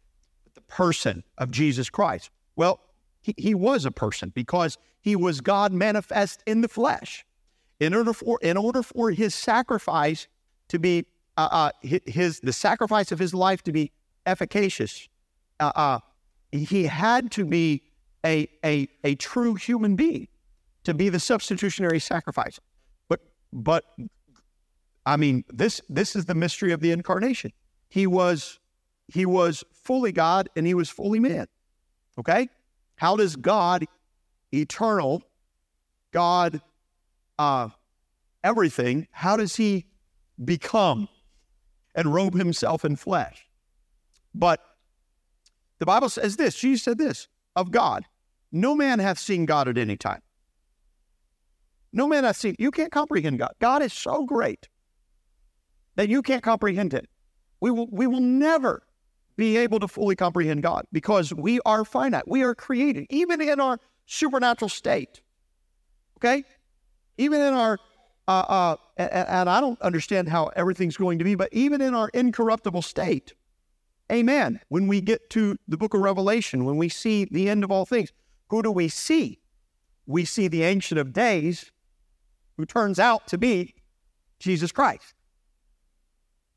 The 0.55 0.61
person 0.63 1.23
of 1.39 1.51
Jesus 1.51 1.91
Christ. 1.91 2.31
Well, 2.57 2.81
he, 3.21 3.35
he 3.37 3.55
was 3.55 3.85
a 3.85 3.91
person 3.91 4.33
because 4.35 4.79
he 5.01 5.17
was 5.17 5.41
God 5.41 5.73
manifest 5.73 6.43
in 6.47 6.61
the 6.61 6.69
flesh. 6.69 7.25
In 7.79 7.95
order 7.95 8.13
for 8.13 8.39
in 8.43 8.57
order 8.57 8.83
for 8.83 9.11
his 9.11 9.35
sacrifice 9.35 10.29
to 10.69 10.79
be 10.79 11.07
uh, 11.37 11.49
uh, 11.51 11.71
his 11.83 12.41
the 12.41 12.53
sacrifice 12.53 13.11
of 13.11 13.19
his 13.19 13.33
life 13.33 13.63
to 13.63 13.73
be 13.73 13.91
efficacious, 14.27 15.09
uh, 15.61 15.73
uh, 15.75 15.99
he 16.53 16.85
had 16.85 17.31
to 17.33 17.47
be 17.47 17.83
a, 18.25 18.49
a 18.65 18.87
a 19.03 19.15
true 19.15 19.55
human 19.55 19.97
being 19.97 20.29
to 20.85 20.93
be 20.93 21.09
the 21.09 21.21
substitutionary 21.21 22.01
sacrifice. 22.01 22.61
But 23.09 23.21
but 23.51 23.85
I 25.07 25.17
mean, 25.17 25.45
this 25.49 25.81
this 25.89 26.15
is 26.15 26.27
the 26.27 26.35
mystery 26.35 26.73
of 26.73 26.81
the 26.81 26.91
incarnation. 26.91 27.53
He 27.89 28.07
was 28.07 28.59
he 29.09 29.27
was 29.27 29.65
fully 29.73 30.13
God 30.13 30.49
and 30.55 30.67
he 30.67 30.75
was 30.75 30.91
fully 30.91 31.19
man. 31.19 31.47
Okay? 32.19 32.49
How 33.01 33.17
does 33.17 33.35
God, 33.35 33.87
eternal, 34.53 35.23
God, 36.13 36.61
uh, 37.39 37.71
everything, 38.45 39.09
how 39.11 39.39
does 39.39 39.57
he 39.57 39.87
become 40.45 41.09
and 41.95 42.13
robe 42.13 42.35
himself 42.35 42.85
in 42.85 42.97
flesh? 42.97 43.47
But 44.35 44.61
the 45.79 45.87
Bible 45.87 46.11
says 46.11 46.37
this 46.37 46.55
Jesus 46.57 46.83
said 46.83 46.99
this 46.99 47.29
of 47.57 47.71
God, 47.71 48.05
no 48.53 48.75
man 48.75 48.99
hath 48.99 49.19
seen 49.19 49.47
God 49.47 49.67
at 49.67 49.79
any 49.79 49.97
time. 49.97 50.21
No 51.95 52.07
man 52.07 52.25
has 52.25 52.37
seen. 52.37 52.55
You 52.59 52.71
can't 52.71 52.93
comprehend 52.93 53.39
God. 53.39 53.55
God 53.61 53.81
is 53.81 53.95
so 53.95 54.27
great 54.27 54.69
that 55.97 56.11
you 56.11 56.21
can't 56.21 56.43
comprehend 56.43 56.93
it. 56.93 57.09
We 57.63 57.71
will, 57.71 57.89
we 57.91 58.07
will 58.07 58.21
never 58.21 58.83
be 59.41 59.57
able 59.57 59.81
to 59.81 59.89
fully 59.89 60.15
comprehend 60.15 60.63
God 60.63 60.85
because 60.93 61.33
we 61.33 61.61
are 61.65 61.83
finite. 61.83 62.29
We 62.29 62.43
are 62.43 62.55
created, 62.55 63.07
even 63.09 63.41
in 63.41 63.59
our 63.59 63.81
supernatural 64.05 64.69
state. 64.69 65.23
Okay? 66.19 66.45
Even 67.17 67.41
in 67.41 67.55
our, 67.55 67.79
uh, 68.29 68.31
uh, 68.33 68.77
and, 68.99 69.11
and 69.11 69.49
I 69.49 69.63
don't 69.63 69.81
understand 69.81 70.29
how 70.29 70.49
everything's 70.57 70.99
going 70.99 71.19
to 71.21 71.25
be, 71.25 71.37
but 71.37 71.49
even 71.53 71.81
in 71.81 71.95
our 71.95 72.11
incorruptible 72.11 72.83
state, 72.83 73.33
amen. 74.13 74.61
When 74.69 74.89
we 74.89 75.01
get 75.01 75.31
to 75.31 75.57
the 75.67 75.79
book 75.79 75.95
of 75.95 76.03
Revelation, 76.03 76.67
when 76.67 76.77
we 76.77 76.91
see 76.91 77.25
the 77.25 77.49
end 77.49 77.65
of 77.65 77.71
all 77.71 77.87
things, 77.87 78.13
who 78.51 78.63
do 78.63 78.71
we 78.71 78.89
see? 78.89 79.41
We 80.05 80.27
see 80.27 80.49
the 80.49 80.65
Ancient 80.65 81.01
of 81.01 81.15
Days 81.15 81.73
who 82.59 82.67
turns 82.67 82.99
out 82.99 83.27
to 83.29 83.39
be 83.39 83.75
Jesus 84.39 84.71
Christ. 84.71 85.15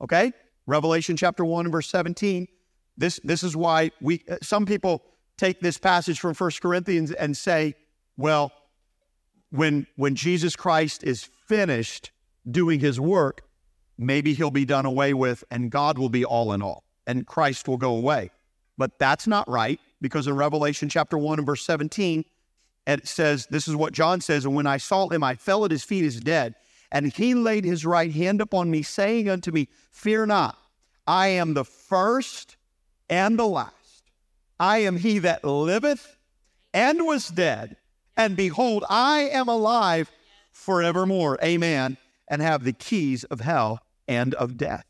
Okay? 0.02 0.34
Revelation 0.68 1.16
chapter 1.16 1.46
1 1.46 1.72
verse 1.72 1.88
17. 1.88 2.50
This 2.98 3.20
this 3.24 3.44
is 3.44 3.56
why 3.56 3.92
we 4.02 4.24
uh, 4.30 4.38
some 4.42 4.66
people 4.66 5.04
take 5.38 5.60
this 5.60 5.78
passage 5.78 6.20
from 6.20 6.34
First 6.34 6.62
Corinthians 6.62 7.12
and 7.12 7.36
say, 7.36 7.76
well, 8.18 8.52
when 9.50 9.88
when 9.96 10.16
Jesus 10.16 10.56
Christ 10.56 11.04
is 11.04 11.24
finished 11.24 12.12
doing 12.50 12.80
his 12.80 13.00
work, 13.00 13.42
maybe 13.98 14.34
he'll 14.34 14.52
be 14.52 14.66
done 14.66 14.86
away 14.86 15.14
with 15.14 15.44
and 15.50 15.72
God 15.72 15.98
will 15.98 16.10
be 16.10 16.26
all 16.26 16.54
in 16.54 16.62
all 16.62 16.84
and 17.08 17.26
Christ 17.26 17.68
will 17.68 17.78
go 17.78 17.96
away. 17.96 18.32
But 18.78 18.98
that's 19.00 19.28
not 19.28 19.50
right 19.50 19.80
because 20.02 20.28
in 20.28 20.36
Revelation 20.36 20.90
chapter 20.90 21.18
1 21.18 21.40
and 21.40 21.46
verse 21.46 21.66
17, 21.66 22.26
it 22.86 23.08
says, 23.08 23.48
This 23.48 23.68
is 23.68 23.76
what 23.76 23.94
John 23.94 24.22
says, 24.22 24.46
and 24.46 24.56
when 24.56 24.68
I 24.68 24.78
saw 24.78 25.10
him, 25.10 25.24
I 25.24 25.36
fell 25.36 25.66
at 25.66 25.72
his 25.72 25.84
feet 25.84 26.06
as 26.06 26.20
dead. 26.20 26.56
And 26.92 27.12
he 27.12 27.34
laid 27.34 27.66
his 27.66 27.86
right 27.86 28.12
hand 28.12 28.40
upon 28.40 28.70
me, 28.70 28.84
saying 28.84 29.28
unto 29.28 29.52
me, 29.52 29.68
Fear 29.92 30.28
not, 30.28 30.58
I 31.08 31.28
am 31.28 31.54
the 31.54 31.66
first 31.66 32.58
and 33.10 33.38
the 33.38 33.48
last. 33.48 33.74
I 34.60 34.80
am 34.80 34.98
he 34.98 35.20
that 35.20 35.44
liveth 35.44 36.18
and 36.74 37.06
was 37.06 37.28
dead. 37.28 37.78
And 38.16 38.36
behold, 38.36 38.86
I 38.90 39.30
am 39.32 39.48
alive 39.48 40.12
forevermore. 40.52 41.38
Amen. 41.44 41.98
And 42.28 42.42
have 42.42 42.64
the 42.64 42.74
keys 42.74 43.24
of 43.26 43.42
hell 43.42 43.80
and 44.08 44.34
of 44.36 44.58
death. 44.58 44.86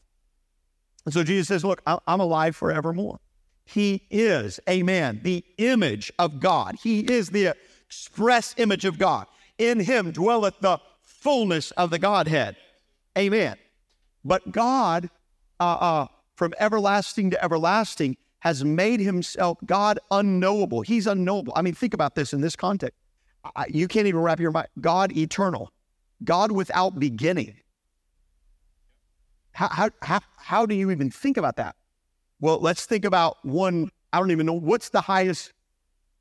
And 1.06 1.14
so 1.14 1.24
Jesus 1.24 1.48
says, 1.48 1.66
Look, 1.66 1.82
I'm 1.86 2.20
alive 2.20 2.56
forevermore. 2.56 3.20
He 3.66 4.04
is, 4.10 4.60
amen, 4.70 5.22
the 5.24 5.44
image 5.58 6.12
of 6.20 6.40
God. 6.40 6.76
He 6.84 7.00
is 7.00 7.30
the 7.30 7.56
express 7.86 8.54
image 8.58 8.86
of 8.86 9.00
God. 9.00 9.26
In 9.58 9.80
him 9.80 10.12
dwelleth 10.12 10.60
the 10.60 10.80
fullness 11.02 11.72
of 11.72 11.90
the 11.90 12.00
Godhead. 12.00 12.58
Amen. 13.18 13.56
But 14.26 14.52
God, 14.52 15.10
uh, 15.60 15.64
uh, 15.64 16.08
from 16.36 16.54
everlasting 16.60 17.30
to 17.32 17.44
everlasting, 17.44 18.18
has 18.40 18.64
made 18.64 19.00
himself 19.00 19.58
God 19.66 20.00
unknowable. 20.12 20.82
He's 20.82 21.08
unknowable. 21.08 21.54
I 21.56 21.62
mean, 21.62 21.74
think 21.74 21.94
about 21.94 22.16
this 22.16 22.34
in 22.34 22.42
this 22.42 22.56
context. 22.56 22.98
I, 23.56 23.66
you 23.70 23.88
can't 23.88 24.08
even 24.08 24.22
wrap 24.22 24.40
your 24.40 24.52
mind. 24.52 24.68
God 24.82 25.16
eternal, 25.16 25.72
God 26.24 26.52
without 26.52 27.00
beginning. 27.00 27.56
How, 29.52 29.70
how, 29.70 29.90
how, 30.02 30.20
how 30.38 30.66
do 30.66 30.76
you 30.76 30.92
even 30.92 31.12
think 31.12 31.38
about 31.38 31.58
that? 31.58 31.76
Well, 32.40 32.60
let's 32.60 32.86
think 32.86 33.06
about 33.06 33.38
one. 33.46 33.90
I 34.12 34.20
don't 34.20 34.32
even 34.32 34.46
know 34.46 34.54
what's 34.54 34.90
the 34.90 35.02
highest 35.02 35.54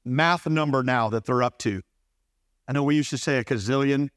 math 0.05 0.47
number 0.47 0.83
now 0.83 1.09
that 1.11 1.25
they're 1.25 1.43
up 1.43 1.59
to 1.59 1.83
I 2.69 2.73
know 2.73 2.85
we 2.85 2.97
used 2.97 3.11
to 3.11 3.19
say 3.19 3.39
a 3.39 3.45
gazillion, 3.45 4.09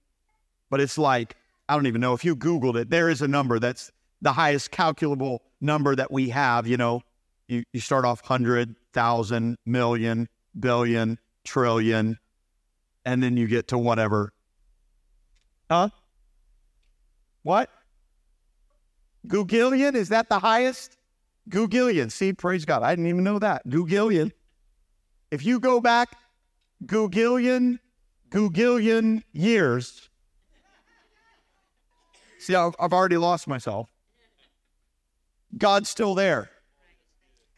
but 0.70 0.80
it's 0.80 0.98
like, 0.98 1.36
I 1.68 1.76
don't 1.76 1.88
even 1.88 2.02
know. 2.02 2.14
If 2.14 2.24
you 2.24 2.36
Googled 2.36 2.76
it, 2.76 2.90
there 2.90 3.10
is 3.10 3.22
a 3.22 3.28
number 3.28 3.60
that's 3.60 3.92
the 4.26 4.34
highest 4.34 4.72
calculable 4.72 5.44
number 5.62 5.96
that 5.96 6.12
we 6.12 6.30
have. 6.30 6.66
You 6.66 6.78
know, 6.78 7.02
you, 7.48 7.64
you 7.72 7.80
start 7.80 8.06
off 8.06 8.28
100,000, 8.28 9.58
million, 9.68 10.28
billion, 10.60 11.20
trillion, 11.44 12.18
and 13.06 13.22
then 13.22 13.38
you 13.38 13.48
get 13.48 13.68
to 13.68 13.78
whatever. 13.78 14.34
Huh? 15.70 15.90
What? 17.44 17.70
Googillion? 19.28 19.94
Is 19.94 20.10
that 20.10 20.28
the 20.28 20.40
highest? 20.40 20.98
Googillion. 21.48 22.12
See, 22.12 22.34
praise 22.34 22.66
God. 22.66 22.82
I 22.82 22.94
didn't 22.94 23.08
even 23.08 23.24
know 23.24 23.38
that. 23.38 23.68
Googillion. 23.68 24.32
If 25.30 25.46
you 25.46 25.60
go 25.60 25.80
back 25.80 26.18
Googillion, 26.84 27.78
Googillion 28.32 29.22
years, 29.34 30.10
see, 32.40 32.56
I've, 32.56 32.74
I've 32.80 32.92
already 32.92 33.18
lost 33.18 33.48
myself. 33.48 33.88
God's 35.58 35.90
still 35.90 36.16
there. 36.16 36.50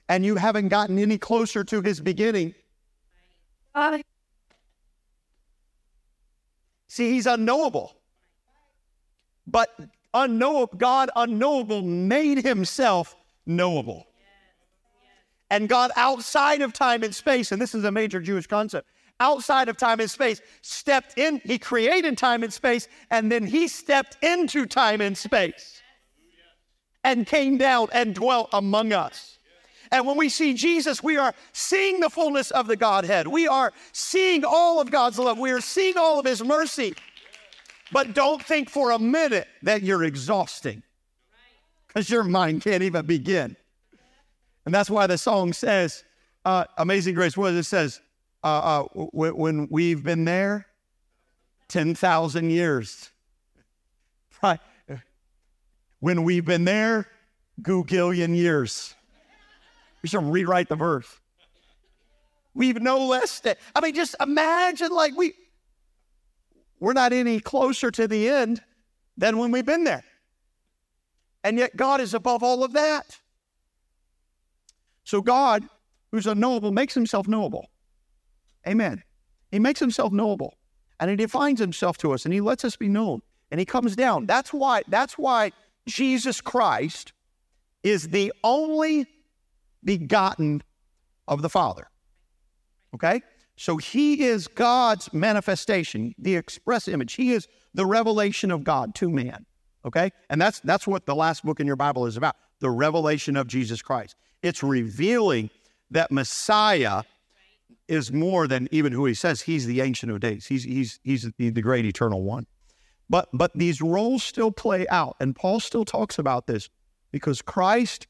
And 0.09 0.25
you 0.25 0.35
haven't 0.35 0.69
gotten 0.69 0.99
any 0.99 1.17
closer 1.17 1.63
to 1.65 1.81
his 1.81 1.99
beginning. 1.99 2.53
See, 6.87 7.11
he's 7.11 7.25
unknowable. 7.25 7.95
But 9.45 9.69
unknowable, 10.13 10.77
God 10.77 11.09
unknowable 11.15 11.81
made 11.81 12.43
himself 12.43 13.15
knowable. 13.45 14.07
And 15.49 15.69
God 15.69 15.91
outside 15.95 16.61
of 16.61 16.73
time 16.73 17.03
and 17.03 17.15
space, 17.15 17.51
and 17.51 17.61
this 17.61 17.73
is 17.73 17.83
a 17.83 17.91
major 17.91 18.19
Jewish 18.19 18.47
concept, 18.47 18.87
outside 19.19 19.69
of 19.69 19.77
time 19.77 19.99
and 19.99 20.11
space, 20.11 20.41
stepped 20.61 21.17
in, 21.17 21.41
he 21.45 21.57
created 21.57 22.17
time 22.17 22.43
and 22.43 22.51
space, 22.51 22.87
and 23.11 23.31
then 23.31 23.45
he 23.45 23.67
stepped 23.67 24.17
into 24.21 24.65
time 24.65 24.99
and 24.99 25.17
space 25.17 25.81
and 27.03 27.25
came 27.25 27.57
down 27.57 27.87
and 27.93 28.13
dwelt 28.13 28.49
among 28.53 28.93
us. 28.93 29.37
And 29.91 30.05
when 30.05 30.17
we 30.17 30.29
see 30.29 30.53
Jesus, 30.53 31.01
we 31.01 31.17
are 31.17 31.33
seeing 31.53 31.99
the 31.99 32.09
fullness 32.09 32.51
of 32.51 32.67
the 32.67 32.75
Godhead. 32.75 33.27
We 33.27 33.47
are 33.47 33.71
seeing 33.93 34.43
all 34.43 34.81
of 34.81 34.91
God's 34.91 35.17
love. 35.17 35.39
We 35.39 35.51
are 35.51 35.61
seeing 35.61 35.97
all 35.97 36.19
of 36.19 36.25
his 36.25 36.43
mercy. 36.43 36.93
But 37.91 38.13
don't 38.13 38.43
think 38.43 38.69
for 38.69 38.91
a 38.91 38.99
minute 38.99 39.47
that 39.63 39.81
you're 39.81 40.03
exhausting 40.03 40.83
because 41.87 42.09
your 42.09 42.23
mind 42.23 42.61
can't 42.61 42.83
even 42.83 43.05
begin. 43.05 43.55
And 44.65 44.73
that's 44.75 44.89
why 44.89 45.07
the 45.07 45.17
song 45.17 45.53
says, 45.53 46.03
uh, 46.43 46.65
Amazing 46.77 47.15
Grace, 47.15 47.37
what 47.37 47.53
it 47.53 47.63
says, 47.63 48.01
uh, 48.43 48.47
uh, 48.47 48.87
w- 48.93 49.33
when 49.33 49.67
we've 49.71 50.03
been 50.03 50.25
there 50.25 50.67
10,000 51.69 52.49
years. 52.49 53.11
Right. 54.43 54.59
When 55.99 56.23
we've 56.23 56.45
been 56.45 56.65
there, 56.65 57.07
googillion 57.61 58.35
years. 58.35 58.95
We 60.01 60.09
should 60.09 60.23
rewrite 60.23 60.69
the 60.69 60.75
verse. 60.75 61.07
We've 62.53 62.81
no 62.81 63.05
less. 63.05 63.41
I 63.75 63.81
mean, 63.81 63.93
just 63.93 64.15
imagine 64.19 64.91
like 64.91 65.15
we 65.15 65.33
we're 66.79 66.93
not 66.93 67.13
any 67.13 67.39
closer 67.39 67.89
to 67.91 68.07
the 68.07 68.29
end 68.29 68.61
than 69.17 69.37
when 69.37 69.51
we've 69.51 69.65
been 69.65 69.83
there. 69.83 70.03
And 71.43 71.57
yet 71.57 71.75
God 71.75 72.01
is 72.01 72.13
above 72.13 72.43
all 72.43 72.63
of 72.63 72.73
that. 72.73 73.19
So 75.03 75.21
God, 75.21 75.67
who's 76.11 76.27
unknowable, 76.27 76.71
makes 76.71 76.93
himself 76.93 77.27
knowable. 77.27 77.69
Amen. 78.67 79.03
He 79.51 79.59
makes 79.59 79.79
himself 79.79 80.11
knowable. 80.11 80.57
And 80.99 81.09
he 81.09 81.15
defines 81.15 81.59
himself 81.59 81.97
to 81.99 82.11
us 82.11 82.25
and 82.25 82.33
he 82.33 82.41
lets 82.41 82.65
us 82.65 82.75
be 82.75 82.89
known. 82.89 83.21
And 83.49 83.59
he 83.59 83.65
comes 83.65 83.95
down. 83.95 84.25
That's 84.25 84.51
why, 84.51 84.83
that's 84.87 85.17
why 85.17 85.51
Jesus 85.87 86.41
Christ 86.41 87.13
is 87.83 88.09
the 88.09 88.31
only 88.43 89.07
begotten 89.83 90.61
of 91.27 91.41
the 91.41 91.49
Father. 91.49 91.87
Okay? 92.93 93.21
So 93.55 93.77
he 93.77 94.23
is 94.25 94.47
God's 94.47 95.11
manifestation, 95.13 96.13
the 96.17 96.35
express 96.35 96.87
image. 96.87 97.13
He 97.13 97.33
is 97.33 97.47
the 97.73 97.85
revelation 97.85 98.51
of 98.51 98.63
God 98.63 98.93
to 98.95 99.09
man. 99.09 99.45
Okay? 99.85 100.11
And 100.29 100.39
that's 100.39 100.59
that's 100.59 100.85
what 100.85 101.05
the 101.05 101.15
last 101.15 101.43
book 101.43 101.59
in 101.59 101.67
your 101.67 101.75
Bible 101.75 102.05
is 102.05 102.17
about, 102.17 102.35
the 102.59 102.69
revelation 102.69 103.37
of 103.37 103.47
Jesus 103.47 103.81
Christ. 103.81 104.15
It's 104.43 104.61
revealing 104.61 105.49
that 105.89 106.11
Messiah 106.11 107.03
is 107.87 108.11
more 108.11 108.47
than 108.47 108.67
even 108.71 108.91
who 108.91 109.05
he 109.05 109.13
says. 109.13 109.41
He's 109.41 109.65
the 109.65 109.81
ancient 109.81 110.11
of 110.11 110.19
days. 110.19 110.45
He's 110.45 110.63
he's 110.63 110.99
he's 111.03 111.31
the, 111.37 111.49
the 111.49 111.61
great 111.61 111.85
eternal 111.85 112.23
one. 112.23 112.45
But 113.09 113.29
but 113.33 113.51
these 113.55 113.81
roles 113.81 114.23
still 114.23 114.51
play 114.51 114.85
out, 114.87 115.15
and 115.19 115.35
Paul 115.35 115.59
still 115.59 115.85
talks 115.85 116.19
about 116.19 116.47
this 116.47 116.69
because 117.11 117.41
Christ 117.41 118.07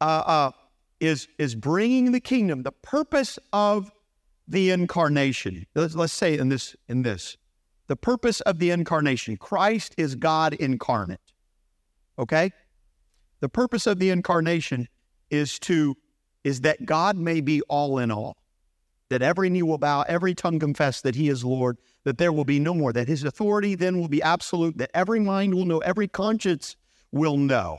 uh, 0.00 0.22
uh, 0.26 0.50
is 1.00 1.28
is 1.38 1.54
bringing 1.54 2.12
the 2.12 2.20
kingdom. 2.20 2.62
The 2.62 2.72
purpose 2.72 3.38
of 3.52 3.90
the 4.46 4.70
incarnation. 4.70 5.66
Let's, 5.74 5.94
let's 5.94 6.12
say 6.12 6.38
in 6.38 6.48
this 6.48 6.74
in 6.88 7.02
this, 7.02 7.36
the 7.86 7.96
purpose 7.96 8.40
of 8.42 8.58
the 8.58 8.70
incarnation. 8.70 9.36
Christ 9.36 9.94
is 9.98 10.14
God 10.14 10.54
incarnate. 10.54 11.20
Okay, 12.18 12.50
the 13.40 13.48
purpose 13.48 13.86
of 13.86 13.98
the 13.98 14.10
incarnation 14.10 14.88
is 15.30 15.58
to 15.60 15.96
is 16.44 16.62
that 16.62 16.86
God 16.86 17.16
may 17.16 17.40
be 17.40 17.60
all 17.62 17.98
in 17.98 18.10
all, 18.10 18.36
that 19.10 19.22
every 19.22 19.50
knee 19.50 19.62
will 19.62 19.78
bow, 19.78 20.02
every 20.08 20.34
tongue 20.34 20.58
confess 20.58 21.00
that 21.02 21.14
He 21.14 21.28
is 21.28 21.44
Lord, 21.44 21.78
that 22.08 22.18
there 22.18 22.32
will 22.32 22.44
be 22.44 22.58
no 22.58 22.74
more, 22.74 22.92
that 22.92 23.06
His 23.06 23.22
authority 23.22 23.74
then 23.76 24.00
will 24.00 24.08
be 24.08 24.22
absolute, 24.22 24.78
that 24.78 24.90
every 24.92 25.20
mind 25.20 25.54
will 25.54 25.64
know, 25.64 25.78
every 25.78 26.08
conscience 26.08 26.76
will 27.12 27.36
know 27.36 27.78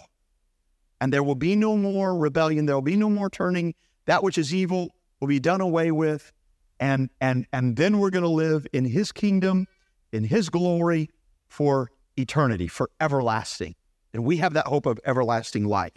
and 1.02 1.14
there 1.14 1.24
will 1.24 1.36
be 1.36 1.56
no 1.56 1.78
more 1.78 2.16
rebellion. 2.16 2.66
There 2.66 2.76
will 2.76 2.82
be 2.82 2.98
no 2.98 3.10
more 3.10 3.30
turning. 3.30 3.74
That 4.06 4.24
which 4.24 4.38
is 4.38 4.54
evil 4.54 4.96
will 5.20 5.28
be 5.28 5.40
done 5.40 5.62
away 5.62 5.92
with, 5.92 6.32
and 6.80 7.10
and 7.22 7.46
and 7.54 7.76
then 7.76 8.00
we're 8.00 8.10
going 8.10 8.24
to 8.24 8.30
live 8.30 8.68
in 8.74 8.86
His 8.86 9.12
kingdom, 9.12 9.68
in 10.12 10.24
His 10.24 10.50
glory 10.50 11.10
for 11.48 11.92
eternity, 12.18 12.68
for 12.68 12.90
everlasting. 13.00 13.76
And 14.14 14.26
we 14.26 14.38
have 14.38 14.54
that 14.54 14.68
hope 14.68 14.86
of 14.86 15.00
everlasting 15.06 15.66
life. 15.66 15.94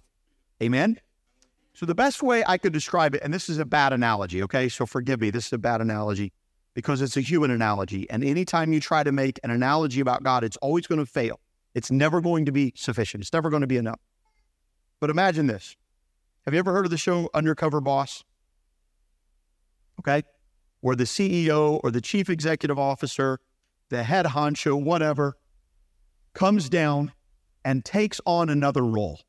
Amen. 0.62 1.00
So 1.74 1.86
the 1.86 1.94
best 1.94 2.22
way 2.22 2.44
I 2.46 2.58
could 2.58 2.74
describe 2.74 3.14
it, 3.14 3.22
and 3.24 3.32
this 3.32 3.48
is 3.48 3.58
a 3.58 3.64
bad 3.64 3.94
analogy, 3.94 4.42
okay? 4.42 4.68
So 4.68 4.84
forgive 4.84 5.22
me, 5.22 5.30
this 5.30 5.46
is 5.46 5.52
a 5.54 5.58
bad 5.58 5.80
analogy 5.80 6.30
because 6.74 7.02
it's 7.02 7.16
a 7.16 7.20
human 7.20 7.50
analogy. 7.50 8.08
And 8.10 8.24
anytime 8.24 8.72
you 8.72 8.80
try 8.80 9.02
to 9.02 9.12
make 9.12 9.38
an 9.44 9.50
analogy 9.50 10.00
about 10.00 10.22
God, 10.22 10.44
it's 10.44 10.56
always 10.58 10.86
going 10.86 10.98
to 10.98 11.06
fail. 11.06 11.40
It's 11.74 11.90
never 11.90 12.20
going 12.20 12.46
to 12.46 12.52
be 12.52 12.72
sufficient. 12.76 13.22
It's 13.22 13.32
never 13.32 13.50
going 13.50 13.62
to 13.62 13.66
be 13.66 13.76
enough. 13.76 14.00
But 15.00 15.10
imagine 15.10 15.46
this. 15.46 15.76
Have 16.44 16.54
you 16.54 16.60
ever 16.60 16.72
heard 16.72 16.84
of 16.84 16.90
the 16.90 16.98
show 16.98 17.28
Undercover 17.34 17.80
Boss? 17.80 18.24
Okay. 20.00 20.22
Where 20.80 20.96
the 20.96 21.04
CEO 21.04 21.80
or 21.82 21.90
the 21.90 22.00
chief 22.00 22.28
executive 22.28 22.78
officer, 22.78 23.38
the 23.88 24.02
head 24.02 24.26
honcho, 24.26 24.82
whatever, 24.82 25.36
comes 26.34 26.68
down 26.68 27.12
and 27.64 27.84
takes 27.84 28.20
on 28.26 28.48
another 28.48 28.82
role 28.82 29.20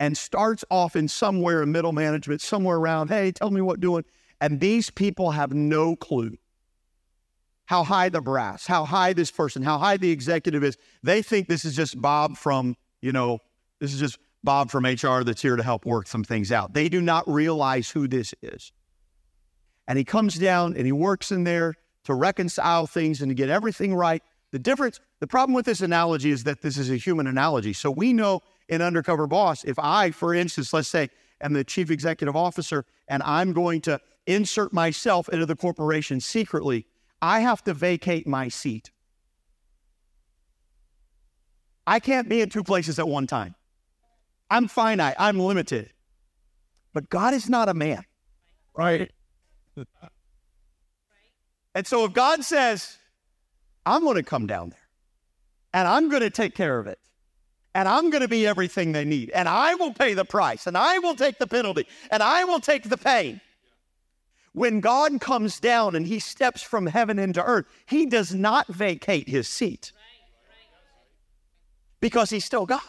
and 0.00 0.16
starts 0.16 0.64
off 0.70 0.96
in 0.96 1.08
somewhere 1.08 1.62
in 1.62 1.72
middle 1.72 1.92
management, 1.92 2.40
somewhere 2.40 2.76
around, 2.76 3.08
hey, 3.08 3.32
tell 3.32 3.50
me 3.50 3.60
what 3.60 3.80
doing. 3.80 4.04
And 4.44 4.60
these 4.60 4.90
people 4.90 5.30
have 5.30 5.54
no 5.54 5.96
clue 5.96 6.36
how 7.64 7.82
high 7.82 8.10
the 8.10 8.20
brass, 8.20 8.66
how 8.66 8.84
high 8.84 9.14
this 9.14 9.30
person, 9.30 9.62
how 9.62 9.78
high 9.78 9.96
the 9.96 10.10
executive 10.10 10.62
is. 10.62 10.76
They 11.02 11.22
think 11.22 11.48
this 11.48 11.64
is 11.64 11.74
just 11.74 11.98
Bob 11.98 12.36
from, 12.36 12.76
you 13.00 13.10
know, 13.10 13.38
this 13.80 13.94
is 13.94 13.98
just 13.98 14.18
Bob 14.42 14.70
from 14.70 14.84
HR 14.84 15.24
that's 15.24 15.40
here 15.40 15.56
to 15.56 15.62
help 15.62 15.86
work 15.86 16.06
some 16.06 16.24
things 16.24 16.52
out. 16.52 16.74
They 16.74 16.90
do 16.90 17.00
not 17.00 17.26
realize 17.26 17.88
who 17.88 18.06
this 18.06 18.34
is. 18.42 18.70
And 19.88 19.96
he 19.96 20.04
comes 20.04 20.34
down 20.34 20.76
and 20.76 20.84
he 20.84 20.92
works 20.92 21.32
in 21.32 21.44
there 21.44 21.72
to 22.04 22.12
reconcile 22.12 22.86
things 22.86 23.22
and 23.22 23.30
to 23.30 23.34
get 23.34 23.48
everything 23.48 23.94
right. 23.94 24.22
The 24.50 24.58
difference, 24.58 25.00
the 25.20 25.26
problem 25.26 25.54
with 25.54 25.64
this 25.64 25.80
analogy 25.80 26.30
is 26.30 26.44
that 26.44 26.60
this 26.60 26.76
is 26.76 26.90
a 26.90 26.96
human 26.96 27.26
analogy. 27.26 27.72
So 27.72 27.90
we 27.90 28.12
know 28.12 28.42
in 28.68 28.82
Undercover 28.82 29.26
Boss, 29.26 29.64
if 29.64 29.78
I, 29.78 30.10
for 30.10 30.34
instance, 30.34 30.74
let's 30.74 30.88
say, 30.88 31.08
am 31.40 31.54
the 31.54 31.64
chief 31.64 31.90
executive 31.90 32.36
officer 32.36 32.84
and 33.08 33.22
I'm 33.22 33.54
going 33.54 33.80
to 33.82 34.00
insert 34.26 34.72
myself 34.72 35.28
into 35.28 35.46
the 35.46 35.56
corporation 35.56 36.20
secretly, 36.20 36.86
I 37.20 37.40
have 37.40 37.62
to 37.64 37.74
vacate 37.74 38.26
my 38.26 38.48
seat. 38.48 38.90
I 41.86 42.00
can't 42.00 42.28
be 42.28 42.40
in 42.40 42.48
two 42.48 42.64
places 42.64 42.98
at 42.98 43.06
one 43.06 43.26
time. 43.26 43.54
I'm 44.50 44.68
finite, 44.68 45.16
I'm 45.18 45.38
limited. 45.38 45.90
But 46.92 47.10
God 47.10 47.34
is 47.34 47.48
not 47.48 47.68
a 47.68 47.74
man, 47.74 48.04
right? 48.76 49.10
and 51.74 51.86
so 51.86 52.04
if 52.04 52.12
God 52.12 52.44
says, 52.44 52.98
I'm 53.84 54.02
going 54.02 54.16
to 54.16 54.22
come 54.22 54.46
down 54.46 54.70
there 54.70 54.78
and 55.72 55.88
I'm 55.88 56.08
going 56.08 56.22
to 56.22 56.30
take 56.30 56.54
care 56.54 56.78
of 56.78 56.86
it 56.86 56.98
and 57.74 57.88
I'm 57.88 58.10
going 58.10 58.22
to 58.22 58.28
be 58.28 58.46
everything 58.46 58.92
they 58.92 59.04
need 59.04 59.30
and 59.30 59.48
I 59.48 59.74
will 59.74 59.92
pay 59.92 60.14
the 60.14 60.24
price 60.24 60.66
and 60.66 60.78
I 60.78 60.98
will 61.00 61.16
take 61.16 61.38
the 61.38 61.46
penalty 61.46 61.86
and 62.10 62.22
I 62.22 62.44
will 62.44 62.60
take 62.60 62.88
the 62.88 62.96
pain. 62.96 63.40
When 64.54 64.78
God 64.78 65.20
comes 65.20 65.58
down 65.58 65.96
and 65.96 66.06
he 66.06 66.20
steps 66.20 66.62
from 66.62 66.86
heaven 66.86 67.18
into 67.18 67.42
earth, 67.42 67.66
he 67.86 68.06
does 68.06 68.32
not 68.32 68.68
vacate 68.68 69.28
his 69.28 69.48
seat 69.48 69.92
because 72.00 72.30
he's 72.30 72.44
still 72.44 72.64
God. 72.64 72.80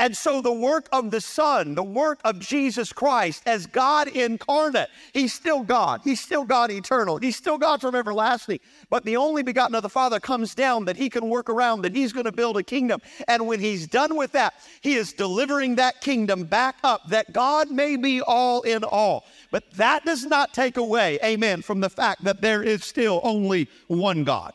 And 0.00 0.16
so 0.16 0.40
the 0.40 0.50
work 0.50 0.88
of 0.92 1.10
the 1.10 1.20
Son, 1.20 1.74
the 1.74 1.82
work 1.82 2.20
of 2.24 2.38
Jesus 2.38 2.90
Christ 2.90 3.42
as 3.44 3.66
God 3.66 4.08
incarnate, 4.08 4.88
He's 5.12 5.34
still 5.34 5.62
God. 5.62 6.00
He's 6.02 6.22
still 6.22 6.46
God 6.46 6.70
eternal. 6.70 7.18
He's 7.18 7.36
still 7.36 7.58
God 7.58 7.82
from 7.82 7.94
everlasting. 7.94 8.60
But 8.88 9.04
the 9.04 9.18
only 9.18 9.42
begotten 9.42 9.74
of 9.74 9.82
the 9.82 9.90
Father 9.90 10.18
comes 10.18 10.54
down 10.54 10.86
that 10.86 10.96
He 10.96 11.10
can 11.10 11.28
work 11.28 11.50
around, 11.50 11.82
that 11.82 11.94
He's 11.94 12.14
going 12.14 12.24
to 12.24 12.32
build 12.32 12.56
a 12.56 12.62
kingdom. 12.62 13.02
And 13.28 13.46
when 13.46 13.60
He's 13.60 13.86
done 13.86 14.16
with 14.16 14.32
that, 14.32 14.54
He 14.80 14.94
is 14.94 15.12
delivering 15.12 15.74
that 15.74 16.00
kingdom 16.00 16.44
back 16.44 16.76
up 16.82 17.06
that 17.10 17.34
God 17.34 17.70
may 17.70 17.96
be 17.96 18.22
all 18.22 18.62
in 18.62 18.84
all. 18.84 19.26
But 19.50 19.70
that 19.72 20.06
does 20.06 20.24
not 20.24 20.54
take 20.54 20.78
away, 20.78 21.18
amen, 21.22 21.60
from 21.60 21.80
the 21.80 21.90
fact 21.90 22.24
that 22.24 22.40
there 22.40 22.62
is 22.62 22.86
still 22.86 23.20
only 23.22 23.68
one 23.88 24.24
God. 24.24 24.54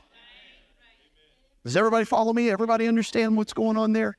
Does 1.63 1.77
everybody 1.77 2.05
follow 2.05 2.33
me? 2.33 2.49
Everybody 2.49 2.87
understand 2.87 3.37
what's 3.37 3.53
going 3.53 3.77
on 3.77 3.93
there? 3.93 4.17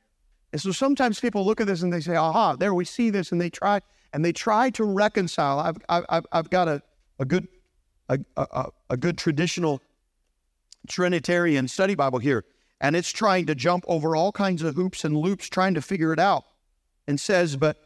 And 0.53 0.61
so 0.61 0.73
sometimes 0.73 1.21
people 1.21 1.45
look 1.45 1.61
at 1.61 1.67
this 1.67 1.83
and 1.83 1.93
they 1.93 2.01
say, 2.01 2.17
aha, 2.17 2.57
there 2.57 2.75
we 2.75 2.85
see 2.85 3.11
this, 3.11 3.33
and 3.33 3.41
they 3.41 3.51
try 3.51 3.81
and 4.13 4.25
they 4.25 4.33
try 4.33 4.71
to 4.71 4.85
reconcile. 4.85 5.59
I've, 5.59 5.77
I've, 6.09 6.27
I've 6.33 6.51
got 6.51 6.69
a, 6.69 6.83
a 7.19 7.25
good 7.25 7.49
a, 8.09 8.19
a, 8.37 8.67
a 8.91 8.97
good 8.97 9.19
traditional 9.19 9.83
Trinitarian 10.89 11.69
study 11.69 11.95
Bible 11.95 12.21
here, 12.21 12.45
and 12.81 12.95
it's 12.95 13.11
trying 13.11 13.47
to 13.47 13.55
jump 13.55 13.85
over 13.89 14.15
all 14.15 14.33
kinds 14.33 14.63
of 14.63 14.77
hoops 14.77 15.05
and 15.05 15.17
loops, 15.17 15.49
trying 15.49 15.75
to 15.75 15.83
figure 15.83 16.13
it 16.13 16.21
out, 16.21 16.45
and 17.07 17.19
says, 17.19 17.57
but 17.57 17.77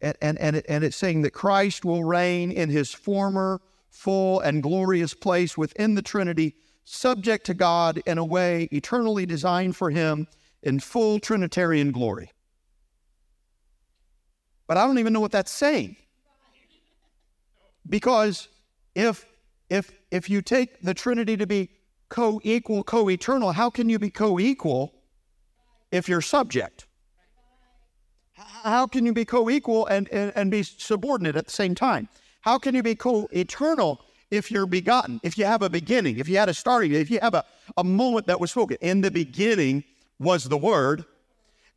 and 0.00 0.16
and 0.20 0.38
and, 0.38 0.56
it, 0.56 0.66
and 0.68 0.84
it's 0.84 0.96
saying 0.96 1.22
that 1.22 1.30
Christ 1.30 1.84
will 1.84 2.04
reign 2.04 2.50
in 2.50 2.68
his 2.68 2.92
former 2.92 3.60
full 3.88 4.40
and 4.40 4.62
glorious 4.62 5.14
place 5.14 5.56
within 5.56 5.94
the 5.94 6.02
Trinity, 6.02 6.56
subject 6.84 7.46
to 7.46 7.54
God 7.54 8.02
in 8.06 8.18
a 8.18 8.24
way 8.24 8.68
eternally 8.72 9.26
designed 9.26 9.76
for 9.76 9.90
him 9.90 10.26
in 10.62 10.80
full 10.80 11.18
Trinitarian 11.18 11.92
glory. 11.92 12.30
But 14.66 14.76
I 14.76 14.86
don't 14.86 14.98
even 14.98 15.12
know 15.12 15.20
what 15.20 15.32
that's 15.32 15.50
saying. 15.50 15.96
Because 17.88 18.48
if 18.94 19.26
if 19.68 19.90
if 20.10 20.30
you 20.30 20.42
take 20.42 20.80
the 20.82 20.94
Trinity 20.94 21.36
to 21.36 21.46
be 21.46 21.70
co-equal, 22.08 22.82
co-eternal, 22.82 23.52
how 23.52 23.70
can 23.70 23.88
you 23.88 23.98
be 23.98 24.10
co-equal 24.10 24.92
if 25.90 26.08
you're 26.08 26.20
subject? 26.20 26.86
How 28.34 28.86
can 28.86 29.06
you 29.06 29.12
be 29.12 29.24
co-equal 29.24 29.86
and, 29.86 30.08
and, 30.10 30.32
and 30.34 30.50
be 30.50 30.62
subordinate 30.62 31.36
at 31.36 31.46
the 31.46 31.52
same 31.52 31.74
time? 31.74 32.08
How 32.40 32.58
can 32.58 32.74
you 32.74 32.82
be 32.82 32.94
co-eternal 32.94 34.00
if 34.30 34.50
you're 34.50 34.66
begotten, 34.66 35.20
if 35.22 35.36
you 35.36 35.44
have 35.44 35.62
a 35.62 35.68
beginning, 35.68 36.18
if 36.18 36.28
you 36.28 36.36
had 36.38 36.48
a 36.48 36.54
starting, 36.54 36.92
if 36.92 37.10
you 37.10 37.18
have 37.20 37.34
a, 37.34 37.44
a 37.76 37.84
moment 37.84 38.26
that 38.26 38.40
was 38.40 38.50
spoken? 38.50 38.76
In 38.80 39.00
the 39.00 39.10
beginning, 39.10 39.84
was 40.20 40.44
the 40.44 40.58
Word, 40.58 41.04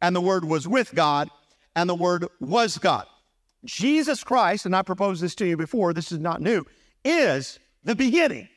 and 0.01 0.15
the 0.15 0.21
Word 0.21 0.45
was 0.45 0.67
with 0.67 0.93
God, 0.93 1.29
and 1.75 1.89
the 1.89 1.95
Word 1.95 2.27
was 2.39 2.77
God. 2.77 3.07
Jesus 3.65 4.23
Christ, 4.23 4.65
and 4.65 4.75
I 4.75 4.81
proposed 4.81 5.23
this 5.23 5.33
to 5.35 5.47
you 5.47 5.57
before, 5.57 5.93
this 5.93 6.11
is 6.11 6.19
not 6.19 6.41
new, 6.41 6.65
is 7.03 7.57
the 7.83 7.95
beginning. 7.95 8.49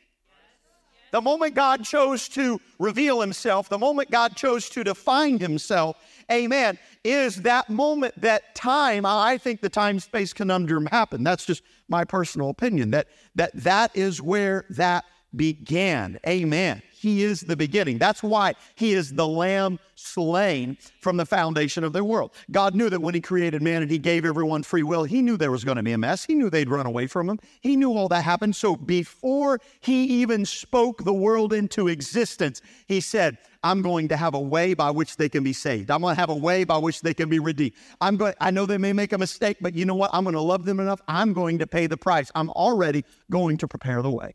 The 1.12 1.20
moment 1.20 1.55
God 1.55 1.84
chose 1.84 2.28
to 2.30 2.61
reveal 2.78 3.20
himself, 3.20 3.68
the 3.68 3.78
moment 3.78 4.11
God 4.11 4.37
chose 4.37 4.68
to 4.70 4.82
define 4.82 5.39
himself, 5.39 5.97
amen, 6.30 6.78
is 7.05 7.43
that 7.43 7.70
moment, 7.70 8.20
that 8.20 8.57
time, 8.57 9.07
I 9.07 9.39
think 9.39 9.61
the 9.61 9.68
time 9.68 10.01
space 10.01 10.32
conundrum 10.32 10.87
happened. 10.87 11.24
That's 11.24 11.47
just 11.47 11.62
my 11.89 12.05
personal 12.05 12.51
opinion, 12.51 12.91
that, 12.91 13.07
that 13.37 13.53
that 13.55 13.97
is 13.97 14.20
where 14.20 14.64
that 14.70 15.05
began. 15.34 16.18
Amen. 16.26 16.82
He 17.07 17.23
is 17.23 17.43
the 17.43 17.55
beginning. 17.55 17.99
That's 17.99 18.21
why 18.21 18.55
he 18.75 18.93
is 18.93 19.13
the 19.13 19.29
lamb 19.29 19.79
slain 19.95 20.77
from 21.01 21.17
the 21.17 21.25
foundation 21.25 21.85
of 21.85 21.93
the 21.93 22.03
world. 22.03 22.33
God 22.51 22.75
knew 22.75 22.91
that 22.91 23.01
when 23.01 23.15
he 23.15 23.21
created 23.21 23.63
man 23.63 23.81
and 23.81 23.89
he 23.89 23.99
gave 23.99 24.25
everyone 24.25 24.65
free 24.65 24.83
will, 24.83 25.05
he 25.05 25.23
knew 25.23 25.37
there 25.37 25.53
was 25.53 25.63
going 25.63 25.77
to 25.77 25.85
be 25.85 25.93
a 25.93 25.99
mess. 25.99 26.25
He 26.25 26.35
knew 26.35 26.51
they'd 26.51 26.69
run 26.69 26.85
away 26.85 27.07
from 27.07 27.31
him. 27.31 27.39
He 27.61 27.77
knew 27.77 27.93
all 27.93 28.09
that 28.09 28.25
happened. 28.25 28.57
So 28.57 28.75
before 28.75 29.61
he 29.79 30.03
even 30.21 30.45
spoke 30.45 31.05
the 31.05 31.15
world 31.15 31.53
into 31.53 31.87
existence, 31.87 32.61
he 32.89 33.01
said, 33.01 33.39
I'm 33.63 33.83
going 33.83 34.09
to 34.09 34.17
have 34.17 34.35
a 34.35 34.41
way 34.41 34.75
by 34.75 34.91
which 34.91 35.17
they 35.17 35.29
can 35.29 35.45
be 35.45 35.53
saved. 35.53 35.93
I'm 35.93 36.01
going 36.01 36.17
to 36.17 36.21
have 36.21 36.31
a 36.31 36.35
way 36.35 36.65
by 36.65 36.79
which 36.79 37.03
they 37.03 37.15
can 37.15 37.29
be 37.29 37.39
redeemed. 37.39 37.75
I'm 38.01 38.17
going 38.17 38.35
I 38.41 38.51
know 38.51 38.67
they 38.67 38.79
may 38.79 38.93
make 38.93 39.13
a 39.13 39.19
mistake, 39.19 39.59
but 39.61 39.77
you 39.77 39.85
know 39.85 39.95
what? 39.95 40.11
I'm 40.13 40.25
going 40.25 40.35
to 40.35 40.41
love 40.41 40.65
them 40.65 40.81
enough. 40.81 41.01
I'm 41.07 41.35
going 41.35 41.61
to 41.61 41.69
pay 41.69 41.87
the 41.87 41.97
price. 41.97 42.33
I'm 42.35 42.51
already 42.51 43.05
going 43.31 43.59
to 43.59 43.69
prepare 43.69 44.03
the 44.03 44.11
way. 44.11 44.35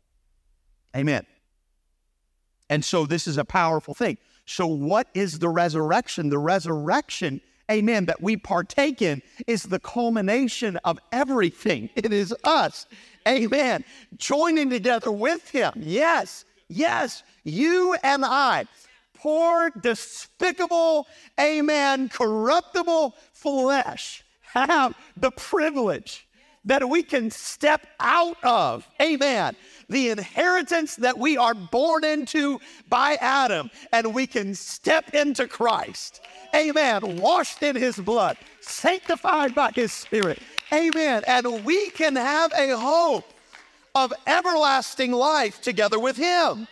Amen. 0.96 1.26
And 2.72 2.82
so 2.82 3.04
this 3.04 3.26
is 3.26 3.36
a 3.36 3.44
powerful 3.44 3.92
thing. 3.92 4.16
So, 4.46 4.66
what 4.66 5.06
is 5.12 5.38
the 5.38 5.50
resurrection? 5.50 6.30
The 6.30 6.38
resurrection, 6.38 7.42
amen, 7.70 8.06
that 8.06 8.22
we 8.22 8.38
partake 8.38 9.02
in 9.02 9.20
is 9.46 9.64
the 9.64 9.78
culmination 9.78 10.78
of 10.78 10.98
everything. 11.12 11.90
It 11.96 12.14
is 12.14 12.34
us, 12.44 12.86
amen, 13.28 13.84
joining 14.16 14.70
together 14.70 15.12
with 15.12 15.50
Him. 15.50 15.74
Yes, 15.76 16.46
yes, 16.68 17.22
you 17.44 17.94
and 18.02 18.24
I, 18.24 18.64
poor, 19.12 19.68
despicable, 19.82 21.06
amen, 21.38 22.08
corruptible 22.08 23.14
flesh, 23.34 24.24
have 24.40 24.96
the 25.18 25.30
privilege 25.32 26.26
that 26.64 26.88
we 26.88 27.02
can 27.02 27.30
step 27.30 27.86
out 27.98 28.36
of, 28.44 28.86
amen, 29.00 29.56
the 29.88 30.10
inheritance 30.10 30.96
that 30.96 31.18
we 31.18 31.36
are 31.36 31.54
born 31.54 32.04
into 32.04 32.60
by 32.88 33.16
Adam, 33.20 33.70
and 33.92 34.14
we 34.14 34.26
can 34.26 34.54
step 34.54 35.14
into 35.14 35.48
Christ. 35.48 36.20
Amen. 36.54 37.18
Washed 37.18 37.62
in 37.62 37.74
his 37.74 37.96
blood, 37.96 38.36
sanctified 38.60 39.54
by 39.54 39.70
his 39.74 39.92
spirit. 39.92 40.38
Amen. 40.72 41.22
And 41.26 41.64
we 41.64 41.90
can 41.90 42.14
have 42.16 42.52
a 42.52 42.76
hope 42.76 43.24
of 43.94 44.12
everlasting 44.26 45.12
life 45.12 45.60
together 45.60 45.98
with 45.98 46.16
him. 46.16 46.68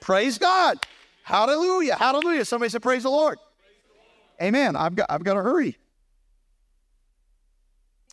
Praise 0.00 0.38
God. 0.38 0.78
Hallelujah. 1.22 1.94
Hallelujah. 1.94 2.44
Somebody 2.44 2.70
say, 2.70 2.78
Praise 2.78 3.04
the 3.04 3.10
Lord. 3.10 3.38
Amen. 4.42 4.76
I've 4.76 4.94
got, 4.94 5.06
I've 5.10 5.24
got 5.24 5.34
to 5.34 5.42
hurry. 5.42 5.78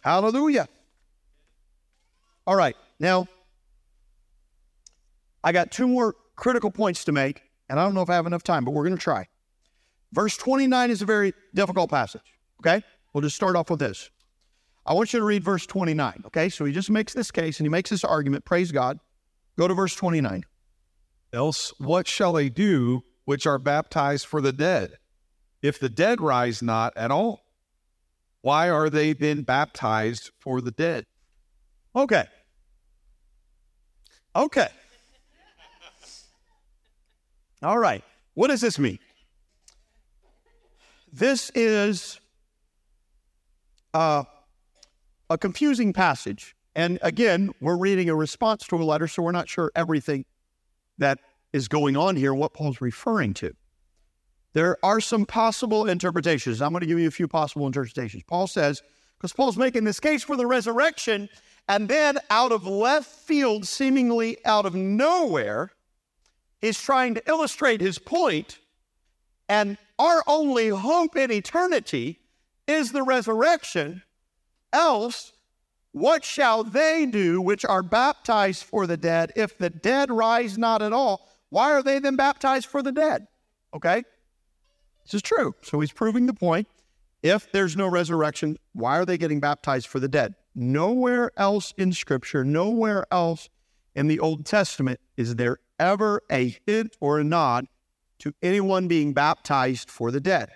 Hallelujah. 0.01 0.69
All 2.47 2.55
right. 2.55 2.75
Now, 2.99 3.27
I 5.43 5.51
got 5.51 5.71
two 5.71 5.87
more 5.87 6.15
critical 6.35 6.71
points 6.71 7.03
to 7.05 7.11
make, 7.11 7.41
and 7.69 7.79
I 7.79 7.83
don't 7.83 7.93
know 7.93 8.01
if 8.01 8.09
I 8.09 8.15
have 8.15 8.27
enough 8.27 8.43
time, 8.43 8.65
but 8.65 8.71
we're 8.71 8.83
going 8.83 8.97
to 8.97 9.01
try. 9.01 9.27
Verse 10.13 10.35
29 10.37 10.91
is 10.91 11.01
a 11.01 11.05
very 11.05 11.33
difficult 11.53 11.89
passage, 11.89 12.33
okay? 12.59 12.83
We'll 13.13 13.21
just 13.21 13.35
start 13.35 13.55
off 13.55 13.69
with 13.69 13.79
this. 13.79 14.09
I 14.85 14.93
want 14.93 15.13
you 15.13 15.19
to 15.19 15.25
read 15.25 15.43
verse 15.43 15.65
29, 15.65 16.23
okay? 16.27 16.49
So 16.49 16.65
he 16.65 16.73
just 16.73 16.89
makes 16.89 17.13
this 17.13 17.31
case 17.31 17.59
and 17.59 17.65
he 17.65 17.69
makes 17.69 17.89
this 17.89 18.03
argument. 18.03 18.45
Praise 18.45 18.71
God. 18.71 18.99
Go 19.57 19.67
to 19.67 19.73
verse 19.73 19.95
29. 19.95 20.43
Else, 21.33 21.73
what 21.77 22.07
shall 22.07 22.33
they 22.33 22.49
do 22.49 23.03
which 23.25 23.45
are 23.45 23.59
baptized 23.59 24.25
for 24.25 24.41
the 24.41 24.51
dead? 24.51 24.97
If 25.61 25.79
the 25.79 25.89
dead 25.89 26.19
rise 26.19 26.61
not 26.61 26.93
at 26.97 27.11
all, 27.11 27.45
why 28.41 28.69
are 28.69 28.89
they 28.89 29.13
then 29.13 29.43
baptized 29.43 30.31
for 30.39 30.61
the 30.61 30.71
dead? 30.71 31.05
Okay. 31.95 32.25
Okay. 34.35 34.67
All 37.61 37.77
right. 37.77 38.03
What 38.33 38.47
does 38.47 38.61
this 38.61 38.79
mean? 38.79 38.99
This 41.11 41.51
is 41.53 42.19
uh, 43.93 44.23
a 45.29 45.37
confusing 45.37 45.91
passage. 45.91 46.55
And 46.75 46.97
again, 47.01 47.51
we're 47.59 47.77
reading 47.77 48.09
a 48.09 48.15
response 48.15 48.65
to 48.67 48.77
a 48.77 48.83
letter, 48.83 49.07
so 49.07 49.21
we're 49.21 49.33
not 49.33 49.49
sure 49.49 49.71
everything 49.75 50.25
that 50.97 51.19
is 51.51 51.67
going 51.67 51.97
on 51.97 52.15
here, 52.15 52.33
what 52.33 52.53
Paul's 52.53 52.79
referring 52.79 53.33
to. 53.35 53.53
There 54.53 54.77
are 54.83 55.01
some 55.01 55.25
possible 55.25 55.85
interpretations. 55.85 56.61
I'm 56.61 56.71
going 56.71 56.81
to 56.81 56.87
give 56.87 56.99
you 56.99 57.07
a 57.07 57.11
few 57.11 57.27
possible 57.27 57.67
interpretations. 57.67 58.23
Paul 58.23 58.47
says, 58.47 58.81
because 59.21 59.33
Paul's 59.33 59.57
making 59.57 59.83
this 59.83 59.99
case 59.99 60.23
for 60.23 60.35
the 60.35 60.47
resurrection, 60.47 61.29
and 61.69 61.87
then 61.87 62.17
out 62.31 62.51
of 62.51 62.65
left 62.65 63.07
field, 63.07 63.67
seemingly 63.67 64.43
out 64.45 64.65
of 64.65 64.73
nowhere, 64.73 65.69
He's 66.61 66.79
trying 66.79 67.15
to 67.15 67.27
illustrate 67.27 67.81
his 67.81 67.97
point, 67.97 68.59
and 69.49 69.77
our 69.97 70.23
only 70.27 70.69
hope 70.69 71.17
in 71.17 71.31
eternity 71.31 72.19
is 72.67 72.91
the 72.91 73.01
resurrection. 73.01 74.03
Else, 74.71 75.33
what 75.91 76.23
shall 76.23 76.63
they 76.63 77.07
do 77.07 77.41
which 77.41 77.65
are 77.65 77.81
baptized 77.81 78.63
for 78.63 78.85
the 78.85 78.95
dead 78.95 79.33
if 79.35 79.57
the 79.57 79.71
dead 79.71 80.11
rise 80.11 80.57
not 80.57 80.83
at 80.83 80.93
all? 80.93 81.29
Why 81.49 81.71
are 81.71 81.83
they 81.83 81.97
then 81.97 82.15
baptized 82.15 82.67
for 82.67 82.83
the 82.83 82.91
dead? 82.91 83.27
Okay? 83.73 84.03
This 85.03 85.15
is 85.15 85.21
true. 85.23 85.55
So 85.63 85.79
he's 85.79 85.91
proving 85.91 86.27
the 86.27 86.33
point. 86.33 86.67
If 87.23 87.51
there's 87.51 87.77
no 87.77 87.87
resurrection, 87.87 88.57
why 88.73 88.97
are 88.97 89.05
they 89.05 89.17
getting 89.17 89.39
baptized 89.39 89.87
for 89.87 89.99
the 89.99 90.07
dead? 90.07 90.35
nowhere 90.55 91.31
else 91.37 91.73
in 91.77 91.93
Scripture, 91.93 92.43
nowhere 92.43 93.05
else 93.11 93.49
in 93.95 94.07
the 94.07 94.19
Old 94.19 94.45
Testament 94.45 94.99
is 95.17 95.35
there 95.35 95.57
ever 95.79 96.21
a 96.29 96.55
hint 96.65 96.95
or 96.99 97.19
a 97.19 97.23
nod 97.23 97.67
to 98.19 98.33
anyone 98.41 98.87
being 98.87 99.13
baptized 99.13 99.89
for 99.89 100.11
the 100.11 100.19
dead. 100.21 100.49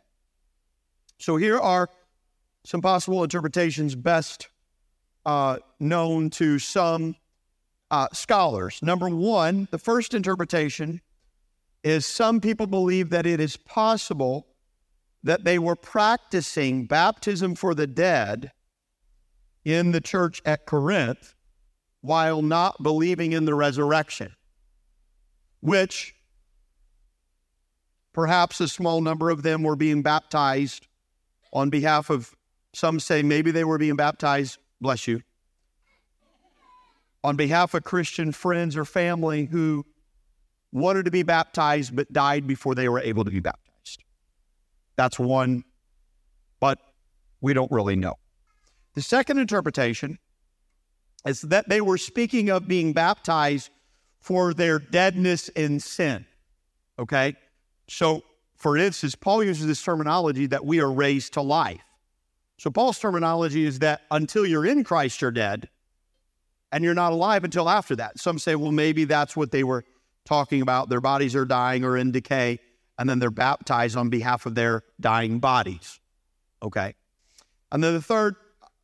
So 1.18 1.38
here 1.38 1.60
are 1.60 1.90
some 2.66 2.82
possible 2.82 3.24
interpretations 3.24 3.96
best 3.96 4.50
uh, 5.26 5.58
known 5.80 6.30
to 6.30 6.60
some 6.60 7.16
uh, 7.90 8.08
scholars. 8.14 8.80
Number 8.82 9.10
one, 9.10 9.68
the 9.72 9.78
first 9.78 10.14
interpretation 10.14 11.02
is 11.84 12.06
some 12.06 12.42
people 12.42 12.68
believe 12.68 13.10
that 13.12 13.26
it 13.26 13.40
is 13.40 13.58
possible 13.58 14.48
that 15.26 15.44
they 15.44 15.58
were 15.58 15.76
practicing 15.76 16.86
baptism 16.86 17.56
for 17.56 17.74
the 17.74 17.88
dead 17.88 18.52
in 19.66 19.92
the 19.92 20.00
church 20.00 20.40
at 20.46 20.68
Corinth 20.68 21.34
while 22.02 22.44
not 22.44 22.82
believing 22.84 23.34
in 23.34 23.46
the 23.46 23.56
resurrection, 23.56 24.32
which 25.62 26.14
perhaps 28.14 28.62
a 28.62 28.68
small 28.68 29.02
number 29.02 29.32
of 29.32 29.42
them 29.42 29.64
were 29.64 29.76
being 29.76 30.04
baptized 30.04 30.86
on 31.52 31.72
behalf 31.72 32.12
of, 32.12 32.36
some 32.74 33.00
say 33.00 33.24
maybe 33.24 33.50
they 33.50 33.64
were 33.64 33.80
being 33.80 33.96
baptized, 33.96 34.60
bless 34.80 35.08
you, 35.08 35.24
on 37.24 37.36
behalf 37.36 37.74
of 37.74 37.84
Christian 37.84 38.32
friends 38.32 38.78
or 38.78 38.86
family 38.86 39.46
who 39.46 39.88
wanted 40.72 41.06
to 41.06 41.12
be 41.12 41.24
baptized 41.24 41.96
but 41.96 42.14
died 42.14 42.46
before 42.46 42.76
they 42.76 42.88
were 42.88 43.00
able 43.00 43.26
to 43.26 43.32
be 43.32 43.40
baptized. 43.40 43.65
That's 44.96 45.20
one, 45.20 45.64
but 46.60 46.80
we 47.42 47.54
don't 47.54 47.72
really 47.72 47.96
know. 47.96 48.16
The 48.94 49.02
second 49.02 49.40
interpretation 49.40 50.20
is 51.26 51.42
that 51.42 51.68
they 51.68 51.82
were 51.82 51.98
speaking 51.98 52.50
of 52.50 52.68
being 52.68 52.94
baptized 52.94 53.70
for 54.22 54.54
their 54.54 54.80
deadness 54.80 55.50
in 55.50 55.80
sin. 55.80 56.26
Okay? 56.98 57.36
So, 57.88 58.24
for 58.56 58.78
instance, 58.78 59.16
Paul 59.16 59.44
uses 59.44 59.68
this 59.68 59.84
terminology 59.84 60.48
that 60.48 60.66
we 60.66 60.80
are 60.80 60.92
raised 60.92 61.34
to 61.34 61.42
life. 61.42 61.82
So, 62.58 62.72
Paul's 62.72 62.98
terminology 62.98 63.66
is 63.66 63.80
that 63.80 64.02
until 64.12 64.46
you're 64.46 64.66
in 64.66 64.84
Christ, 64.84 65.22
you're 65.22 65.32
dead, 65.32 65.70
and 66.72 66.84
you're 66.84 66.94
not 66.94 67.12
alive 67.12 67.44
until 67.44 67.70
after 67.70 67.96
that. 67.98 68.18
Some 68.20 68.40
say, 68.40 68.56
well, 68.56 68.72
maybe 68.72 69.06
that's 69.06 69.36
what 69.36 69.52
they 69.52 69.64
were 69.64 69.84
talking 70.26 70.62
about. 70.62 70.90
Their 70.90 71.02
bodies 71.02 71.36
are 71.36 71.46
dying 71.46 71.84
or 71.84 71.98
in 71.98 72.12
decay, 72.12 72.60
and 72.98 73.10
then 73.10 73.20
they're 73.20 73.32
baptized 73.32 73.98
on 73.98 74.10
behalf 74.10 74.46
of 74.46 74.56
their 74.56 74.84
dying 75.00 75.40
bodies. 75.40 76.00
Okay? 76.62 76.96
And 77.72 77.84
then 77.84 77.94
the 77.94 78.02
third 78.02 78.36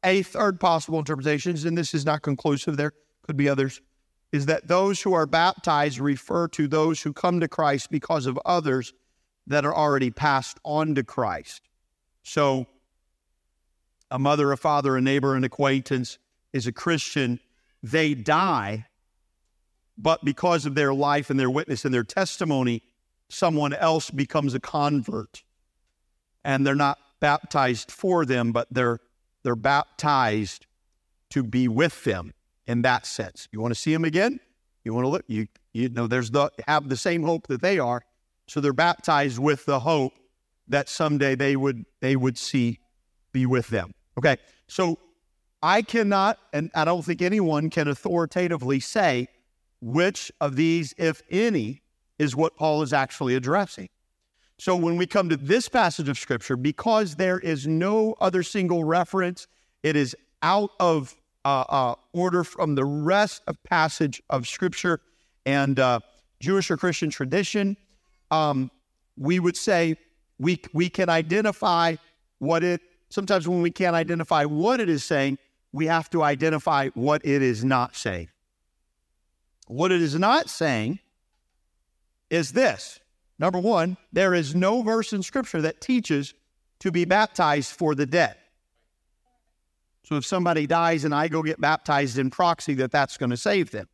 a 0.04 0.24
third 0.24 0.60
possible 0.60 1.00
interpretation, 1.00 1.56
and 1.68 1.78
this 1.78 1.94
is 1.94 2.06
not 2.06 2.22
conclusive, 2.22 2.78
there 2.78 2.94
could 3.22 3.38
be 3.38 3.48
others, 3.48 3.82
is 4.32 4.48
that 4.48 4.68
those 4.68 5.02
who 5.02 5.14
are 5.14 5.26
baptized 5.26 6.00
refer 6.00 6.48
to 6.50 6.68
those 6.68 7.02
who 7.02 7.14
come 7.14 7.40
to 7.40 7.48
Christ 7.48 7.92
because 7.92 8.26
of 8.26 8.40
others 8.46 8.94
that 9.48 9.66
are 9.66 9.76
already 9.76 10.10
passed 10.10 10.60
on 10.64 10.96
to 10.96 11.04
Christ. 11.04 11.62
So, 12.24 12.68
a 14.10 14.20
mother, 14.20 14.52
a 14.52 14.58
father, 14.58 14.98
a 14.98 15.02
neighbor, 15.02 15.36
an 15.36 15.44
acquaintance 15.44 16.18
is 16.54 16.68
a 16.68 16.72
Christian. 16.72 17.40
They 17.84 18.14
die, 18.14 18.86
but 19.98 20.24
because 20.24 20.66
of 20.66 20.76
their 20.76 20.94
life 20.94 21.30
and 21.30 21.40
their 21.40 21.50
witness 21.50 21.86
and 21.86 21.94
their 21.94 22.04
testimony, 22.04 22.84
someone 23.32 23.74
else 23.74 24.10
becomes 24.10 24.54
a 24.54 24.60
convert. 24.60 25.44
And 26.44 26.66
they're 26.66 26.76
not 26.76 26.98
baptized 27.20 27.92
for 27.92 28.26
them, 28.26 28.52
but 28.52 28.68
they're 28.72 29.00
they're 29.44 29.56
baptized 29.56 30.66
to 31.32 31.44
be 31.44 31.68
with 31.68 32.04
them 32.04 32.34
in 32.68 32.82
that 32.84 33.06
sense. 33.06 33.48
You 33.52 33.60
want 33.60 33.74
to 33.74 33.80
see 33.80 33.92
them 33.94 34.06
again? 34.06 34.40
You 34.84 34.94
want 34.94 35.06
to 35.06 35.10
look, 35.10 35.24
you, 35.28 35.48
you 35.74 35.90
know, 35.90 36.08
there's 36.08 36.32
the, 36.32 36.52
have 36.68 36.90
the 36.90 36.98
same 36.98 37.24
hope 37.24 37.48
that 37.48 37.62
they 37.62 37.80
are. 37.80 38.04
So 38.48 38.60
they're 38.60 38.74
baptized 38.74 39.40
with 39.40 39.66
the 39.66 39.80
hope 39.80 40.14
that 40.68 40.90
someday 40.90 41.36
they 41.36 41.56
would, 41.56 41.86
they 42.02 42.16
would 42.16 42.38
see, 42.38 42.80
be 43.32 43.46
with 43.46 43.68
them. 43.68 43.94
Okay. 44.18 44.38
So 44.68 45.00
I 45.64 45.82
cannot, 45.82 46.38
and 46.54 46.70
I 46.76 46.86
don't 46.86 47.04
think 47.04 47.22
anyone 47.22 47.70
can 47.70 47.88
authoritatively 47.88 48.80
say 48.80 49.28
which 49.80 50.32
of 50.42 50.56
these, 50.56 50.94
if 50.98 51.22
any, 51.30 51.82
is 52.22 52.36
what 52.36 52.56
Paul 52.56 52.84
is 52.84 52.94
actually 52.94 53.34
addressing. 53.34 53.90
So 54.60 54.76
when 54.76 54.96
we 54.96 55.08
come 55.08 55.28
to 55.30 55.38
this 55.38 55.68
passage 55.68 56.08
of 56.08 56.20
scripture, 56.20 56.56
because 56.56 57.16
there 57.16 57.40
is 57.40 57.66
no 57.66 58.16
other 58.22 58.44
single 58.44 58.84
reference, 58.84 59.48
it 59.82 59.96
is 59.96 60.16
out 60.44 60.70
of 60.80 61.16
uh, 61.44 61.64
uh, 61.68 61.96
order 62.14 62.44
from 62.44 62.76
the 62.76 62.86
rest 62.86 63.42
of 63.48 63.62
passage 63.64 64.22
of 64.30 64.48
scripture 64.48 65.02
and 65.48 65.80
uh, 65.80 66.00
Jewish 66.40 66.70
or 66.70 66.78
Christian 66.78 67.10
tradition. 67.10 67.76
Um, 68.30 68.70
we 69.18 69.40
would 69.40 69.58
say 69.58 69.96
we 70.38 70.62
we 70.74 70.90
can 70.90 71.10
identify 71.10 71.96
what 72.38 72.64
it. 72.64 72.82
Sometimes 73.10 73.48
when 73.48 73.64
we 73.64 73.72
can't 73.72 73.96
identify 73.96 74.46
what 74.46 74.80
it 74.80 74.90
is 74.90 75.04
saying, 75.04 75.40
we 75.72 75.88
have 75.88 76.08
to 76.12 76.22
identify 76.22 76.90
what 76.90 77.26
it 77.26 77.42
is 77.42 77.66
not 77.66 77.96
saying. 77.96 78.30
What 79.66 79.92
it 79.92 80.04
is 80.04 80.14
not 80.14 80.52
saying 80.52 81.00
is 82.32 82.52
this 82.54 83.00
Number 83.42 83.58
one, 83.58 83.98
there 84.14 84.36
is 84.36 84.54
no 84.54 84.84
verse 84.84 85.14
in 85.14 85.24
Scripture 85.24 85.64
that 85.64 85.82
teaches 85.82 86.36
to 86.80 86.92
be 86.92 87.06
baptized 87.06 87.72
for 87.72 87.96
the 87.96 88.06
dead. 88.06 88.36
So 90.04 90.16
if 90.16 90.28
somebody 90.28 90.68
dies 90.68 91.06
and 91.06 91.16
I 91.16 91.28
go 91.28 91.42
get 91.42 91.60
baptized 91.60 92.20
in 92.20 92.30
proxy, 92.30 92.76
that 92.76 92.92
that's 92.92 93.18
going 93.18 93.32
to 93.32 93.38
save 93.38 93.72
them. 93.72 93.88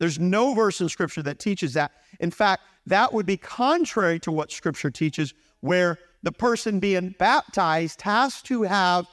There's 0.00 0.18
no 0.18 0.54
verse 0.54 0.80
in 0.80 0.88
Scripture 0.88 1.22
that 1.22 1.38
teaches 1.38 1.74
that. 1.74 1.92
In 2.18 2.32
fact, 2.32 2.62
that 2.86 3.12
would 3.12 3.26
be 3.26 3.36
contrary 3.36 4.18
to 4.20 4.32
what 4.32 4.50
Scripture 4.50 4.90
teaches, 4.90 5.34
where 5.60 6.00
the 6.24 6.32
person 6.32 6.80
being 6.80 7.14
baptized 7.16 8.02
has 8.02 8.42
to 8.42 8.62
have 8.62 9.06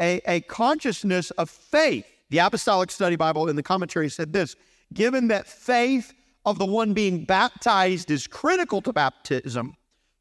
a, 0.00 0.20
a 0.28 0.42
consciousness 0.42 1.32
of 1.32 1.50
faith. 1.50 2.06
The 2.30 2.38
Apostolic 2.38 2.92
Study 2.92 3.16
Bible 3.16 3.48
in 3.48 3.56
the 3.56 3.64
commentary 3.64 4.08
said 4.10 4.32
this 4.32 4.54
given 4.92 5.26
that 5.28 5.48
faith 5.48 6.14
of 6.44 6.58
the 6.58 6.66
one 6.66 6.92
being 6.92 7.24
baptized 7.24 8.10
is 8.10 8.26
critical 8.26 8.82
to 8.82 8.92
baptism, 8.92 9.76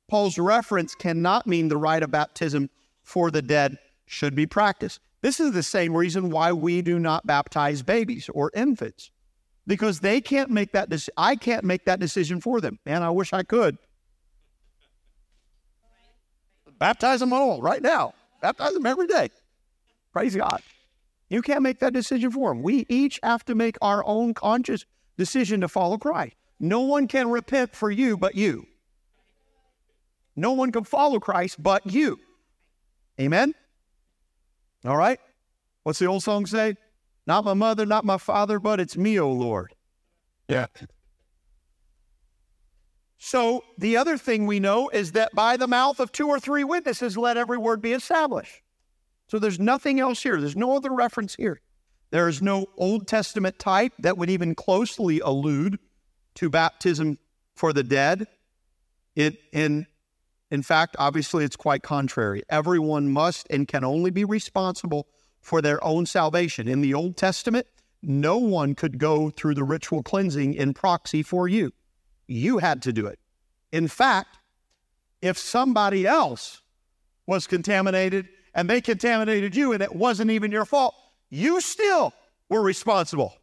Paul's 0.10 0.38
reference 0.38 0.96
cannot 0.96 1.48
mean 1.48 1.68
the 1.68 1.78
rite 1.78 2.04
of 2.04 2.12
baptism 2.12 2.70
for 3.02 3.32
the 3.32 3.42
dead 3.42 3.78
should 4.06 4.36
be 4.36 4.46
practiced. 4.46 5.00
This 5.22 5.40
is 5.40 5.54
the 5.54 5.64
same 5.64 5.96
reason 5.96 6.30
why 6.30 6.52
we 6.52 6.82
do 6.82 7.00
not 7.00 7.26
baptize 7.26 7.82
babies 7.82 8.30
or 8.34 8.52
infants, 8.54 9.10
because 9.66 10.02
they 10.02 10.22
can't 10.22 10.50
make 10.50 10.74
that. 10.74 10.90
De- 10.90 11.12
I 11.18 11.36
can't 11.36 11.64
make 11.64 11.86
that 11.86 12.00
decision 12.00 12.42
for 12.42 12.62
them. 12.62 12.80
Man, 12.86 13.02
I 13.02 13.10
wish 13.10 13.34
I 13.34 13.44
could. 13.44 13.78
Baptize 16.78 17.22
them 17.22 17.32
all 17.32 17.62
right 17.62 17.82
now. 17.82 18.14
Baptize 18.42 18.74
them 18.74 18.86
every 18.86 19.08
day. 19.08 19.30
Praise 20.12 20.36
God. 20.36 20.62
You 21.30 21.42
can't 21.42 21.62
make 21.62 21.80
that 21.80 21.94
decision 21.94 22.30
for 22.30 22.50
them. 22.54 22.62
We 22.62 22.86
each 22.90 23.20
have 23.24 23.46
to 23.46 23.56
make 23.56 23.78
our 23.82 24.04
own 24.06 24.34
conscious 24.34 24.86
decision 25.18 25.62
to 25.62 25.68
follow 25.68 25.98
Christ. 25.98 26.36
No 26.60 26.82
one 26.82 27.08
can 27.08 27.30
repent 27.30 27.76
for 27.76 27.92
you 27.92 28.18
but 28.18 28.36
you. 28.36 28.66
No 30.36 30.54
one 30.54 30.72
can 30.72 30.84
follow 30.84 31.20
Christ 31.20 31.62
but 31.62 31.86
you. 31.86 32.20
Amen? 33.20 33.54
All 34.86 34.98
right? 34.98 35.20
What's 35.84 36.00
the 36.00 36.08
old 36.08 36.24
song 36.24 36.46
say? 36.46 36.76
Not 37.26 37.46
my 37.46 37.54
mother, 37.54 37.86
not 37.86 38.06
my 38.06 38.18
father, 38.18 38.60
but 38.60 38.80
it's 38.80 38.98
me, 38.98 39.20
O 39.20 39.32
Lord. 39.32 39.74
Yeah. 40.48 40.68
So 43.18 43.64
the 43.78 43.96
other 43.96 44.18
thing 44.18 44.46
we 44.46 44.60
know 44.60 44.90
is 44.90 45.14
that 45.14 45.34
by 45.34 45.56
the 45.56 45.68
mouth 45.68 46.00
of 46.00 46.12
two 46.12 46.28
or 46.28 46.40
three 46.40 46.66
witnesses, 46.66 47.18
let 47.18 47.38
every 47.38 47.58
word 47.58 47.82
be 47.82 47.94
established. 47.94 48.62
So 49.28 49.40
there's 49.40 49.60
nothing 49.60 50.00
else 50.00 50.22
here. 50.22 50.40
There's 50.42 50.58
no 50.58 50.76
other 50.76 50.92
reference 50.92 51.36
here. 51.36 51.62
There 52.14 52.28
is 52.28 52.44
no 52.44 52.68
Old 52.78 53.08
Testament 53.08 53.58
type 53.58 53.92
that 53.98 54.20
would 54.20 54.30
even 54.30 54.54
closely 54.54 55.20
allude 55.22 55.80
to 56.36 56.48
baptism 56.48 57.18
for 57.56 57.74
the 57.74 57.82
dead. 57.82 58.28
It, 59.16 59.40
in, 59.52 59.88
in 60.52 60.62
fact, 60.62 60.96
obviously, 61.00 61.44
it's 61.44 61.56
quite 61.56 61.82
contrary. 61.82 62.44
Everyone 62.50 63.10
must 63.10 63.48
and 63.50 63.68
can 63.68 63.84
only 63.84 64.12
be 64.12 64.26
responsible 64.26 65.08
for 65.42 65.60
their 65.60 65.84
own 65.84 66.06
salvation. 66.06 66.68
In 66.68 66.82
the 66.82 66.94
Old 66.94 67.18
Testament, 67.18 67.66
no 68.04 68.38
one 68.38 68.76
could 68.76 69.00
go 69.00 69.32
through 69.32 69.56
the 69.56 69.64
ritual 69.64 70.04
cleansing 70.04 70.54
in 70.54 70.76
proxy 70.76 71.24
for 71.24 71.48
you. 71.48 71.72
You 72.28 72.60
had 72.60 72.84
to 72.84 72.94
do 72.94 73.08
it. 73.08 73.18
In 73.72 73.88
fact, 73.88 74.38
if 75.24 75.40
somebody 75.40 76.06
else 76.06 76.62
was 77.26 77.48
contaminated 77.48 78.30
and 78.54 78.70
they 78.70 78.82
contaminated 78.82 79.56
you 79.56 79.74
and 79.74 79.82
it 79.82 79.96
wasn't 79.96 80.30
even 80.30 80.52
your 80.52 80.66
fault, 80.66 80.94
you 81.34 81.60
still 81.62 82.14
were 82.48 82.62
responsible. 82.62 83.34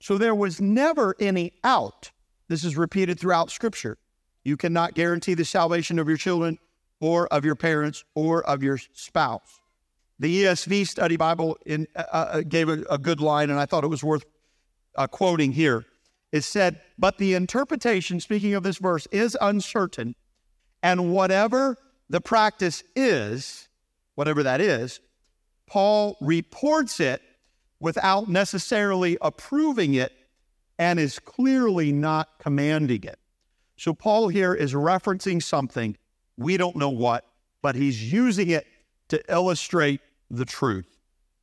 So 0.00 0.18
there 0.18 0.34
was 0.34 0.60
never 0.60 1.14
any 1.20 1.52
out. 1.62 2.10
This 2.48 2.64
is 2.64 2.76
repeated 2.76 3.20
throughout 3.20 3.52
Scripture. 3.52 3.96
You 4.44 4.56
cannot 4.56 4.94
guarantee 4.94 5.34
the 5.34 5.44
salvation 5.44 6.00
of 6.00 6.08
your 6.08 6.16
children 6.16 6.58
or 7.00 7.28
of 7.28 7.44
your 7.44 7.54
parents 7.54 8.04
or 8.16 8.42
of 8.44 8.64
your 8.64 8.78
spouse. 8.94 9.60
The 10.18 10.44
ESV 10.44 10.88
Study 10.88 11.16
Bible 11.16 11.56
in, 11.66 11.86
uh, 11.94 12.04
uh, 12.10 12.40
gave 12.40 12.68
a, 12.68 12.82
a, 12.90 12.98
good 12.98 13.20
line, 13.20 13.50
and 13.50 13.60
I 13.60 13.66
thought 13.66 13.84
it 13.84 13.88
was 13.88 14.02
worth 14.02 14.24
uh, 14.96 15.06
quoting 15.06 15.52
here. 15.52 15.84
It 16.32 16.42
said, 16.42 16.80
But 16.98 17.18
the 17.18 17.34
interpretation, 17.34 18.18
speaking 18.18 18.54
of 18.54 18.62
this 18.62 18.78
verse, 18.78 19.06
is 19.12 19.36
uncertain, 19.40 20.16
and 20.82 21.12
whatever 21.12 21.76
the 22.08 22.20
practice 22.20 22.82
is, 22.96 23.68
whatever 24.14 24.42
that 24.42 24.60
is, 24.60 25.00
Paul 25.66 26.16
reports 26.20 27.00
it 27.00 27.22
without 27.80 28.28
necessarily 28.28 29.18
approving 29.20 29.94
it 29.94 30.12
and 30.78 30.98
is 30.98 31.18
clearly 31.18 31.92
not 31.92 32.28
commanding 32.38 33.04
it. 33.04 33.18
So, 33.76 33.92
Paul 33.92 34.28
here 34.28 34.54
is 34.54 34.72
referencing 34.72 35.42
something, 35.42 35.96
we 36.38 36.56
don't 36.56 36.76
know 36.76 36.88
what, 36.90 37.24
but 37.62 37.74
he's 37.74 38.12
using 38.12 38.50
it 38.50 38.66
to 39.08 39.22
illustrate 39.32 40.00
the 40.30 40.44
truth. 40.44 40.96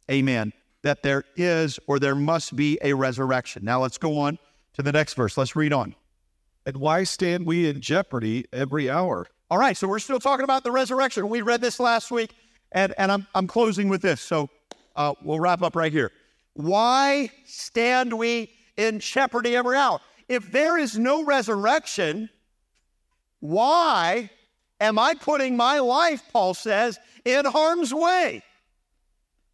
Amen. 0.09 0.51
That 0.82 1.03
there 1.03 1.24
is 1.36 1.80
or 1.88 1.99
there 1.99 2.15
must 2.15 2.55
be 2.55 2.78
a 2.82 2.93
resurrection. 2.93 3.63
Now, 3.63 3.82
let's 3.82 3.97
go 3.97 4.17
on 4.19 4.38
to 4.74 4.82
the 4.82 4.91
next 4.91 5.13
verse. 5.13 5.38
Let's 5.38 5.55
read 5.55 5.74
on. 5.74 5.95
And 6.65 6.78
why 6.78 7.03
stand 7.03 7.45
we 7.45 7.69
in 7.69 7.82
jeopardy 7.82 8.45
every 8.51 8.89
hour? 8.89 9.28
All 9.49 9.57
right, 9.57 9.78
so 9.78 9.88
we're 9.88 9.99
still 9.99 10.19
talking 10.19 10.43
about 10.43 10.63
the 10.63 10.71
resurrection. 10.71 11.30
We 11.30 11.41
read 11.41 11.61
this 11.61 11.80
last 11.80 12.09
week, 12.09 12.34
and, 12.74 12.93
and 12.97 13.11
I'm, 13.11 13.28
I'm 13.34 13.47
closing 13.47 13.88
with 13.88 14.01
this. 14.01 14.21
So 14.21 14.49
uh, 14.95 15.13
we'll 15.24 15.39
wrap 15.39 15.61
up 15.61 15.76
right 15.76 15.91
here. 15.91 16.11
Why 16.53 17.30
stand 17.45 18.17
we 18.17 18.51
in 18.78 18.99
jeopardy 18.99 19.55
every 19.55 19.78
hour? 19.78 19.99
If 20.28 20.51
there 20.51 20.78
is 20.78 20.97
no 20.97 21.24
resurrection, 21.24 22.30
why 23.39 24.30
am 24.80 24.99
I 24.99 25.13
putting 25.15 25.55
my 25.55 25.80
life, 25.80 26.21
Paul 26.32 26.53
says, 26.53 26.99
in 27.26 27.45
harm's 27.45 27.93
way? 27.93 28.43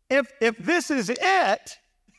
If, 0.09 0.31
if 0.41 0.57
this 0.57 0.89
is 0.89 1.09
it, 1.09 1.77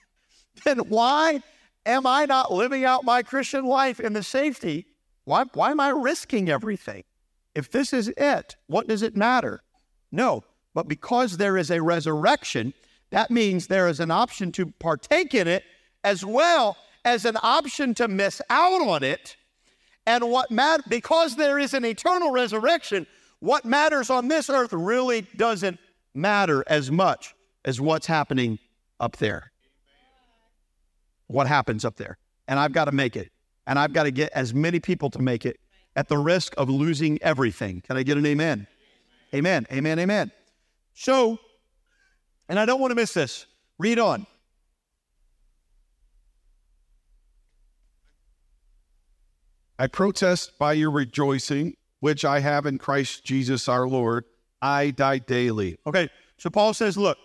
then 0.65 0.79
why 0.79 1.43
am 1.87 2.07
I 2.07 2.27
not 2.27 2.53
living 2.53 2.85
out 2.85 3.05
my 3.05 3.23
Christian 3.23 3.65
life 3.65 4.01
in 4.01 4.13
the 4.13 4.23
safety? 4.23 4.87
Why, 5.25 5.45
why 5.55 5.71
am 5.71 5.81
I 5.81 5.91
risking 5.91 6.49
everything? 6.49 7.05
If 7.55 7.71
this 7.71 7.93
is 7.93 8.09
it, 8.17 8.57
what 8.67 8.87
does 8.87 9.03
it 9.03 9.17
matter? 9.17 9.63
No, 10.13 10.45
but 10.75 10.89
because 10.89 11.37
there 11.37 11.57
is 11.57 11.71
a 11.71 11.83
resurrection, 11.83 12.73
that 13.11 13.31
means 13.31 13.67
there 13.67 13.89
is 13.89 14.01
an 14.01 14.11
option 14.11 14.53
to 14.53 14.67
partake 14.67 15.35
in 15.35 15.49
it 15.49 15.65
as 16.05 16.25
well 16.25 16.77
as 17.05 17.25
an 17.25 17.37
option 17.43 17.95
to 17.95 18.09
miss 18.09 18.41
out 18.51 18.81
on 18.81 19.03
it. 19.03 19.37
And 20.07 20.31
what 20.31 20.51
matters, 20.51 20.87
because 20.89 21.37
there 21.37 21.59
is 21.59 21.75
an 21.75 21.85
eternal 21.85 22.31
resurrection, 22.31 23.07
what 23.41 23.65
matters 23.65 24.11
on 24.11 24.29
this 24.29 24.49
earth 24.49 24.73
really 24.73 25.23
doesn't 25.37 25.79
matter 26.15 26.65
as 26.67 26.91
much 26.91 27.35
as 27.65 27.81
what's 27.81 28.07
happening 28.07 28.59
up 28.99 29.17
there. 29.17 29.51
What 31.27 31.47
happens 31.47 31.85
up 31.85 31.97
there. 31.97 32.19
And 32.49 32.59
I've 32.59 32.73
got 32.73 32.87
to 32.87 32.93
make 32.93 33.17
it. 33.17 33.31
And 33.67 33.79
I've 33.79 33.93
got 33.93 34.05
to 34.05 34.11
get 34.11 34.33
as 34.33 34.53
many 34.53 34.81
people 34.81 35.11
to 35.11 35.21
make 35.21 35.47
it 35.47 35.61
at 35.95 36.09
the 36.09 36.19
risk 36.19 36.55
of 36.57 36.69
losing 36.69 37.23
everything. 37.23 37.83
Can 37.83 37.97
I 37.97 38.03
get 38.03 38.17
an 38.17 38.27
amen? 38.27 38.67
Amen. 39.35 39.67
Amen. 39.71 39.99
Amen. 39.99 40.33
So, 40.95 41.39
and 42.49 42.59
I 42.59 42.67
don't 42.67 42.81
want 42.81 42.91
to 42.91 42.95
miss 42.95 43.15
this. 43.15 43.47
Read 43.79 43.99
on. 43.99 44.27
I 49.79 49.87
protest 49.87 50.59
by 50.59 50.75
your 50.75 50.91
rejoicing, 50.91 51.75
which 52.01 52.25
I 52.27 52.41
have 52.41 52.67
in 52.67 52.77
Christ 52.77 53.25
Jesus 53.25 53.67
our 53.67 53.89
Lord. 53.89 54.25
I 54.61 54.91
die 54.91 55.19
daily. 55.19 55.79
Okay, 55.87 56.11
so 56.37 56.51
Paul 56.51 56.75
says, 56.75 56.99
look, 56.99 57.17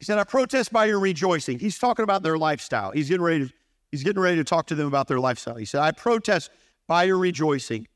he 0.00 0.04
said, 0.04 0.18
I 0.18 0.24
protest 0.24 0.72
by 0.72 0.86
your 0.86 0.98
rejoicing. 0.98 1.60
He's 1.60 1.78
talking 1.78 2.02
about 2.02 2.24
their 2.24 2.36
lifestyle. 2.36 2.90
He's 2.90 3.08
getting 3.08 3.22
ready 3.22 3.46
to, 3.46 3.52
he's 3.92 4.02
getting 4.02 4.20
ready 4.20 4.36
to 4.36 4.44
talk 4.44 4.66
to 4.66 4.74
them 4.74 4.88
about 4.88 5.06
their 5.06 5.20
lifestyle. 5.20 5.54
He 5.54 5.64
said, 5.64 5.80
I 5.80 5.92
protest 5.92 6.50
by 6.88 7.04
your 7.04 7.18
rejoicing, 7.18 7.86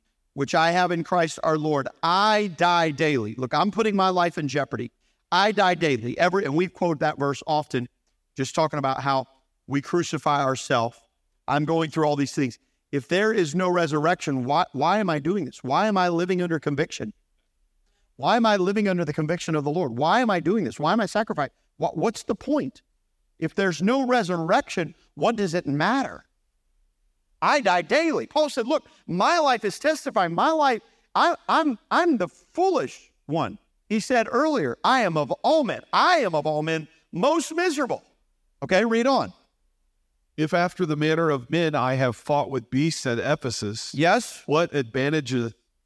which 0.41 0.55
I 0.55 0.70
have 0.70 0.91
in 0.91 1.05
Christ 1.05 1.38
our 1.45 1.59
Lord. 1.59 1.86
I 2.03 2.51
die 2.57 2.93
daily. 2.93 3.34
Look, 3.36 3.53
I'm 3.53 3.70
putting 3.70 3.95
my 3.95 4.09
life 4.09 4.38
in 4.38 4.49
jeopardy. 4.49 4.91
I 5.30 5.53
die 5.53 5.74
daily. 5.74 6.16
Every 6.16 6.47
and 6.47 6.57
we've 6.57 6.72
quoted 6.72 7.01
that 7.01 7.18
verse 7.18 7.43
often, 7.47 7.91
just 8.38 8.55
talking 8.55 8.78
about 8.78 9.03
how 9.03 9.26
we 9.66 9.82
crucify 9.82 10.43
ourselves. 10.43 10.99
I'm 11.47 11.66
going 11.66 11.91
through 11.91 12.07
all 12.07 12.16
these 12.16 12.32
things. 12.32 12.59
If 12.91 13.07
there 13.07 13.34
is 13.34 13.55
no 13.55 13.68
resurrection, 13.68 14.47
why, 14.47 14.64
why 14.72 14.97
am 14.97 15.11
I 15.11 15.18
doing 15.18 15.45
this? 15.45 15.62
Why 15.62 15.88
am 15.88 15.99
I 15.99 16.09
living 16.09 16.41
under 16.41 16.59
conviction? 16.59 17.12
Why 18.16 18.36
am 18.36 18.47
I 18.47 18.57
living 18.57 18.88
under 18.88 19.05
the 19.05 19.12
conviction 19.12 19.55
of 19.55 19.64
the 19.64 19.70
Lord? 19.70 19.99
Why 19.99 20.20
am 20.20 20.30
I 20.30 20.41
doing 20.41 20.64
this? 20.64 20.80
Why 20.80 20.95
am 20.95 21.01
I 21.01 21.07
sacrificing? 21.07 21.53
What, 21.76 21.99
what's 21.99 22.22
the 22.22 22.34
point? 22.34 22.80
If 23.38 23.55
there's 23.55 23.82
no 23.82 24.07
resurrection, 24.07 24.95
what 25.16 25.36
does 25.36 25.53
it 25.53 25.66
matter? 25.66 26.24
I 27.43 27.61
die 27.61 27.82
daily. 27.82 28.26
Paul 28.26 28.49
said, 28.49 28.66
Look, 28.66 28.86
my 29.07 29.38
life 29.38 29.64
is 29.64 29.78
testifying. 29.78 30.34
My 30.34 30.51
life, 30.51 30.82
I, 31.14 31.36
I'm, 31.49 31.78
I'm 31.91 32.18
the 32.18 32.28
foolish 32.28 33.11
one. 33.26 33.59
He 33.88 34.01
said 34.01 34.28
earlier, 34.30 34.78
I 34.84 35.03
am 35.03 35.16
of 35.16 35.32
all 35.43 35.64
men, 35.64 35.82
I 35.93 36.18
am 36.18 36.34
of 36.34 36.47
all 36.47 36.62
men 36.62 36.88
most 37.12 37.55
miserable. 37.55 38.05
Okay, 38.62 38.84
read 38.84 39.07
on. 39.07 39.32
If 40.36 40.55
after 40.55 40.86
the 40.86 40.97
manner 40.97 41.28
of 41.28 41.51
men 41.51 41.74
I 41.74 41.95
have 41.95 42.16
fought 42.16 42.51
with 42.51 42.70
beasts 42.70 43.05
at 43.05 43.18
Ephesus, 43.18 43.93
yes, 43.95 44.43
what 44.47 44.74
advantage 44.74 45.34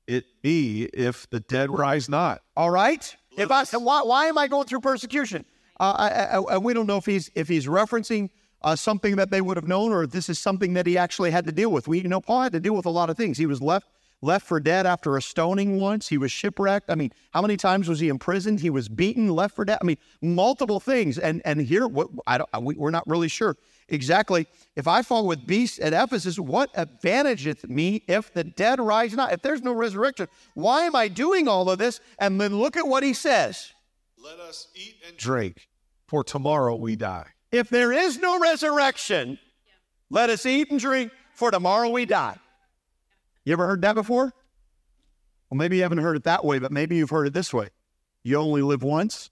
it 0.07 0.25
be 0.43 0.85
if 0.93 1.29
the 1.31 1.41
dead 1.41 1.71
rise 1.71 2.09
not? 2.09 2.43
All 2.57 2.71
right. 2.71 3.17
If 3.37 3.51
I 3.51 3.65
why, 3.65 4.03
why 4.03 4.27
am 4.27 4.39
I 4.39 4.47
going 4.47 4.67
through 4.67 4.81
persecution? 4.81 5.45
Uh, 5.81 5.95
I, 5.97 6.09
I, 6.09 6.55
I, 6.55 6.59
we 6.59 6.73
don't 6.73 6.87
know 6.87 6.99
if 6.99 7.07
he's 7.07 7.31
if 7.35 7.49
he's 7.49 7.67
referencing 7.67 8.31
uh, 8.65 8.75
something 8.75 9.17
that 9.17 9.31
they 9.31 9.41
would 9.41 9.57
have 9.57 9.69
known, 9.69 9.93
or 9.93 10.07
this 10.07 10.29
is 10.29 10.39
something 10.39 10.75
that 10.75 10.87
he 10.87 10.99
actually 10.99 11.31
had 11.31 11.45
to 11.47 11.53
deal 11.53 11.71
with. 11.71 11.87
We 11.87 12.01
you 12.01 12.09
know 12.09 12.21
Paul 12.21 12.43
had 12.43 12.53
to 12.53 12.61
deal 12.61 12.75
with 12.75 12.87
a 12.87 12.91
lot 12.91 13.11
of 13.11 13.17
things. 13.17 13.39
He 13.39 13.47
was 13.47 13.62
left 13.62 13.87
left 14.23 14.47
for 14.47 14.59
dead 14.59 14.87
after 14.87 15.17
a 15.17 15.23
stoning 15.23 15.79
once. 15.79 16.09
He 16.09 16.19
was 16.19 16.33
shipwrecked. 16.33 16.91
I 16.91 16.95
mean, 16.95 17.12
how 17.33 17.43
many 17.43 17.57
times 17.57 17.89
was 17.89 18.01
he 18.01 18.09
imprisoned? 18.09 18.59
He 18.59 18.71
was 18.71 18.89
beaten, 18.89 19.29
left 19.29 19.55
for 19.55 19.65
dead. 19.65 19.79
I 19.81 19.85
mean, 19.85 19.99
multiple 20.23 20.81
things. 20.81 21.19
And 21.19 21.43
and 21.45 21.61
here, 21.61 21.87
what 21.87 22.09
I 22.27 22.39
don't, 22.39 22.51
we, 22.62 22.75
we're 22.75 22.91
not 22.91 23.07
really 23.07 23.29
sure 23.29 23.57
exactly. 23.89 24.47
If 24.77 24.89
I 24.89 25.03
fall 25.03 25.27
with 25.27 25.47
beasts 25.47 25.79
at 25.79 25.93
Ephesus, 25.93 26.39
what 26.39 26.73
advantageth 26.75 27.69
me 27.69 28.03
if 28.09 28.33
the 28.33 28.45
dead 28.45 28.81
rise 28.81 29.12
not? 29.12 29.33
If 29.33 29.43
there's 29.43 29.62
no 29.62 29.73
resurrection, 29.73 30.29
why 30.55 30.83
am 30.83 30.97
I 30.97 31.09
doing 31.09 31.47
all 31.47 31.71
of 31.71 31.79
this? 31.79 32.01
And 32.19 32.41
then 32.41 32.59
look 32.59 32.77
at 32.77 32.87
what 32.87 33.03
he 33.03 33.12
says. 33.12 33.73
Let 34.19 34.41
us 34.41 34.69
eat 34.75 34.97
and 35.07 35.17
drink, 35.19 35.69
for 36.09 36.25
tomorrow 36.25 36.77
we 36.77 36.97
die. 36.97 37.34
If 37.55 37.69
there 37.69 37.93
is 37.93 38.19
no 38.19 38.41
resurrection, 38.41 39.39
let 40.11 40.29
us 40.29 40.45
eat 40.45 40.73
and 40.73 40.81
drink, 40.81 41.13
for 41.35 41.53
tomorrow 41.53 41.89
we 41.89 42.05
die. 42.05 42.37
You 43.45 43.53
ever 43.53 43.65
heard 43.65 43.83
that 43.83 43.95
before? 43.95 44.33
Well, 45.49 45.59
maybe 45.59 45.77
you 45.77 45.83
haven't 45.83 45.99
heard 45.99 46.17
it 46.17 46.25
that 46.25 46.45
way, 46.45 46.59
but 46.59 46.73
maybe 46.73 46.97
you've 46.97 47.11
heard 47.11 47.29
it 47.29 47.33
this 47.33 47.55
way. 47.55 47.69
You 48.25 48.39
only 48.39 48.61
live 48.61 48.83
once. 48.83 49.31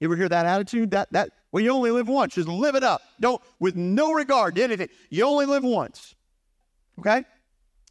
You 0.00 0.08
ever 0.08 0.16
hear 0.16 0.28
that 0.28 0.44
attitude? 0.44 0.90
That 0.90 1.12
that 1.12 1.30
well, 1.52 1.62
you 1.62 1.70
only 1.70 1.92
live 1.92 2.08
once. 2.08 2.34
Just 2.34 2.48
live 2.48 2.74
it 2.74 2.82
up. 2.82 3.00
Don't 3.20 3.40
with 3.60 3.76
no 3.76 4.12
regard 4.12 4.56
to 4.56 4.64
anything. 4.64 4.88
You 5.10 5.24
only 5.24 5.46
live 5.46 5.62
once. 5.62 6.16
Okay? 6.98 7.24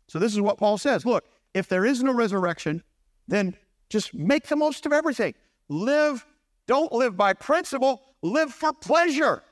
So 0.10 0.20
this 0.20 0.34
is 0.34 0.42
what 0.42 0.58
Paul 0.58 0.78
says. 0.78 1.06
Look, 1.06 1.24
if 1.54 1.70
there 1.70 1.86
is 1.86 2.04
no 2.04 2.12
resurrection, 2.12 2.84
then 3.26 3.56
just 3.90 4.14
make 4.14 4.48
the 4.48 4.58
most 4.58 4.86
of 4.86 4.92
everything. 4.92 5.34
Live, 5.70 6.26
don't 6.66 6.92
live 6.92 7.16
by 7.16 7.32
principle, 7.32 8.02
live 8.22 8.54
for 8.54 8.74
pleasure. 8.74 9.44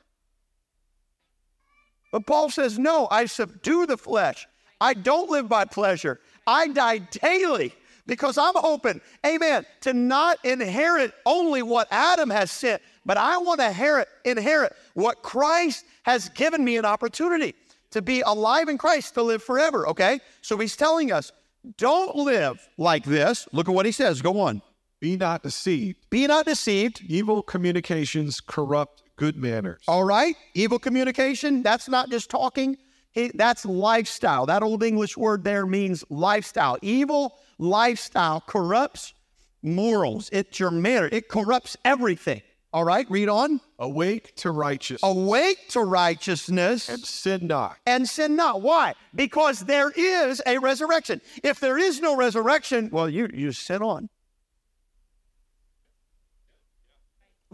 But 2.12 2.26
Paul 2.26 2.50
says, 2.50 2.80
No, 2.80 3.08
I 3.12 3.26
subdue 3.26 3.86
the 3.86 3.98
flesh. 3.98 4.48
I 4.80 4.94
don't 4.94 5.30
live 5.30 5.48
by 5.48 5.66
pleasure. 5.66 6.20
I 6.48 6.68
die 6.68 7.00
daily 7.00 7.74
because 8.08 8.38
I'm 8.38 8.54
hoping, 8.56 9.02
amen, 9.26 9.66
to 9.82 9.94
not 9.94 10.38
inherit 10.46 11.14
only 11.26 11.64
what 11.64 11.88
Adam 11.92 12.30
has 12.30 12.52
sent, 12.52 12.82
but 13.06 13.18
I 13.18 13.38
want 13.38 13.60
to 13.60 13.68
inherit, 13.68 14.08
inherit 14.26 14.74
what 14.94 15.24
Christ 15.24 15.86
has 16.04 16.30
given 16.30 16.64
me 16.64 16.78
an 16.78 16.86
opportunity 16.86 17.56
to 17.92 18.02
be 18.02 18.22
alive 18.22 18.68
in 18.68 18.78
Christ, 18.78 19.14
to 19.16 19.24
live 19.24 19.42
forever, 19.42 19.88
okay? 19.88 20.20
So 20.42 20.58
he's 20.58 20.76
telling 20.76 21.12
us, 21.12 21.32
don't 21.78 22.16
live 22.16 22.68
like 22.78 23.06
this. 23.06 23.48
Look 23.52 23.68
at 23.68 23.74
what 23.74 23.86
he 23.86 23.92
says. 23.92 24.22
Go 24.22 24.40
on. 24.42 24.62
Be 25.06 25.18
not 25.18 25.44
deceived. 25.44 26.00
Be 26.10 26.26
not 26.26 26.48
deceived. 26.48 27.04
Evil 27.08 27.44
communications 27.44 28.42
corrupt 28.42 29.04
good 29.18 29.38
manners. 29.38 29.84
All 29.88 30.04
right. 30.04 30.36
Evil 30.56 30.80
communication, 30.80 31.62
that's 31.62 31.88
not 31.88 32.10
just 32.10 32.32
talking, 32.32 32.76
it, 33.14 33.38
that's 33.38 33.68
lifestyle. 33.68 34.48
That 34.48 34.64
old 34.64 34.82
English 34.82 35.16
word 35.16 35.44
there 35.44 35.68
means 35.68 36.04
lifestyle. 36.10 36.80
Evil 36.82 37.36
lifestyle 37.60 38.42
corrupts 38.48 39.14
morals. 39.62 40.32
It's 40.34 40.60
your 40.60 40.72
manner. 40.72 41.08
It 41.12 41.30
corrupts 41.30 41.78
everything. 41.86 42.42
All 42.74 42.84
right, 42.84 43.06
read 43.08 43.30
on. 43.30 43.62
Awake 43.78 44.36
to 44.38 44.50
righteousness. 44.50 45.04
Awake 45.04 45.70
to 45.70 45.82
righteousness. 45.82 46.90
And 46.90 47.06
sin 47.06 47.46
not. 47.46 47.78
And 47.86 48.10
sin 48.10 48.36
not. 48.36 48.64
Why? 48.64 48.96
Because 49.14 49.60
there 49.60 49.92
is 49.92 50.42
a 50.48 50.58
resurrection. 50.58 51.22
If 51.44 51.60
there 51.60 51.78
is 51.78 52.02
no 52.02 52.16
resurrection, 52.16 52.90
well, 52.92 53.08
you, 53.08 53.30
you 53.32 53.52
sit 53.52 53.84
on. 53.84 54.10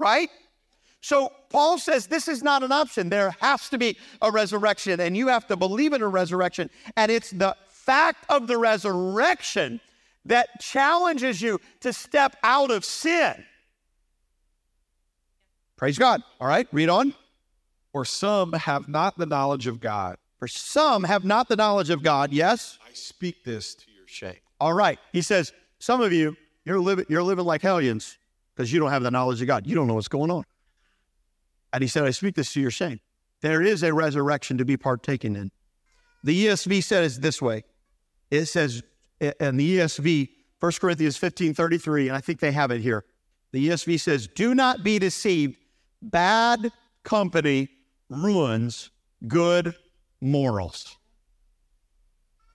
Right? 0.01 0.29
So 1.01 1.31
Paul 1.49 1.77
says 1.77 2.07
this 2.07 2.27
is 2.27 2.43
not 2.43 2.63
an 2.63 2.71
option. 2.71 3.09
There 3.09 3.31
has 3.39 3.69
to 3.69 3.77
be 3.77 3.97
a 4.21 4.31
resurrection, 4.31 4.99
and 4.99 5.15
you 5.15 5.27
have 5.29 5.47
to 5.47 5.55
believe 5.55 5.93
in 5.93 6.01
a 6.01 6.07
resurrection. 6.07 6.69
And 6.95 7.11
it's 7.11 7.31
the 7.31 7.55
fact 7.69 8.25
of 8.29 8.47
the 8.47 8.57
resurrection 8.57 9.81
that 10.25 10.59
challenges 10.59 11.41
you 11.41 11.59
to 11.79 11.91
step 11.91 12.35
out 12.43 12.69
of 12.69 12.85
sin. 12.85 13.43
Praise 15.77 15.97
God. 15.97 16.21
All 16.39 16.47
right, 16.47 16.67
read 16.71 16.89
on. 16.89 17.15
For 17.91 18.05
some 18.05 18.53
have 18.53 18.87
not 18.87 19.17
the 19.17 19.25
knowledge 19.25 19.65
of 19.65 19.79
God. 19.79 20.17
For 20.37 20.47
some 20.47 21.03
have 21.03 21.25
not 21.25 21.49
the 21.49 21.55
knowledge 21.55 21.89
of 21.89 22.03
God. 22.03 22.31
Yes. 22.31 22.77
I 22.87 22.93
speak 22.93 23.43
this 23.43 23.75
to 23.75 23.91
your 23.91 24.07
shame. 24.07 24.37
All 24.59 24.73
right. 24.73 24.99
He 25.11 25.21
says, 25.21 25.51
some 25.79 26.01
of 26.01 26.13
you, 26.13 26.37
you're 26.63 26.79
living, 26.79 27.05
you're 27.09 27.23
living 27.23 27.45
like 27.45 27.61
hellions 27.63 28.17
because 28.55 28.71
you 28.71 28.79
don't 28.79 28.91
have 28.91 29.03
the 29.03 29.11
knowledge 29.11 29.41
of 29.41 29.47
God. 29.47 29.67
You 29.67 29.75
don't 29.75 29.87
know 29.87 29.95
what's 29.95 30.07
going 30.07 30.31
on. 30.31 30.43
And 31.73 31.81
he 31.81 31.87
said, 31.87 32.03
I 32.03 32.11
speak 32.11 32.35
this 32.35 32.53
to 32.53 32.61
your 32.61 32.71
shame. 32.71 32.99
There 33.41 33.61
is 33.61 33.83
a 33.83 33.93
resurrection 33.93 34.57
to 34.57 34.65
be 34.65 34.77
partaken 34.77 35.35
in. 35.35 35.51
The 36.23 36.47
ESV 36.47 36.83
says 36.83 37.19
this 37.19 37.41
way. 37.41 37.63
It 38.29 38.45
says, 38.45 38.83
and 39.19 39.59
the 39.59 39.77
ESV, 39.77 40.29
1 40.59 40.71
Corinthians 40.79 41.17
15 41.17 41.53
33, 41.53 42.09
and 42.09 42.17
I 42.17 42.21
think 42.21 42.39
they 42.39 42.51
have 42.51 42.71
it 42.71 42.81
here. 42.81 43.05
The 43.51 43.69
ESV 43.69 43.99
says, 43.99 44.27
Do 44.27 44.53
not 44.53 44.83
be 44.83 44.99
deceived. 44.99 45.57
Bad 46.01 46.71
company 47.03 47.69
ruins 48.09 48.91
good 49.27 49.75
morals. 50.19 50.97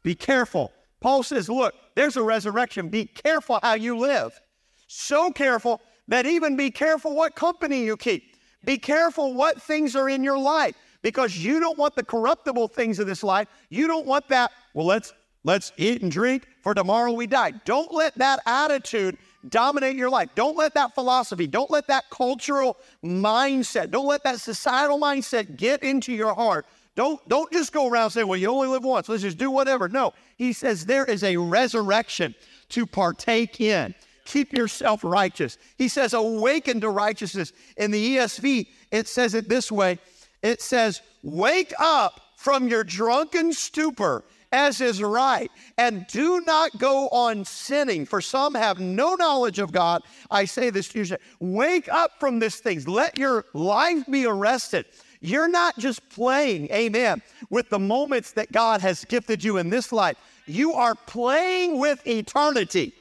Be 0.02 0.14
careful. 0.14 0.72
Paul 1.00 1.22
says, 1.22 1.48
Look, 1.48 1.74
there's 1.94 2.16
a 2.16 2.22
resurrection. 2.22 2.88
Be 2.88 3.06
careful 3.06 3.58
how 3.62 3.74
you 3.74 3.98
live. 3.98 4.40
So 4.86 5.30
careful 5.30 5.80
that 6.08 6.26
even 6.26 6.56
be 6.56 6.70
careful 6.70 7.14
what 7.14 7.34
company 7.34 7.84
you 7.84 7.96
keep. 7.96 8.36
Be 8.64 8.78
careful 8.78 9.34
what 9.34 9.60
things 9.60 9.94
are 9.96 10.08
in 10.08 10.22
your 10.22 10.38
life 10.38 10.74
because 11.02 11.36
you 11.36 11.60
don't 11.60 11.78
want 11.78 11.94
the 11.94 12.02
corruptible 12.02 12.68
things 12.68 12.98
of 12.98 13.06
this 13.06 13.22
life. 13.22 13.48
You 13.68 13.86
don't 13.86 14.06
want 14.06 14.28
that, 14.28 14.50
well, 14.74 14.86
let's 14.86 15.12
let's 15.44 15.72
eat 15.76 16.02
and 16.02 16.10
drink 16.10 16.48
for 16.62 16.74
tomorrow 16.74 17.12
we 17.12 17.26
die. 17.26 17.52
Don't 17.64 17.92
let 17.92 18.16
that 18.18 18.40
attitude 18.46 19.16
dominate 19.48 19.94
your 19.96 20.10
life. 20.10 20.30
Don't 20.34 20.56
let 20.56 20.74
that 20.74 20.94
philosophy, 20.94 21.46
don't 21.46 21.70
let 21.70 21.86
that 21.86 22.04
cultural 22.10 22.78
mindset, 23.04 23.90
don't 23.90 24.06
let 24.06 24.24
that 24.24 24.40
societal 24.40 24.98
mindset 24.98 25.56
get 25.56 25.82
into 25.82 26.12
your 26.12 26.34
heart. 26.34 26.66
Don't, 26.96 27.20
don't 27.28 27.52
just 27.52 27.72
go 27.74 27.88
around 27.88 28.10
saying, 28.10 28.26
well, 28.26 28.38
you 28.38 28.48
only 28.48 28.68
live 28.68 28.82
once. 28.82 29.06
Let's 29.08 29.22
just 29.22 29.36
do 29.36 29.50
whatever. 29.50 29.86
No, 29.86 30.14
he 30.36 30.54
says 30.54 30.86
there 30.86 31.04
is 31.04 31.22
a 31.22 31.36
resurrection 31.36 32.34
to 32.70 32.86
partake 32.86 33.60
in 33.60 33.94
keep 34.26 34.52
yourself 34.52 35.02
righteous. 35.02 35.56
He 35.78 35.88
says, 35.88 36.12
awaken 36.12 36.80
to 36.82 36.90
righteousness. 36.90 37.52
In 37.76 37.90
the 37.90 38.16
ESV, 38.16 38.66
it 38.90 39.08
says 39.08 39.34
it 39.34 39.48
this 39.48 39.72
way 39.72 39.98
it 40.42 40.60
says, 40.60 41.00
wake 41.22 41.72
up 41.78 42.20
from 42.36 42.68
your 42.68 42.84
drunken 42.84 43.52
stupor 43.52 44.24
as 44.52 44.80
is 44.80 45.02
right, 45.02 45.50
and 45.76 46.06
do 46.06 46.40
not 46.46 46.78
go 46.78 47.08
on 47.08 47.44
sinning, 47.44 48.06
for 48.06 48.20
some 48.20 48.54
have 48.54 48.78
no 48.78 49.14
knowledge 49.14 49.58
of 49.58 49.72
God. 49.72 50.02
I 50.30 50.44
say 50.44 50.70
this 50.70 50.88
to 50.88 51.02
you 51.02 51.16
wake 51.40 51.88
up 51.88 52.12
from 52.20 52.38
these 52.38 52.56
things, 52.56 52.86
let 52.86 53.18
your 53.18 53.44
life 53.52 54.04
be 54.08 54.24
arrested. 54.24 54.86
You're 55.20 55.48
not 55.48 55.78
just 55.78 56.08
playing, 56.08 56.70
amen, 56.72 57.22
with 57.50 57.68
the 57.70 57.78
moments 57.78 58.32
that 58.32 58.52
God 58.52 58.80
has 58.80 59.04
gifted 59.04 59.42
you 59.42 59.56
in 59.56 59.70
this 59.70 59.92
life. 59.92 60.16
You 60.46 60.72
are 60.74 60.94
playing 60.94 61.78
with 61.78 62.06
eternity. 62.06 62.92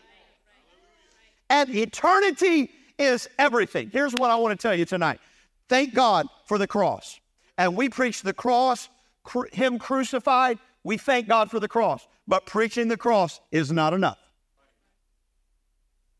And 1.49 1.69
eternity 1.73 2.71
is 2.97 3.29
everything. 3.37 3.89
Here's 3.91 4.13
what 4.13 4.31
I 4.31 4.35
want 4.35 4.59
to 4.59 4.67
tell 4.67 4.75
you 4.75 4.85
tonight. 4.85 5.19
Thank 5.67 5.93
God 5.93 6.27
for 6.45 6.57
the 6.57 6.67
cross. 6.67 7.19
And 7.57 7.75
we 7.75 7.89
preach 7.89 8.21
the 8.21 8.33
cross, 8.33 8.89
Him 9.51 9.79
crucified. 9.79 10.59
We 10.83 10.97
thank 10.97 11.27
God 11.27 11.49
for 11.49 11.59
the 11.59 11.67
cross. 11.67 12.07
But 12.27 12.45
preaching 12.45 12.87
the 12.87 12.97
cross 12.97 13.39
is 13.51 13.71
not 13.71 13.93
enough. 13.93 14.17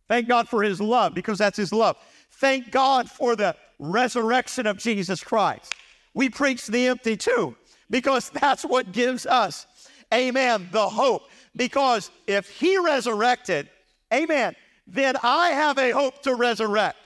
Thank 0.08 0.28
God 0.28 0.48
for 0.48 0.62
His 0.64 0.80
love 0.80 1.14
because 1.14 1.38
that's 1.40 1.58
His 1.58 1.74
love. 1.74 1.98
Thank 2.32 2.72
God 2.72 3.10
for 3.10 3.36
the 3.36 3.56
resurrection 3.80 4.68
of 4.68 4.78
Jesus 4.78 5.24
Christ. 5.24 5.74
We 6.14 6.30
preach 6.30 6.68
the 6.68 6.88
empty 6.88 7.18
too 7.18 7.56
because 7.90 8.30
that's 8.30 8.64
what 8.64 8.92
gives 8.92 9.26
us, 9.26 9.68
amen, 10.14 10.70
the 10.72 10.88
hope. 10.88 11.24
Because 11.56 12.12
if 12.28 12.50
He 12.50 12.78
resurrected, 12.78 13.70
amen, 14.14 14.56
then 14.88 15.16
I 15.24 15.50
have 15.50 15.78
a 15.78 15.92
hope 15.92 16.22
to 16.24 16.36
resurrect. 16.36 16.98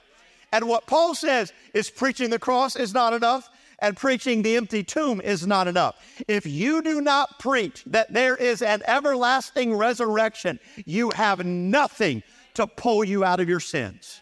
And 0.51 0.67
what 0.67 0.88
Paul 0.88 1.15
says 1.15 1.53
is 1.73 1.89
preaching 1.89 2.30
the 2.30 2.39
cross 2.39 2.75
is 2.75 2.93
not 2.93 3.13
enough, 3.13 3.49
and 3.82 3.95
preaching 3.95 4.41
the 4.41 4.57
empty 4.57 4.84
tomb 4.84 5.21
is 5.21 5.47
not 5.47 5.67
enough. 5.67 5.95
If 6.27 6.45
you 6.45 6.82
do 6.82 7.01
not 7.01 7.39
preach 7.39 7.84
that 7.86 8.11
there 8.11 8.36
is 8.36 8.61
an 8.61 8.82
everlasting 8.86 9.75
resurrection, 9.75 10.59
you 10.86 11.11
have 11.11 11.45
nothing 11.45 12.23
to 12.55 12.67
pull 12.67 13.05
you 13.05 13.23
out 13.23 13.39
of 13.39 13.47
your 13.47 13.61
sins. 13.61 14.19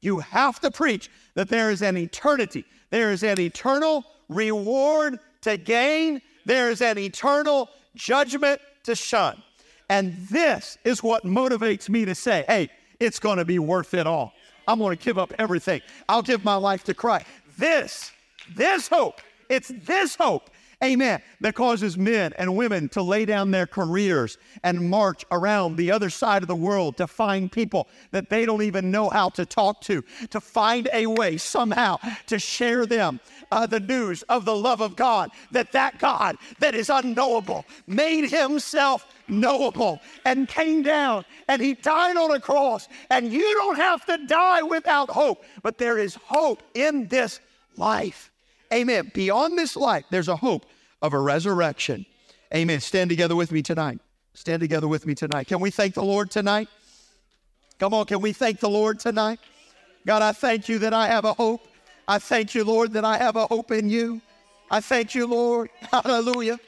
You 0.00 0.18
have 0.18 0.58
to 0.60 0.70
preach 0.70 1.08
that 1.34 1.48
there 1.48 1.70
is 1.70 1.82
an 1.82 1.96
eternity, 1.96 2.64
there 2.90 3.12
is 3.12 3.22
an 3.22 3.38
eternal 3.38 4.04
reward 4.28 5.18
to 5.42 5.56
gain, 5.56 6.20
there 6.44 6.70
is 6.70 6.82
an 6.82 6.98
eternal 6.98 7.70
judgment 7.94 8.60
to 8.82 8.96
shun. 8.96 9.40
And 9.88 10.16
this 10.28 10.78
is 10.84 11.02
what 11.02 11.24
motivates 11.24 11.88
me 11.88 12.04
to 12.04 12.14
say, 12.14 12.44
hey, 12.48 12.70
it's 13.00 13.18
going 13.18 13.38
to 13.38 13.44
be 13.44 13.58
worth 13.58 13.94
it 13.94 14.06
all. 14.06 14.32
I'm 14.66 14.78
going 14.78 14.96
to 14.96 15.02
give 15.02 15.18
up 15.18 15.32
everything. 15.38 15.82
I'll 16.08 16.22
give 16.22 16.44
my 16.44 16.54
life 16.54 16.84
to 16.84 16.94
Christ. 16.94 17.26
This, 17.58 18.12
this 18.54 18.88
hope, 18.88 19.20
it's 19.48 19.68
this 19.68 20.16
hope 20.16 20.50
Amen. 20.84 21.22
That 21.40 21.54
causes 21.54 21.96
men 21.96 22.34
and 22.36 22.56
women 22.56 22.90
to 22.90 23.02
lay 23.02 23.24
down 23.24 23.50
their 23.50 23.66
careers 23.66 24.36
and 24.62 24.90
march 24.90 25.24
around 25.30 25.76
the 25.76 25.90
other 25.90 26.10
side 26.10 26.42
of 26.42 26.48
the 26.48 26.54
world 26.54 26.98
to 26.98 27.06
find 27.06 27.50
people 27.50 27.88
that 28.10 28.28
they 28.28 28.44
don't 28.44 28.60
even 28.60 28.90
know 28.90 29.08
how 29.08 29.30
to 29.30 29.46
talk 29.46 29.80
to, 29.82 30.04
to 30.28 30.40
find 30.42 30.90
a 30.92 31.06
way 31.06 31.38
somehow 31.38 31.96
to 32.26 32.38
share 32.38 32.84
them 32.84 33.18
uh, 33.50 33.66
the 33.66 33.80
news 33.80 34.22
of 34.24 34.44
the 34.44 34.54
love 34.54 34.82
of 34.82 34.94
God, 34.94 35.30
that 35.52 35.72
that 35.72 35.98
God 35.98 36.36
that 36.58 36.74
is 36.74 36.90
unknowable 36.90 37.64
made 37.86 38.28
himself 38.28 39.06
knowable 39.26 40.00
and 40.26 40.48
came 40.48 40.82
down 40.82 41.24
and 41.48 41.62
he 41.62 41.72
died 41.74 42.18
on 42.18 42.30
a 42.30 42.40
cross. 42.40 42.88
And 43.10 43.32
you 43.32 43.54
don't 43.54 43.76
have 43.76 44.04
to 44.04 44.18
die 44.26 44.60
without 44.60 45.08
hope, 45.08 45.44
but 45.62 45.78
there 45.78 45.96
is 45.96 46.14
hope 46.14 46.62
in 46.74 47.08
this 47.08 47.40
life. 47.76 48.30
Amen. 48.72 49.10
Beyond 49.14 49.56
this 49.56 49.76
life, 49.76 50.04
there's 50.10 50.28
a 50.28 50.36
hope 50.36 50.66
of 51.04 51.12
a 51.12 51.20
resurrection. 51.20 52.06
Amen. 52.54 52.80
Stand 52.80 53.10
together 53.10 53.36
with 53.36 53.52
me 53.52 53.60
tonight. 53.60 54.00
Stand 54.32 54.60
together 54.60 54.88
with 54.88 55.06
me 55.06 55.14
tonight. 55.14 55.46
Can 55.46 55.60
we 55.60 55.70
thank 55.70 55.92
the 55.92 56.02
Lord 56.02 56.30
tonight? 56.30 56.68
Come 57.78 57.92
on, 57.92 58.06
can 58.06 58.22
we 58.22 58.32
thank 58.32 58.58
the 58.58 58.70
Lord 58.70 58.98
tonight? 58.98 59.38
God, 60.06 60.22
I 60.22 60.32
thank 60.32 60.66
you 60.66 60.78
that 60.78 60.94
I 60.94 61.06
have 61.08 61.26
a 61.26 61.34
hope. 61.34 61.68
I 62.08 62.18
thank 62.18 62.54
you, 62.54 62.64
Lord, 62.64 62.94
that 62.94 63.04
I 63.04 63.18
have 63.18 63.36
a 63.36 63.46
hope 63.46 63.70
in 63.70 63.90
you. 63.90 64.22
I 64.70 64.80
thank 64.80 65.14
you, 65.14 65.26
Lord. 65.26 65.68
Hallelujah. 65.92 66.58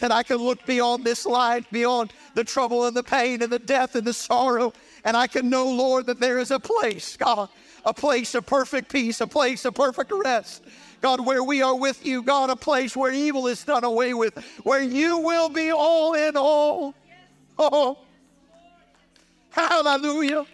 That 0.00 0.10
I 0.10 0.24
can 0.24 0.38
look 0.38 0.66
beyond 0.66 1.04
this 1.04 1.24
life, 1.24 1.64
beyond 1.70 2.12
the 2.34 2.42
trouble 2.42 2.86
and 2.86 2.96
the 2.96 3.04
pain 3.04 3.42
and 3.42 3.52
the 3.52 3.60
death 3.60 3.94
and 3.94 4.04
the 4.04 4.12
sorrow. 4.12 4.72
And 5.04 5.16
I 5.16 5.28
can 5.28 5.48
know, 5.48 5.70
Lord, 5.70 6.06
that 6.06 6.18
there 6.18 6.40
is 6.40 6.50
a 6.50 6.58
place, 6.58 7.16
God, 7.16 7.48
a 7.84 7.94
place 7.94 8.34
of 8.34 8.44
perfect 8.44 8.90
peace, 8.90 9.20
a 9.20 9.26
place 9.28 9.64
of 9.64 9.74
perfect 9.74 10.10
rest, 10.12 10.64
God, 11.00 11.24
where 11.24 11.42
we 11.42 11.62
are 11.62 11.76
with 11.76 12.04
you, 12.04 12.22
God, 12.22 12.50
a 12.50 12.56
place 12.56 12.96
where 12.96 13.12
evil 13.12 13.46
is 13.46 13.62
done 13.64 13.84
away 13.84 14.14
with, 14.14 14.36
where 14.64 14.82
you 14.82 15.18
will 15.18 15.48
be 15.48 15.70
all 15.70 16.14
in 16.14 16.36
all. 16.36 16.94
Oh, 17.58 17.98
hallelujah. 19.50 20.44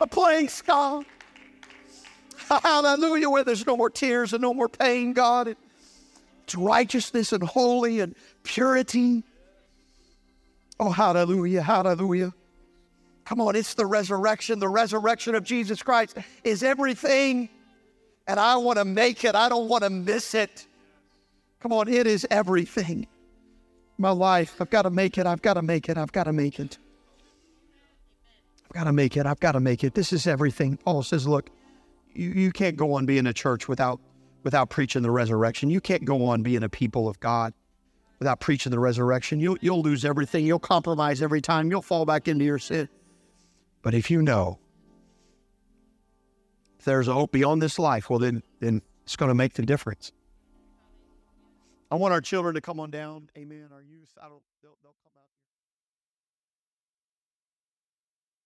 A 0.00 0.06
place, 0.06 0.60
God. 0.62 1.04
Hallelujah, 2.48 3.30
where 3.30 3.44
there's 3.44 3.66
no 3.66 3.76
more 3.76 3.90
tears 3.90 4.32
and 4.32 4.42
no 4.42 4.52
more 4.52 4.68
pain, 4.68 5.12
God. 5.12 5.56
It's 6.44 6.54
righteousness 6.54 7.32
and 7.32 7.42
holy 7.42 8.00
and 8.00 8.14
purity. 8.42 9.22
Oh, 10.78 10.90
hallelujah, 10.90 11.62
hallelujah. 11.62 12.34
Come 13.24 13.40
on, 13.40 13.56
it's 13.56 13.74
the 13.74 13.86
resurrection. 13.86 14.58
The 14.58 14.68
resurrection 14.68 15.34
of 15.34 15.44
Jesus 15.44 15.82
Christ 15.82 16.18
is 16.42 16.62
everything 16.62 17.48
and 18.26 18.40
I 18.40 18.56
want 18.56 18.78
to 18.78 18.84
make 18.84 19.24
it. 19.24 19.34
I 19.34 19.48
don't 19.48 19.68
want 19.68 19.84
to 19.84 19.90
miss 19.90 20.34
it. 20.34 20.66
Come 21.60 21.72
on, 21.72 21.88
it 21.88 22.06
is 22.06 22.26
everything. 22.30 23.06
My 23.96 24.10
life, 24.10 24.60
I've 24.60 24.70
got 24.70 24.82
to 24.82 24.90
make 24.90 25.18
it. 25.18 25.26
I've 25.26 25.42
got 25.42 25.54
to 25.54 25.62
make 25.62 25.88
it. 25.88 25.96
I've 25.96 26.12
got 26.12 26.24
to 26.24 26.32
make 26.32 26.58
it. 26.58 26.78
I've 28.64 28.72
got 28.72 28.84
to 28.84 28.92
make 28.92 29.16
it. 29.16 29.26
I've 29.26 29.40
got 29.40 29.52
to 29.52 29.60
make 29.60 29.84
it. 29.84 29.94
This 29.94 30.12
is 30.12 30.26
everything. 30.26 30.76
Paul 30.78 31.02
says, 31.02 31.28
look, 31.28 31.50
you, 32.12 32.30
you 32.30 32.52
can't 32.52 32.76
go 32.76 32.94
on 32.94 33.06
being 33.06 33.26
a 33.26 33.32
church 33.32 33.68
without 33.68 34.00
without 34.42 34.68
preaching 34.68 35.02
the 35.02 35.10
resurrection. 35.10 35.70
You 35.70 35.80
can't 35.80 36.04
go 36.04 36.26
on 36.26 36.42
being 36.42 36.62
a 36.62 36.68
people 36.68 37.08
of 37.08 37.18
God 37.18 37.54
without 38.18 38.40
preaching 38.40 38.70
the 38.70 38.78
resurrection. 38.78 39.40
You'll, 39.40 39.56
you'll 39.60 39.80
lose 39.80 40.04
everything. 40.04 40.46
You'll 40.46 40.58
compromise 40.58 41.22
every 41.22 41.40
time. 41.40 41.70
You'll 41.70 41.82
fall 41.82 42.04
back 42.04 42.28
into 42.28 42.44
your 42.44 42.58
sin. 42.58 42.88
But 43.82 43.94
if 43.94 44.10
you 44.10 44.20
know 44.20 44.58
If 46.84 46.86
there's 46.86 47.06
hope 47.06 47.32
beyond 47.32 47.62
this 47.62 47.78
life, 47.78 48.10
well, 48.10 48.18
then, 48.18 48.42
then 48.60 48.82
it's 49.04 49.16
going 49.16 49.30
to 49.30 49.34
make 49.34 49.54
the 49.54 49.62
difference. 49.62 50.12
I 51.90 51.94
want 51.94 52.12
our 52.12 52.20
children 52.20 52.54
to 52.56 52.60
come 52.60 52.78
on 52.78 52.90
down. 52.90 53.30
Amen. 53.38 53.70
Our 53.72 53.80
youth, 53.80 54.10
I 54.22 54.28
don't, 54.28 54.42
they'll, 54.62 54.76
they'll 54.82 54.92
come 55.02 55.12
out. 55.16 55.23